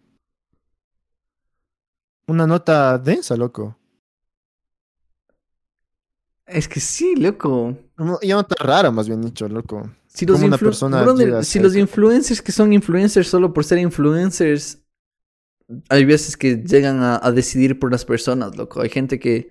[2.28, 3.76] Una nota densa, loco.
[6.46, 7.76] Es que sí, loco.
[7.96, 9.90] No- Y una nota rara, más bien dicho, loco.
[10.06, 13.78] Si los, ¿Cómo una persona brother, si los influencers que son influencers solo por ser
[13.78, 14.82] influencers,
[15.88, 18.80] hay veces que llegan a, a decidir por las personas, loco.
[18.80, 19.50] Hay gente que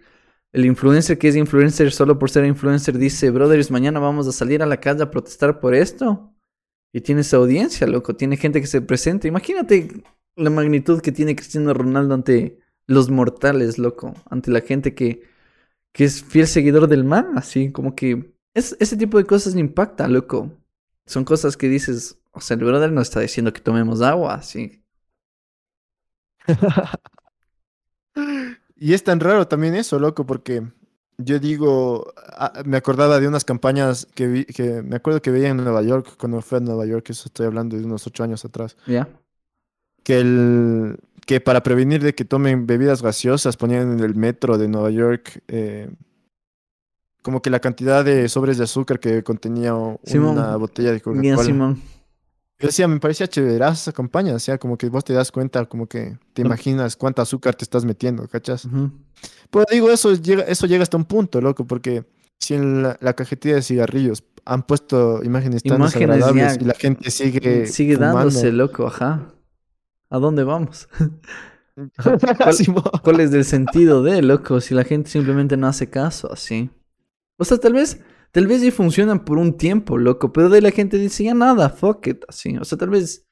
[0.56, 4.64] el influencer que es influencer solo por ser influencer dice, brothers, mañana vamos a salir
[4.64, 6.34] a la calle a protestar por esto.
[6.94, 8.16] Y tiene esa audiencia, loco.
[8.16, 9.28] Tiene gente que se presenta.
[9.28, 9.90] Imagínate
[10.38, 12.58] la magnitud que tiene Cristiano Ronaldo ante
[12.88, 14.14] los mortales, loco.
[14.30, 15.24] Ante la gente que,
[15.92, 20.08] que es fiel seguidor del man, así como que es, ese tipo de cosas impacta,
[20.08, 20.54] loco.
[21.06, 24.82] Son cosas que dices, o sea, el brother no está diciendo que tomemos agua, así.
[28.78, 30.64] Y es tan raro también eso, loco, porque
[31.18, 35.50] yo digo, ah, me acordaba de unas campañas que vi, que me acuerdo que veía
[35.50, 38.44] en Nueva York, cuando fui a Nueva York, eso estoy hablando de unos ocho años
[38.44, 39.08] atrás, ¿Ya?
[40.04, 44.68] que el que para prevenir de que tomen bebidas gaseosas ponían en el metro de
[44.68, 45.90] Nueva York eh,
[47.24, 49.74] como que la cantidad de sobres de azúcar que contenía
[50.04, 50.38] Simón.
[50.38, 51.76] una botella de Coca-Cola.
[52.60, 55.66] Yo decía, me parecía chéveraza esa campaña, o sea, como que vos te das cuenta,
[55.66, 58.64] como que te imaginas cuánto azúcar te estás metiendo, ¿cachas?
[58.66, 58.92] Ujú.
[59.52, 62.06] Pero digo, eso llega, eso llega hasta un punto, loco, porque
[62.40, 66.66] si en la, la cajetilla de cigarrillos han puesto imágenes tan Imágenes desagradables ya- y
[66.66, 68.18] la gente sigue Sigue fumando.
[68.20, 69.34] dándose, loco, ajá.
[70.10, 70.88] ¿A dónde vamos?
[72.54, 72.84] Simón.
[73.04, 74.62] ¿Cuál es el sentido de, loco?
[74.62, 76.70] Si la gente simplemente no hace caso, así.
[77.38, 78.00] O sea, tal vez,
[78.36, 81.70] tal vez sí funcionan por un tiempo, loco, pero de la gente dice ya nada,
[81.70, 82.58] fuck it, así.
[82.58, 83.26] O sea, tal vez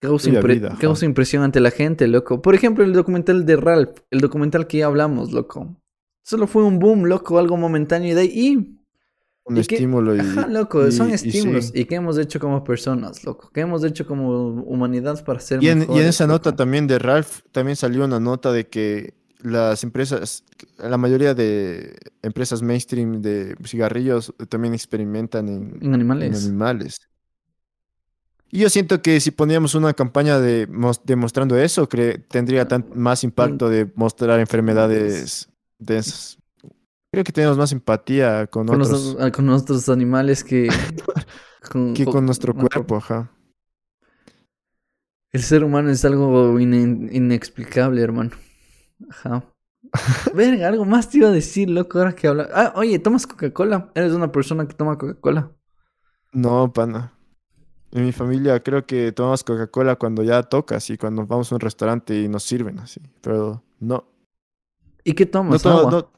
[0.00, 0.78] causa, Viva impre- vida, ajá.
[0.78, 2.40] causa impresión ante la gente, loco.
[2.40, 5.76] Por ejemplo, el documental de Ralph, el documental que ya hablamos, loco.
[6.24, 8.76] Solo fue un boom, loco, algo momentáneo y de ahí.
[9.44, 10.20] Un ¿Y estímulo y...
[10.20, 11.66] Ajá, loco, y- son y estímulos.
[11.66, 11.72] sí.
[11.80, 13.50] ¿Y qué hemos hecho como personas, loco?
[13.52, 16.98] ¿Qué hemos hecho como humanidad para ser Y en, y en esa nota también de
[16.98, 20.44] Ralph, también salió una nota de que las empresas,
[20.78, 25.94] la mayoría de empresas mainstream de cigarrillos también experimentan en, En
[26.34, 27.00] en animales.
[28.52, 32.84] Y yo siento que si poníamos una campaña de mos- demostrando eso, cre- tendría tan,
[32.94, 35.48] más impacto de mostrar enfermedades
[35.78, 36.36] densas.
[37.12, 40.68] Creo que tenemos más empatía con, con, otros los, con nuestros animales que
[41.70, 43.30] con, que con nuestro cuerpo, ajá.
[45.32, 48.30] El ser humano es algo ine- inexplicable, hermano.
[49.08, 49.44] Ajá.
[50.34, 52.48] Verga, algo más te iba a decir, loco, ahora que habla.
[52.52, 53.90] Ah, oye, ¿tomas Coca-Cola?
[53.94, 55.50] ¿Eres una persona que toma Coca-Cola?
[56.32, 57.12] No, pana.
[57.92, 61.60] En mi familia creo que tomamos Coca-Cola cuando ya toca, así, cuando vamos a un
[61.60, 63.00] restaurante y nos sirven, así.
[63.20, 64.04] Pero no.
[65.02, 65.62] ¿Y qué No tomas?
[65.62, 65.90] tomo, agua.
[65.90, 66.10] no-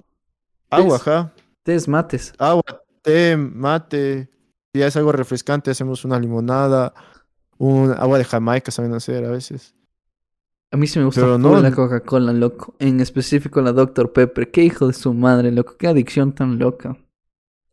[0.70, 1.08] Agua, Tés.
[1.08, 1.32] ajá.
[1.62, 2.32] Tés, mates.
[2.38, 2.64] Agua,
[3.02, 4.28] té, mate.
[4.74, 6.92] Si es algo refrescante, hacemos una limonada.
[7.58, 9.74] Un agua de Jamaica saben hacer a veces.
[10.72, 12.74] A mí sí me gusta no- la Coca-Cola, loco.
[12.78, 14.12] En específico la Dr.
[14.12, 14.50] Pepper.
[14.50, 15.76] Qué hijo de su madre, loco.
[15.76, 16.96] Qué adicción tan loca.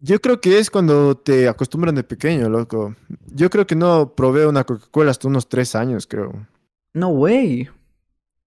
[0.02, 2.96] Yo creo que es cuando te acostumbran de pequeño, loco.
[3.34, 6.46] Yo creo que no probé una Coca-Cola hasta unos tres años, creo.
[6.94, 7.70] No way.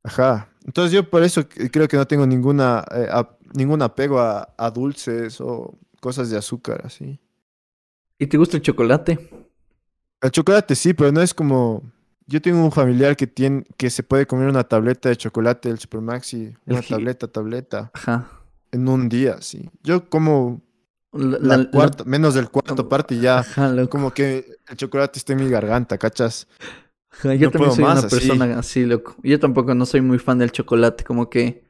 [0.04, 0.48] Ajá.
[0.66, 3.08] Entonces yo por eso creo que no tengo ninguna, eh,
[3.54, 7.18] ningún apego a, a dulces o cosas de azúcar, así.
[8.18, 9.18] ¿Y te gusta el chocolate?
[10.20, 11.82] El chocolate sí, pero no es como...
[12.26, 15.78] yo tengo un familiar que tiene, que se puede comer una tableta de chocolate del
[15.78, 18.28] Supermaxi, El una gi- tableta, tableta, Ajá.
[18.72, 19.68] en un día, sí.
[19.82, 20.62] Yo como
[21.12, 25.18] La, la, la- cuarta, menos del cuarto parte y ya, Ajá, como que el chocolate
[25.18, 26.46] está en mi garganta, ¿cachas?
[27.10, 28.16] Ajá, Yo no también soy más, una así.
[28.16, 29.16] persona así, loco.
[29.22, 31.64] Yo tampoco no soy muy fan del chocolate, como que...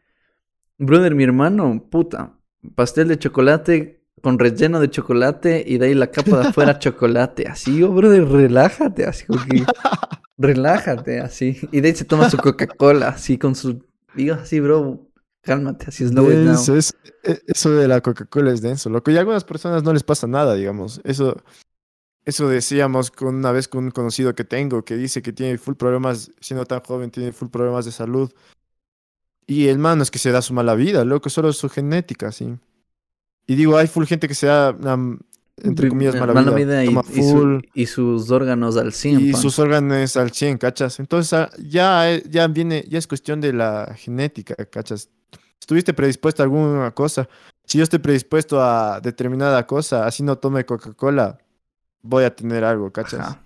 [0.78, 2.38] Brother, mi hermano, puta,
[2.74, 7.46] pastel de chocolate con relleno de chocolate y de ahí la capa de afuera chocolate.
[7.48, 9.66] Así, yo, brother, relájate, así como que...
[10.42, 11.58] relájate, así.
[11.70, 13.84] Y de ahí se toma su Coca-Cola, así con su...
[14.14, 15.06] Digo así, bro,
[15.40, 16.46] cálmate, así, slow it down.
[16.48, 19.10] Denso, es- e- eso de la Coca-Cola es denso, loco.
[19.10, 21.00] Y a algunas personas no les pasa nada, digamos.
[21.04, 21.36] Eso,
[22.24, 25.74] eso decíamos con una vez con un conocido que tengo que dice que tiene full
[25.74, 28.30] problemas, siendo tan joven, tiene full problemas de salud.
[29.46, 31.68] Y el man no es que se da su mala vida, loco, solo es su
[31.68, 32.56] genética, sí.
[33.46, 34.76] Y digo, hay full gente que se da,
[35.56, 39.32] entre comillas, mala, vida, y, toma y su- full, y sus órganos al 100, y
[39.32, 39.40] pan.
[39.42, 40.98] sus órganos al 100, ¿cachas?
[40.98, 45.08] Entonces ah, ya, eh, ya viene, ya es cuestión de la genética, ¿cachas?
[45.60, 47.28] Estuviste predispuesto a alguna cosa.
[47.64, 51.38] Si yo estoy predispuesto a determinada cosa, así no tome Coca-Cola,
[52.02, 53.20] voy a tener algo, ¿cachas?
[53.20, 53.42] Ajá.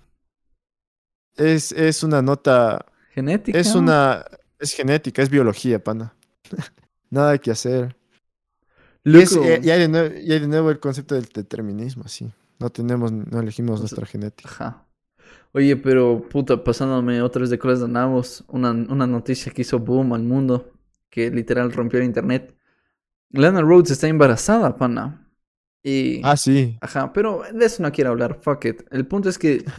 [1.35, 3.59] Es, es una nota, Genética.
[3.59, 4.25] es una,
[4.57, 6.15] es genética, es biología, pana.
[7.11, 7.95] Nada que hacer.
[9.15, 9.45] Es- Loco.
[9.47, 12.31] y- hay de nuevo, y hay de nuevo el concepto del determinismo, así.
[12.59, 14.49] No tenemos, no elegimos nuestra genética.
[14.49, 14.83] Ajá.
[15.53, 19.79] Oye, pero puta, pasándome otra vez de colas de nabos, una, una noticia que hizo
[19.79, 20.71] boom al mundo,
[21.09, 22.55] que literal rompió el internet.
[23.31, 25.27] Lana Rhodes está embarazada, pana.
[25.83, 26.21] Y...
[26.23, 26.77] Ah, sí.
[26.81, 28.81] Ajá, pero de eso no quiero hablar, fuck it.
[28.91, 29.63] El punto es que...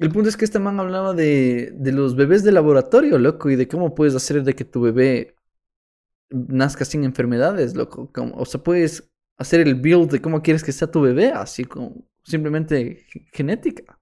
[0.00, 3.54] El punto es que este man hablaba de, de los bebés de laboratorio, loco, y
[3.56, 5.33] de cómo puedes hacer de que tu bebé
[6.34, 8.10] nazca sin enfermedades, loco.
[8.12, 11.64] Como- o sea, puedes hacer el build de cómo quieres que sea tu bebé, así
[11.64, 13.98] como simplemente ge- genética.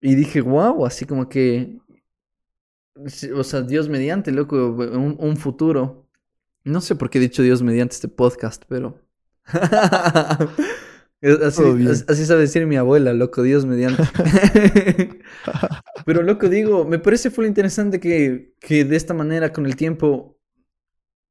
[0.00, 1.78] Y dije, wow, así como que...
[3.34, 6.08] O sea, Dios mediante, loco, un, un futuro.
[6.64, 9.00] No sé por qué he dicho Dios mediante este podcast, pero...
[11.44, 11.62] Así,
[12.08, 14.02] así sabe decir mi abuela, loco, Dios mediante.
[16.04, 20.35] Pero loco, digo, me parece full interesante que, que de esta manera, con el tiempo,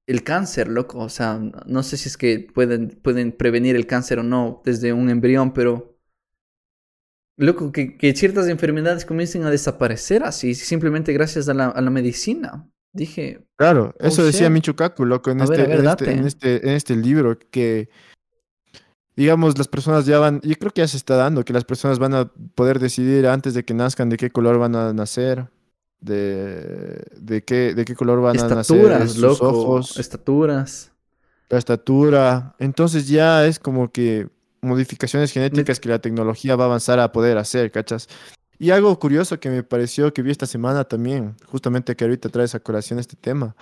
[0.08, 4.20] el cáncer, loco, o sea, no sé si es que pueden, pueden prevenir el cáncer
[4.20, 5.98] o no desde un embrión, pero
[7.38, 11.90] loco, que, que ciertas enfermedades comiencen a desaparecer así, simplemente gracias a la, a la
[11.90, 12.70] medicina.
[12.94, 14.54] Dije, Claro, eso Oh, decía shit.
[14.54, 17.90] Micho Kaku, loco, en A este, ver, en, este, en, este, en este libro, que
[19.16, 22.00] digamos, las personas ya van, yo creo que ya se está dando, que las personas
[22.00, 25.50] van a poder decidir antes de que nazcan de qué color van a nacer,
[26.00, 30.92] de, de, qué, de qué color van a nacer estaturas, sus loco, ojos, estaturas.
[31.50, 32.56] la estatura.
[32.60, 34.30] Entonces ya es como que
[34.62, 38.08] modificaciones genéticas que la tecnología va a avanzar a poder hacer, ¿cachas?
[38.58, 42.56] Y algo curioso que me pareció que vi esta semana también, justamente que ahorita traes
[42.56, 43.56] a colación este tema.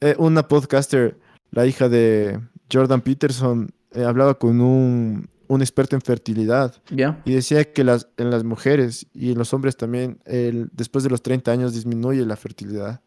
[0.00, 1.18] Eh, una podcaster,
[1.50, 2.40] la hija de
[2.70, 7.20] Jordan Peterson, eh, hablaba con un, un experto en fertilidad ¿Ya?
[7.24, 11.10] y decía que las, en las mujeres y en los hombres también, el, después de
[11.10, 13.00] los 30 años disminuye la fertilidad.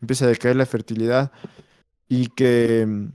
[0.00, 1.32] Empieza a decaer la fertilidad
[2.08, 3.06] y que mm,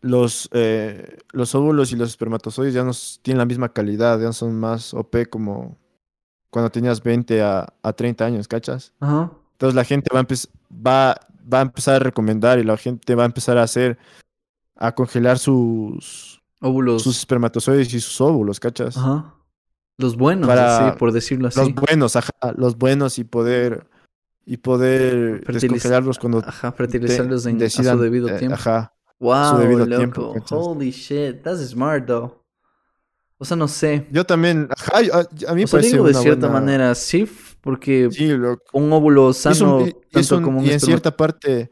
[0.00, 2.92] los, eh, los óvulos y los espermatozoides ya no
[3.22, 5.78] tienen la misma calidad, ya son más OP como
[6.50, 8.92] cuando tenías 20 a, a 30 años, ¿cachas?
[9.00, 11.20] Entonces la gente va a,
[11.52, 13.98] va a empezar a recomendar y la gente va a empezar a hacer,
[14.76, 17.02] a congelar sus, Óvulos.
[17.02, 18.96] sus espermatozoides y sus óvulos, ¿cachas?
[18.96, 19.34] Ajá.
[19.98, 21.60] Los buenos, Para así, por decirlo así.
[21.60, 23.86] Los buenos, ajá, los buenos y poder
[24.46, 28.54] y poder Fertiliz- descongelarlos cuando Ajá, fertilizarlos en, a decidan, su debido eh, tiempo.
[28.56, 28.92] Ajá.
[29.20, 30.34] Wow, debido loco.
[30.50, 32.42] Holy shit, that's smart though.
[33.38, 34.06] O sea, no sé.
[34.10, 35.20] Yo también, ajá, yo- a,
[35.50, 37.28] a mí O sea, parece digo de una cierta buena- manera sí,
[37.60, 38.62] porque Sí, loco.
[38.72, 41.70] un óvulo un- sano, es tanto un- como un y en cierta parte,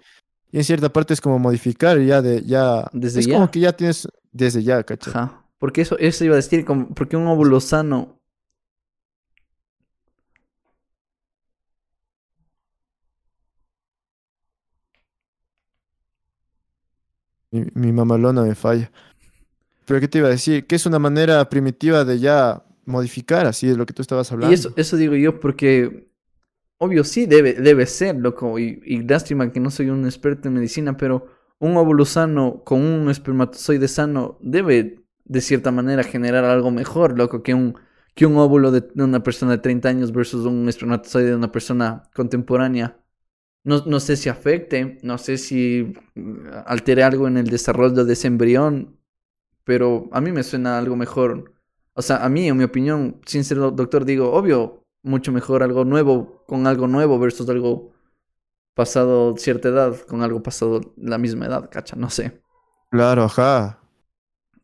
[0.51, 2.89] y en cierta parte es como modificar ya de ya.
[2.93, 3.35] Desde es ya.
[3.35, 5.12] como que ya tienes desde ya, ¿cachai?
[5.14, 5.44] Ajá.
[5.59, 8.18] Porque eso, eso iba a decir, como- porque un óvulo sano.
[17.50, 18.90] Mi, mi mamalona me falla.
[19.86, 20.66] Pero ¿qué te iba a decir?
[20.66, 24.52] Que es una manera primitiva de ya modificar, así es lo que tú estabas hablando.
[24.52, 26.09] Y eso, eso digo yo porque,
[26.78, 28.59] obvio, sí debe, debe ser, loco.
[28.59, 31.26] Y, y lástima que no soy un experto en medicina, pero
[31.66, 34.78] un óvulo sano con un espermatozoide sano debe,
[35.24, 37.76] de cierta manera, generar algo mejor, loco, que un,
[38.14, 41.86] que un óvulo de, una persona de 30 años versus un espermatozoide de una persona
[42.14, 42.98] contemporánea.
[43.64, 48.12] No, no sé si afecte, no sé si mm, altere algo en el desarrollo de
[48.14, 48.98] ese embrión,
[49.64, 51.55] pero a mí me suena algo mejor.
[51.94, 55.62] O sea, a mí, en mi opinión, sin ser do- doctor, digo, obvio, mucho mejor
[55.62, 57.91] algo nuevo con algo nuevo versus algo
[58.74, 62.42] pasado cierta edad con algo pasado la misma edad, cacha, no sé.
[62.90, 63.78] Claro, ajá.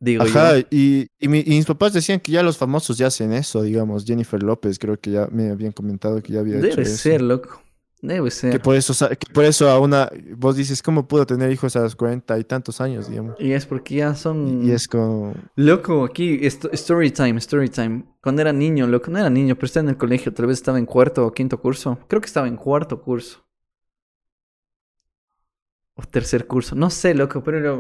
[0.01, 0.63] Digo Ajá, yo.
[0.71, 4.05] y, y, mi- y mis papás decían que ya los famosos ya hacen eso, digamos.
[4.05, 6.97] Jennifer López creo que ya me habían comentado que ya había hecho Debe eso.
[6.97, 7.63] ser, loco.
[8.01, 8.63] Debe Que ser.
[8.63, 11.97] por eso, que por eso a una, vos dices, ¿cómo pudo tener hijos a los
[11.97, 13.37] cuarenta y tantos años, digamos?
[13.39, 14.65] Y es porque ya son...
[14.67, 18.05] Y es como, Loco, aquí, story time, story time.
[18.23, 20.79] Cuando era niño, loco, no era niño, pero estaba en el colegio, tal vez estaba
[20.79, 21.99] en cuarto o quinto curso.
[22.09, 23.45] Creo que estaba en cuarto curso.
[26.01, 27.71] O tercer curso, no sé, loco, pero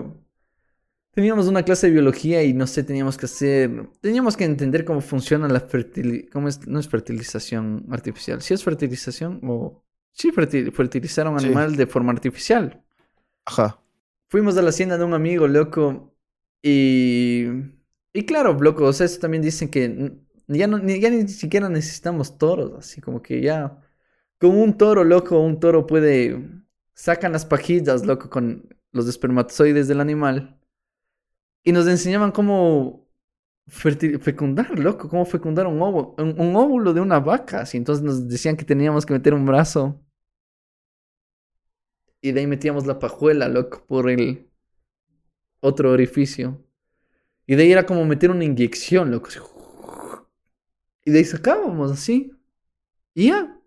[1.12, 5.00] teníamos una clase de biología y no sé, teníamos que hacer, teníamos que entender cómo
[5.00, 10.72] funciona la fertilización, cómo es, no es fertilización artificial, si es fertilización o sí, fertil-
[10.72, 11.46] fertilizar a un Sí.
[11.46, 12.82] animal de forma artificial.
[13.46, 13.78] ajá.
[14.28, 16.14] Fuimos a la hacienda de un amigo, loco.
[16.62, 17.46] Y.
[18.12, 20.12] Y claro, loco, o sea, eso también dicen que
[20.48, 23.80] ya, no, ni, ya ni siquiera necesitamos toros, así como que ya.
[24.38, 26.57] Con un toro, loco, un toro puede.
[26.98, 30.58] Sacan las pajillas, loco, con los espermatozoides del animal.
[31.62, 33.08] Y nos enseñaban cómo
[33.68, 37.60] fecundar, loco, cómo fecundar un óvulo, un, un óvulo de una vaca.
[37.60, 40.04] Así, entonces nos decían que teníamos que meter un brazo.
[42.20, 44.50] Y de ahí metíamos la pajuela, loco, por el
[45.60, 46.66] otro orificio.
[47.46, 49.28] Y de ahí era como meter una inyección, loco.
[51.04, 52.32] Y de ahí sacábamos así.
[53.14, 53.57] Y ya.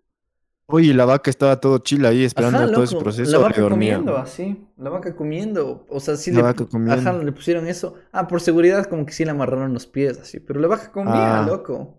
[0.66, 3.30] Oye, la vaca estaba todo chila ahí esperando Ajá, todo ese proceso.
[3.30, 3.94] La vaca dormía?
[3.96, 4.64] comiendo, así.
[4.78, 5.84] La vaca comiendo.
[5.88, 7.10] O sea, sí La le, vaca comiendo.
[7.10, 7.94] Ajá, le pusieron eso.
[8.12, 10.40] Ah, por seguridad, como que sí le amarraron los pies, así.
[10.40, 11.46] Pero la vaca comía, Ah.
[11.46, 11.98] loco.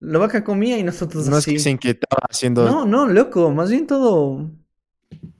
[0.00, 1.52] La vaca comía y nosotros No es así.
[1.54, 3.50] que se inquietaba haciendo No, no, loco.
[3.50, 4.50] Más bien todo.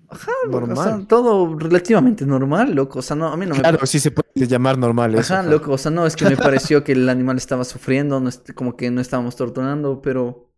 [0.09, 1.07] Ajá, loco, o sea, normal.
[1.07, 2.99] todo relativamente normal, loco.
[2.99, 5.33] O sea, no, a mí no me Claro, sí se puede llamar normal eso.
[5.35, 6.37] Ajá, loco, o sea, no, es que me
[6.71, 10.52] pareció que el animal estaba sufriendo, no como que no estábamos torturando, pero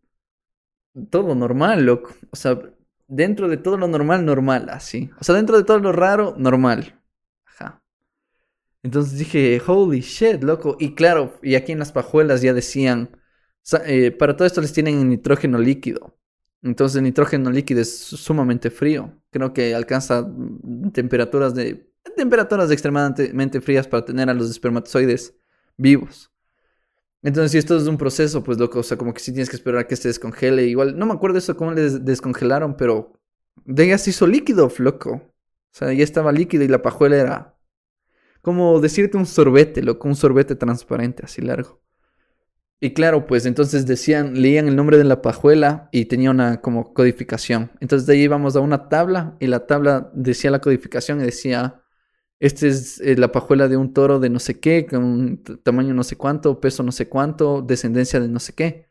[1.11, 2.15] todo normal, loco.
[2.31, 2.61] O sea,
[3.09, 5.11] dentro de todo lo normal, normal, así.
[5.21, 7.01] O sea, dentro de todo lo raro, normal.
[7.45, 7.83] Ajá.
[8.83, 10.77] Entonces dije, holy shit, loco.
[10.79, 13.11] Y claro, y aquí en las pajuelas ya decían,
[13.87, 16.17] eh, para todo esto les tienen nitrógeno líquido.
[16.63, 19.13] Entonces el nitrógeno líquido es sumamente frío.
[19.31, 25.35] Creo que alcanza mm, temperaturas de temperaturas extremadamente frías para tener a los espermatozoides
[25.77, 26.31] vivos.
[27.25, 29.57] Entonces, si esto es un proceso, pues loco, o sea, como que sí tienes que
[29.57, 30.65] esperar a que se descongele.
[30.67, 33.19] Igual, no me acuerdo eso cómo les descongelaron, pero
[33.65, 35.11] de ya se hizo líquido, loco.
[35.11, 37.55] O sea, ya estaba líquido y la pajuela era
[38.43, 41.81] como decirte un sorbete, loco, un sorbete transparente, así largo.
[42.79, 46.93] Y claro, pues entonces decían, leían el nombre de la pajuela y tenía una como
[46.93, 47.71] codificación.
[47.81, 51.84] Entonces de ahí íbamos a una tabla y la tabla decía la codificación y decía,
[52.45, 55.95] esta es eh, la pajuela de un toro de no sé qué, con un tamaño
[55.95, 58.89] no sé cuánto, peso no sé cuánto, descendencia de no sé qué.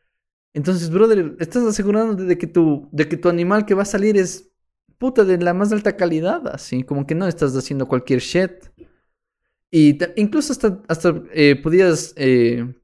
[0.54, 4.16] Entonces, brother, estás asegurando de que tu, de que tu animal que va a salir
[4.16, 4.50] es
[4.98, 8.52] puta de la más alta calidad, así como que no estás haciendo cualquier shit.
[9.70, 12.74] Y incluso hasta, hasta eh, podías eh,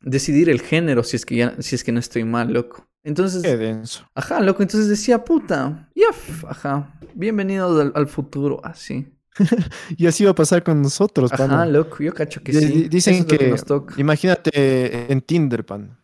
[0.00, 2.88] decidir el género si es que ya, si es que no estoy mal, loco.
[3.04, 4.06] Entonces, Qué denso.
[4.14, 9.06] ajá, loco, entonces decía, puta, ya, f- ajá, bienvenidos al, al futuro, así.
[9.96, 11.66] Y así va a pasar con nosotros, Ajá, pana.
[11.66, 12.66] loco, yo cacho que sí.
[12.66, 13.94] di- Dicen es que, nos toca.
[14.00, 15.96] imagínate en Tinder, pan.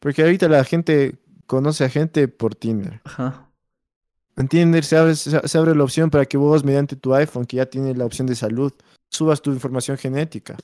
[0.00, 1.16] Porque ahorita la gente
[1.46, 3.00] conoce a gente por Tinder.
[3.04, 3.48] Ajá.
[4.36, 7.46] En Tinder se abre, se se abre la opción para que vos, mediante tu iPhone,
[7.46, 8.72] que ya tiene la opción de salud,
[9.10, 10.56] subas tu información genética.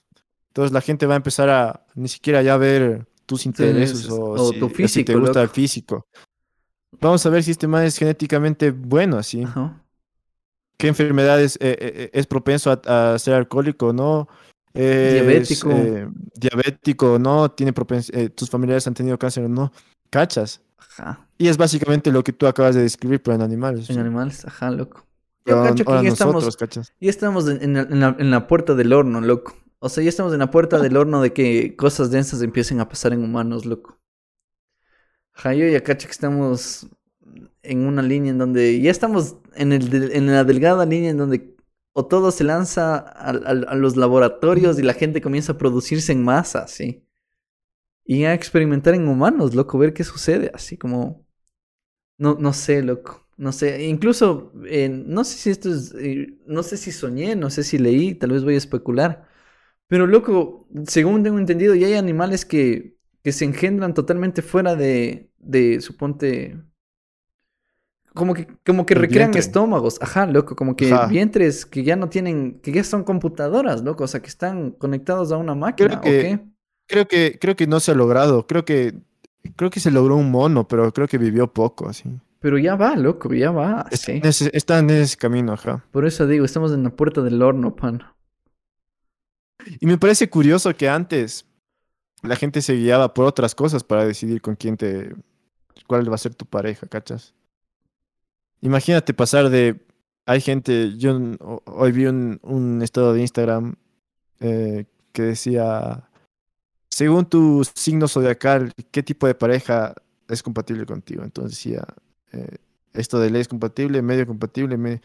[0.49, 4.53] Entonces la gente va a empezar a ni siquiera ya ver tus intereses o, o
[4.53, 4.69] si, tu
[5.05, 6.07] te gusta el físico.
[7.01, 9.43] Vamos a ver si este man es genéticamente bueno, así.
[9.45, 9.82] Ajá.
[10.77, 14.29] ¿Qué enfermedades eh, eh, es propenso a, a ser alcohólico o no?
[14.75, 15.71] Es, Diabético.
[15.71, 17.73] eh, diabético o no, tiene
[18.13, 19.71] eh, tus familiares han tenido cáncer o no.
[20.11, 20.63] ¿Cachas?
[20.79, 21.27] Ajá.
[21.39, 23.89] Y es básicamente lo que tú acabas de describir, pero en animales.
[23.91, 25.07] En animales, ajá, loco.
[25.45, 26.93] Yo cacho que ya nosotros, estamos, ¿cachas?
[27.01, 29.57] ya estamos en, en la, en puerta del horno, loco.
[29.81, 32.89] O sea, ya estamos en la puerta del horno de que cosas densas empiecen a
[32.89, 33.99] pasar en humanos, loco.
[35.35, 36.87] Ajá, yo ya cacho que estamos
[37.63, 41.53] en una línea en donde ya estamos en, el en la delgada línea en donde
[41.93, 46.67] o todo se lanza a, los laboratorios y la gente comienza a producirse en masa,
[46.67, 47.07] ¿sí?
[48.05, 51.27] Y a experimentar en humanos, loco, ver qué sucede, así como...
[52.19, 53.27] No, no sé, loco.
[53.37, 53.85] No sé.
[53.87, 55.95] Incluso, eh, no sé si esto es...
[55.95, 59.29] eh, no sé si soñé, no sé si leí, tal vez voy a especular.
[59.89, 65.31] Pero, loco, según tengo entendido, ya hay animales que, que se engendran totalmente fuera de,
[65.39, 66.59] de suponte...
[68.15, 69.41] Como que, como que recrean vientre.
[69.41, 69.99] estómagos.
[70.03, 71.07] Ajá, loco, como que Ajá.
[71.07, 75.33] vientres que ya no tienen, que ya son computadoras, loco, o sea, que están conectados
[75.33, 76.41] a una máquina, Creo ¿o que- qué?
[76.89, 78.47] Creo que, creo que no se ha logrado.
[78.47, 78.95] Creo que
[79.57, 82.05] Creo que se logró un mono, pero creo que vivió poco, así.
[82.39, 83.87] Pero ya va, loco, ya va.
[83.91, 84.13] Es- sí.
[84.13, 85.85] en ese- está en ese camino, ajá.
[85.91, 88.03] Por eso digo, estamos en la puerta del horno, pan.
[89.81, 91.45] Y me parece curioso que antes
[92.23, 95.13] la gente se guiaba por otras cosas para decidir con quién te.
[95.89, 97.35] cuál va a ser tu pareja, ¿cachas?
[98.63, 99.85] Imagínate pasar de.
[100.27, 100.97] Hay gente.
[100.97, 101.19] Yo
[101.67, 103.75] hoy vi un, un estado de Instagram
[104.41, 106.09] eh, que decía.
[106.91, 109.95] Según tu signo zodiacal, ¿qué tipo de pareja
[110.29, 111.23] es compatible contigo?
[111.23, 111.85] Entonces decía.
[112.33, 112.57] eh,
[112.95, 114.77] esto de ley es compatible, medio compatible.
[114.77, 115.01] me-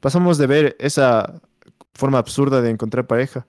[0.00, 1.40] Pasamos de ver esa
[1.94, 3.46] forma absurda de encontrar pareja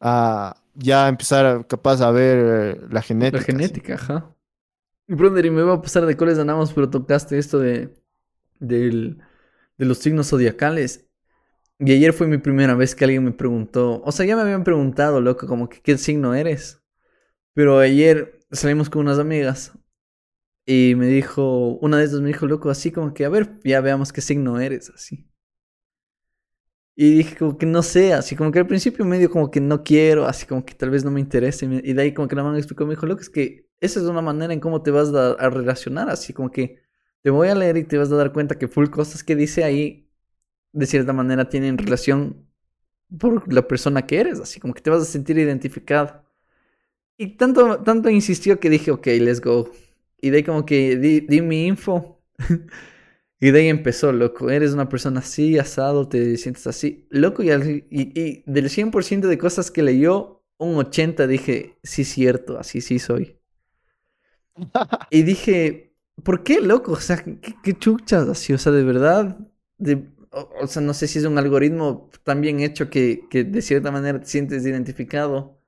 [0.00, 3.38] a ya empezar capaz a ver eh, la genética.
[3.38, 4.30] La genética, ajá.
[5.08, 7.94] Y brother, y me va a pasar de cuáles ganamos, pero tocaste esto de,
[8.60, 9.18] del,
[9.78, 11.08] de los signos zodiacales.
[11.78, 14.64] Y ayer fue mi primera vez que alguien me preguntó, o sea, ya me habían
[14.64, 16.82] preguntado, loco, como que qué signo eres.
[17.54, 19.72] Pero ayer salimos con unas amigas
[20.66, 23.80] y me dijo, una de esas me dijo, loco, así como que, a ver, ya
[23.80, 25.28] veamos qué signo eres, así.
[26.96, 29.82] Y dije como que no sé, así como que al principio medio como que no
[29.82, 31.66] quiero, así como que tal vez no me interese.
[31.66, 34.00] me- Y de ahí como que la man explicó, me dijo, loco, es que esa
[34.00, 36.82] es una manera en cómo te vas a, a relacionar, así como que
[37.22, 39.64] te voy a leer y te vas a dar cuenta que full cosas que dice
[39.64, 40.08] ahí,
[40.72, 42.46] de cierta manera tienen relación
[43.20, 46.24] por la persona que eres, así como que te vas a sentir identificado.
[47.18, 49.70] Y tanto, tanto insistió que dije, ok, let's go.
[50.20, 52.22] Y de ahí como que di, di mi info.
[53.40, 54.50] y de ahí empezó, loco.
[54.50, 57.06] Eres una persona así, asado, te sientes así.
[57.10, 62.04] Loco, y, al- y, y del 100% de cosas que leyó, un 80 dije, sí,
[62.04, 63.38] cierto, así sí soy.
[65.10, 65.89] y dije,
[66.24, 66.92] ¿por qué, loco?
[66.92, 68.52] O sea, ¿qué, qué chuchas así?
[68.52, 69.38] O sea, de verdad,
[70.30, 73.90] o, sea, no sé si es un algoritmo tan bien hecho que, que de cierta
[73.90, 75.60] manera te sientes identificado.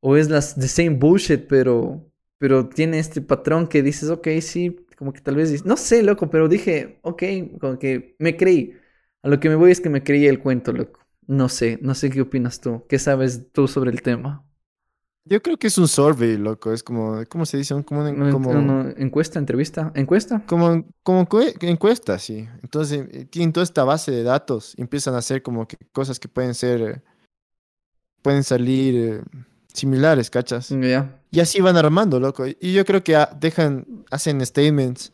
[0.00, 4.86] O es las the same bullshit, pero, pero tiene este patrón que dices, ok, sí,
[4.98, 7.22] como que tal vez, no sé, loco, pero dije, ok,
[7.60, 8.74] como que me creí.
[9.22, 11.00] A lo que me voy es que me creí el cuento, loco.
[11.26, 12.84] No sé, no sé qué opinas tú.
[12.88, 14.44] ¿Qué sabes tú sobre el tema?
[15.24, 16.72] Yo creo que es un survey, loco.
[16.72, 17.74] Es como, ¿cómo se dice?
[17.84, 19.92] Como, como, ¿Encuesta, entrevista?
[19.94, 20.42] ¿Encuesta?
[20.46, 22.48] como, como cue- encuesta, sí.
[22.62, 24.74] Entonces, eh, tienen toda esta base de datos.
[24.78, 27.02] Empiezan a hacer como que cosas que pueden ser, eh,
[28.20, 29.22] pueden salir eh,
[29.72, 30.68] similares, ¿cachas?
[30.70, 31.20] Ya.
[31.30, 32.44] Y así van armando, loco.
[32.46, 35.12] Y yo creo que ah, dejan, hacen statements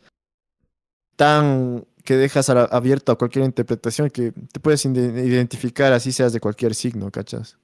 [1.15, 6.73] tan que dejas abierto a cualquier interpretación que te puedes identificar así seas de cualquier
[6.73, 7.57] signo, ¿cachas?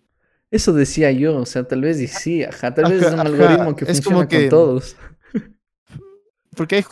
[0.51, 3.29] Eso decía yo, o sea, tal vez y sí, ajá, tal vez es un Ajá,
[3.29, 4.95] algoritmo que es funciona como que- con todos.
[6.55, 6.83] Porque hay,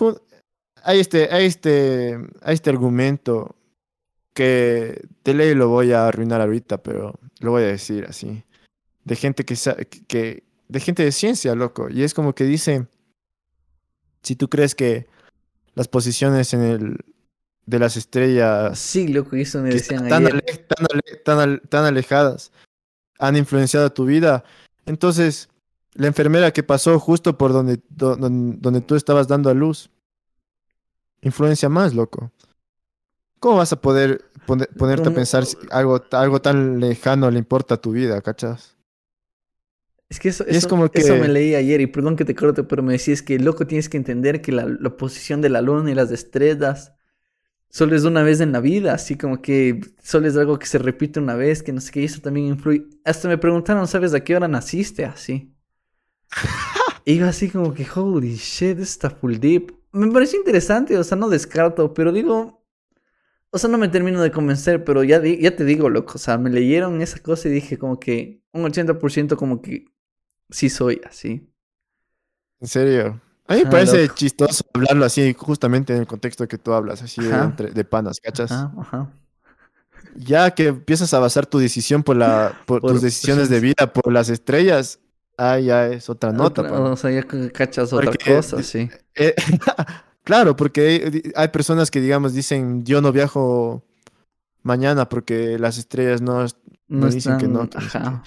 [0.83, 3.55] hay, este, hay, este, hay este argumento
[4.33, 8.43] que de ley lo voy a arruinar ahorita, pero lo voy a decir así.
[9.05, 9.55] De gente que,
[10.07, 11.87] que de gente de ciencia, loco.
[11.89, 12.87] Y es como que dice,
[14.23, 15.07] si tú crees que
[15.75, 16.97] las posiciones en el
[17.65, 20.41] de las estrellas Sí, loco, eso me que decían tan, ayer.
[20.43, 22.51] ale- tan ale- tan al- tan alejadas
[23.19, 24.43] han influenciado tu vida.
[24.85, 25.49] Entonces,
[25.93, 29.89] la enfermera que pasó justo por donde, do- don- donde tú estabas dando a luz,
[31.21, 32.31] influencia más, loco.
[33.39, 37.75] ¿Cómo vas a poder pone- ponerte a pensar si algo, algo tan lejano le importa
[37.75, 38.75] a tu vida, cachas?
[40.09, 42.35] Es que eso, es eso, como eso que- me leí ayer y perdón que te
[42.35, 45.61] corte, pero me decías que loco tienes que entender que la, la posición de la
[45.61, 46.93] luna y las estrellas
[47.73, 50.79] solo es una vez en la vida, así como que solo es algo que se
[50.79, 52.85] repite una vez, que no sé qué, y eso también influye.
[53.05, 55.05] Hasta me preguntaron, ¿sabes a qué hora naciste?
[55.05, 55.53] Así.
[57.05, 59.71] y yo así como que, holy shit, está full deep.
[59.91, 62.63] Me pareció interesante, o sea, no descarto, pero digo,
[63.51, 66.19] o sea, no me termino de convencer, pero ya, di- ya te digo, loco, o
[66.19, 69.87] sea, me leyeron esa cosa y dije como que un 80% como que
[70.51, 71.49] sí soy así.
[72.61, 73.21] En serio.
[73.47, 74.15] A mí me Ah, parece loco.
[74.15, 77.43] chistoso hablarlo así, justamente en el contexto que tú hablas, así de, Ajá.
[77.45, 78.51] entre- de panas, ¿cachas?
[78.51, 79.09] Ajá, ajá.
[80.15, 83.91] Ya que empiezas a basar tu decisión por, la, por, Por tus decisiones de vida,
[83.93, 84.99] por las estrellas,
[85.37, 86.61] ah, ya es otra nota.
[86.61, 88.89] Otra- o sea, ya cachas otra cosa, sí.
[89.15, 89.35] Eh,
[90.23, 93.83] claro, porque hay, personas que, digamos, dicen, yo no viajo
[94.61, 96.45] mañana porque las estrellas no...
[96.87, 98.23] No dicen que no, están- que no sé ajá.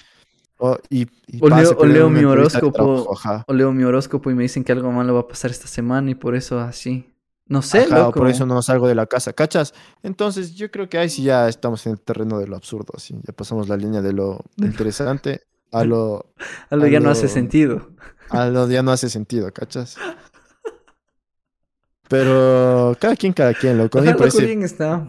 [0.57, 2.71] O- y, y O leo, o mi horóscopo.
[2.71, 3.43] trabajo.
[3.47, 6.11] O leo mi horóscopo y me dicen que algo malo va a pasar esta semana
[6.11, 7.13] y por eso así.
[7.47, 8.19] No sé, Ajá, loco.
[8.19, 9.73] por eso no salgo de la casa, ¿cachas?
[10.03, 13.15] Entonces yo creo que ahí sí ya estamos en el terreno de lo absurdo, así.
[13.23, 16.25] Ya pasamos la línea de lo interesante a lo,
[16.69, 17.89] Algo ya no hace sentido.
[18.29, 19.97] a lo ya no hace sentido, ¿cachas?
[22.09, 23.99] Pero cada quien, cada quien, loco.
[23.99, 25.07] A Ajá, loco, bien está.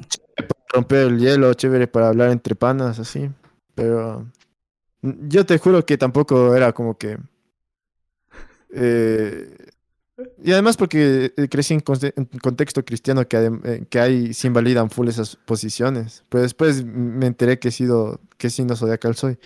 [0.73, 3.31] romper el hielo, chévere para hablar entre panas, así.
[3.75, 4.27] Pero
[5.03, 7.19] yo te juro que tampoco era como que...
[8.73, 9.57] eh,
[10.43, 14.49] Y además porque eh, crecí en, conte- en contexto cristiano que, eh, que hay, se
[14.49, 16.25] invalidan full esas posiciones.
[16.29, 19.39] Pero después me enteré que he sido, qué signo zodiacal soy.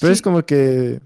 [0.00, 1.00] Pero es Sí, como que...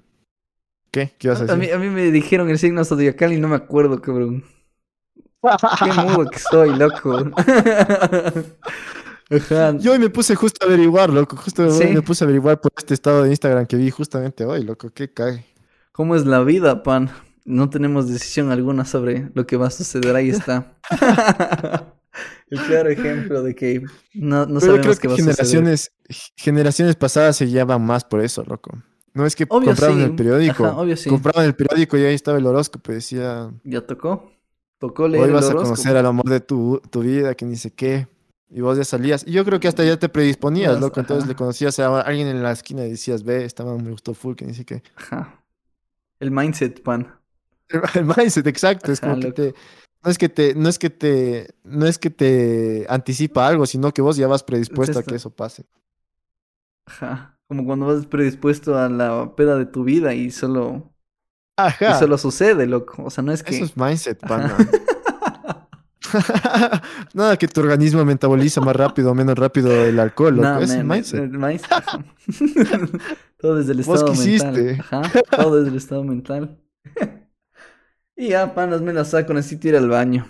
[0.91, 1.15] ¿Qué?
[1.19, 1.75] ¿Qué ibas a a, mí, decir?
[1.75, 4.45] a mí me dijeron el signo zodiacal y no me acuerdo, cabrón.
[5.83, 7.19] Qué mudo que soy, loco.
[9.35, 9.77] Ajá.
[9.79, 11.37] Yo hoy me puse justo a averiguar, loco.
[11.37, 11.85] Justo hoy Sí.
[11.95, 14.91] me puse a averiguar por este estado de Instagram que vi justamente hoy, loco.
[14.91, 15.45] Qué cague.
[15.93, 17.11] ¿Cómo es la vida, pan?
[17.45, 20.15] No tenemos decisión alguna sobre lo que va a suceder.
[20.17, 20.75] Ahí está.
[22.51, 23.83] El claro ejemplo de que
[24.13, 25.35] no, no Pero yo creo sabemos qué que va a suceder.
[25.37, 25.93] generaciones,
[26.37, 28.71] generaciones pasadas se guiaban más por eso, loco.
[29.15, 30.03] No es que Obvio compraban sí.
[30.05, 30.67] el periódico.
[30.67, 31.09] Ajá, obvio sí.
[31.09, 32.93] Compraban el periódico y ahí estaba el horóscopo.
[32.93, 34.31] y Decía, Ya tocó.
[34.79, 35.71] Tocó leer hoy el vas a horóscopo.
[35.71, 38.09] conocer al amor de tu, tu vida, que ni sé qué.
[38.55, 39.25] Y vos ya salías.
[39.27, 41.01] Y yo creo que hasta ya te predisponías, loco.
[41.01, 44.35] Entonces le conocías a alguien en la esquina y decías, ve, estaba, me gustó full,
[44.35, 44.83] que ni sé qué.
[44.97, 45.43] Ajá.
[46.21, 47.19] El mindset, pan.
[47.95, 48.93] El mindset, exacto.
[48.93, 49.55] Es como que te.
[50.05, 53.93] No es que te, no es que te, no es que te anticipa algo, sino
[53.93, 55.65] que vos ya vas predispuesto a que eso pase.
[56.87, 57.39] Ajá.
[57.49, 60.93] Como cuando vas predispuesto a la peda de tu vida y solo,
[61.57, 61.99] y Ajá.
[61.99, 63.05] solo sucede, loco.
[63.05, 63.55] O sea, no es que.
[63.55, 64.57] Eso es mindset, Ajá.
[67.15, 70.41] Nada que tu organismo metaboliza más rápido o menos rápido el alcohol.
[70.41, 71.31] No, es man, mindset.
[73.39, 74.81] todo desde el ¿Vos estado qué mental.
[74.81, 75.03] Ajá,
[75.37, 76.59] todo desde el estado mental.
[78.17, 80.27] y ya, panas, me la saco, necesito ir al baño.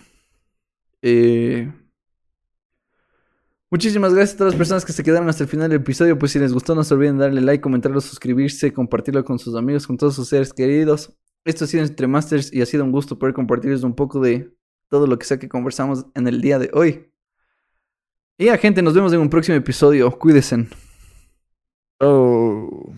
[1.00, 1.72] Eh...
[3.70, 6.18] Muchísimas gracias a todas las personas que se quedaron hasta el final del episodio.
[6.18, 9.86] Pues si les gustó, no se olviden darle like, comentarlo, suscribirse, compartirlo con sus amigos,
[9.86, 11.16] con todos sus seres queridos.
[11.44, 14.54] Esto ha sido Entre Masters y ha sido un gusto poder compartirles un poco de
[14.92, 17.10] todo lo que sea que conversamos en el día de hoy.
[18.36, 20.10] Y ya, gente, nos vemos en un próximo episodio.
[20.18, 20.66] Cuídense.
[21.98, 22.92] Oh.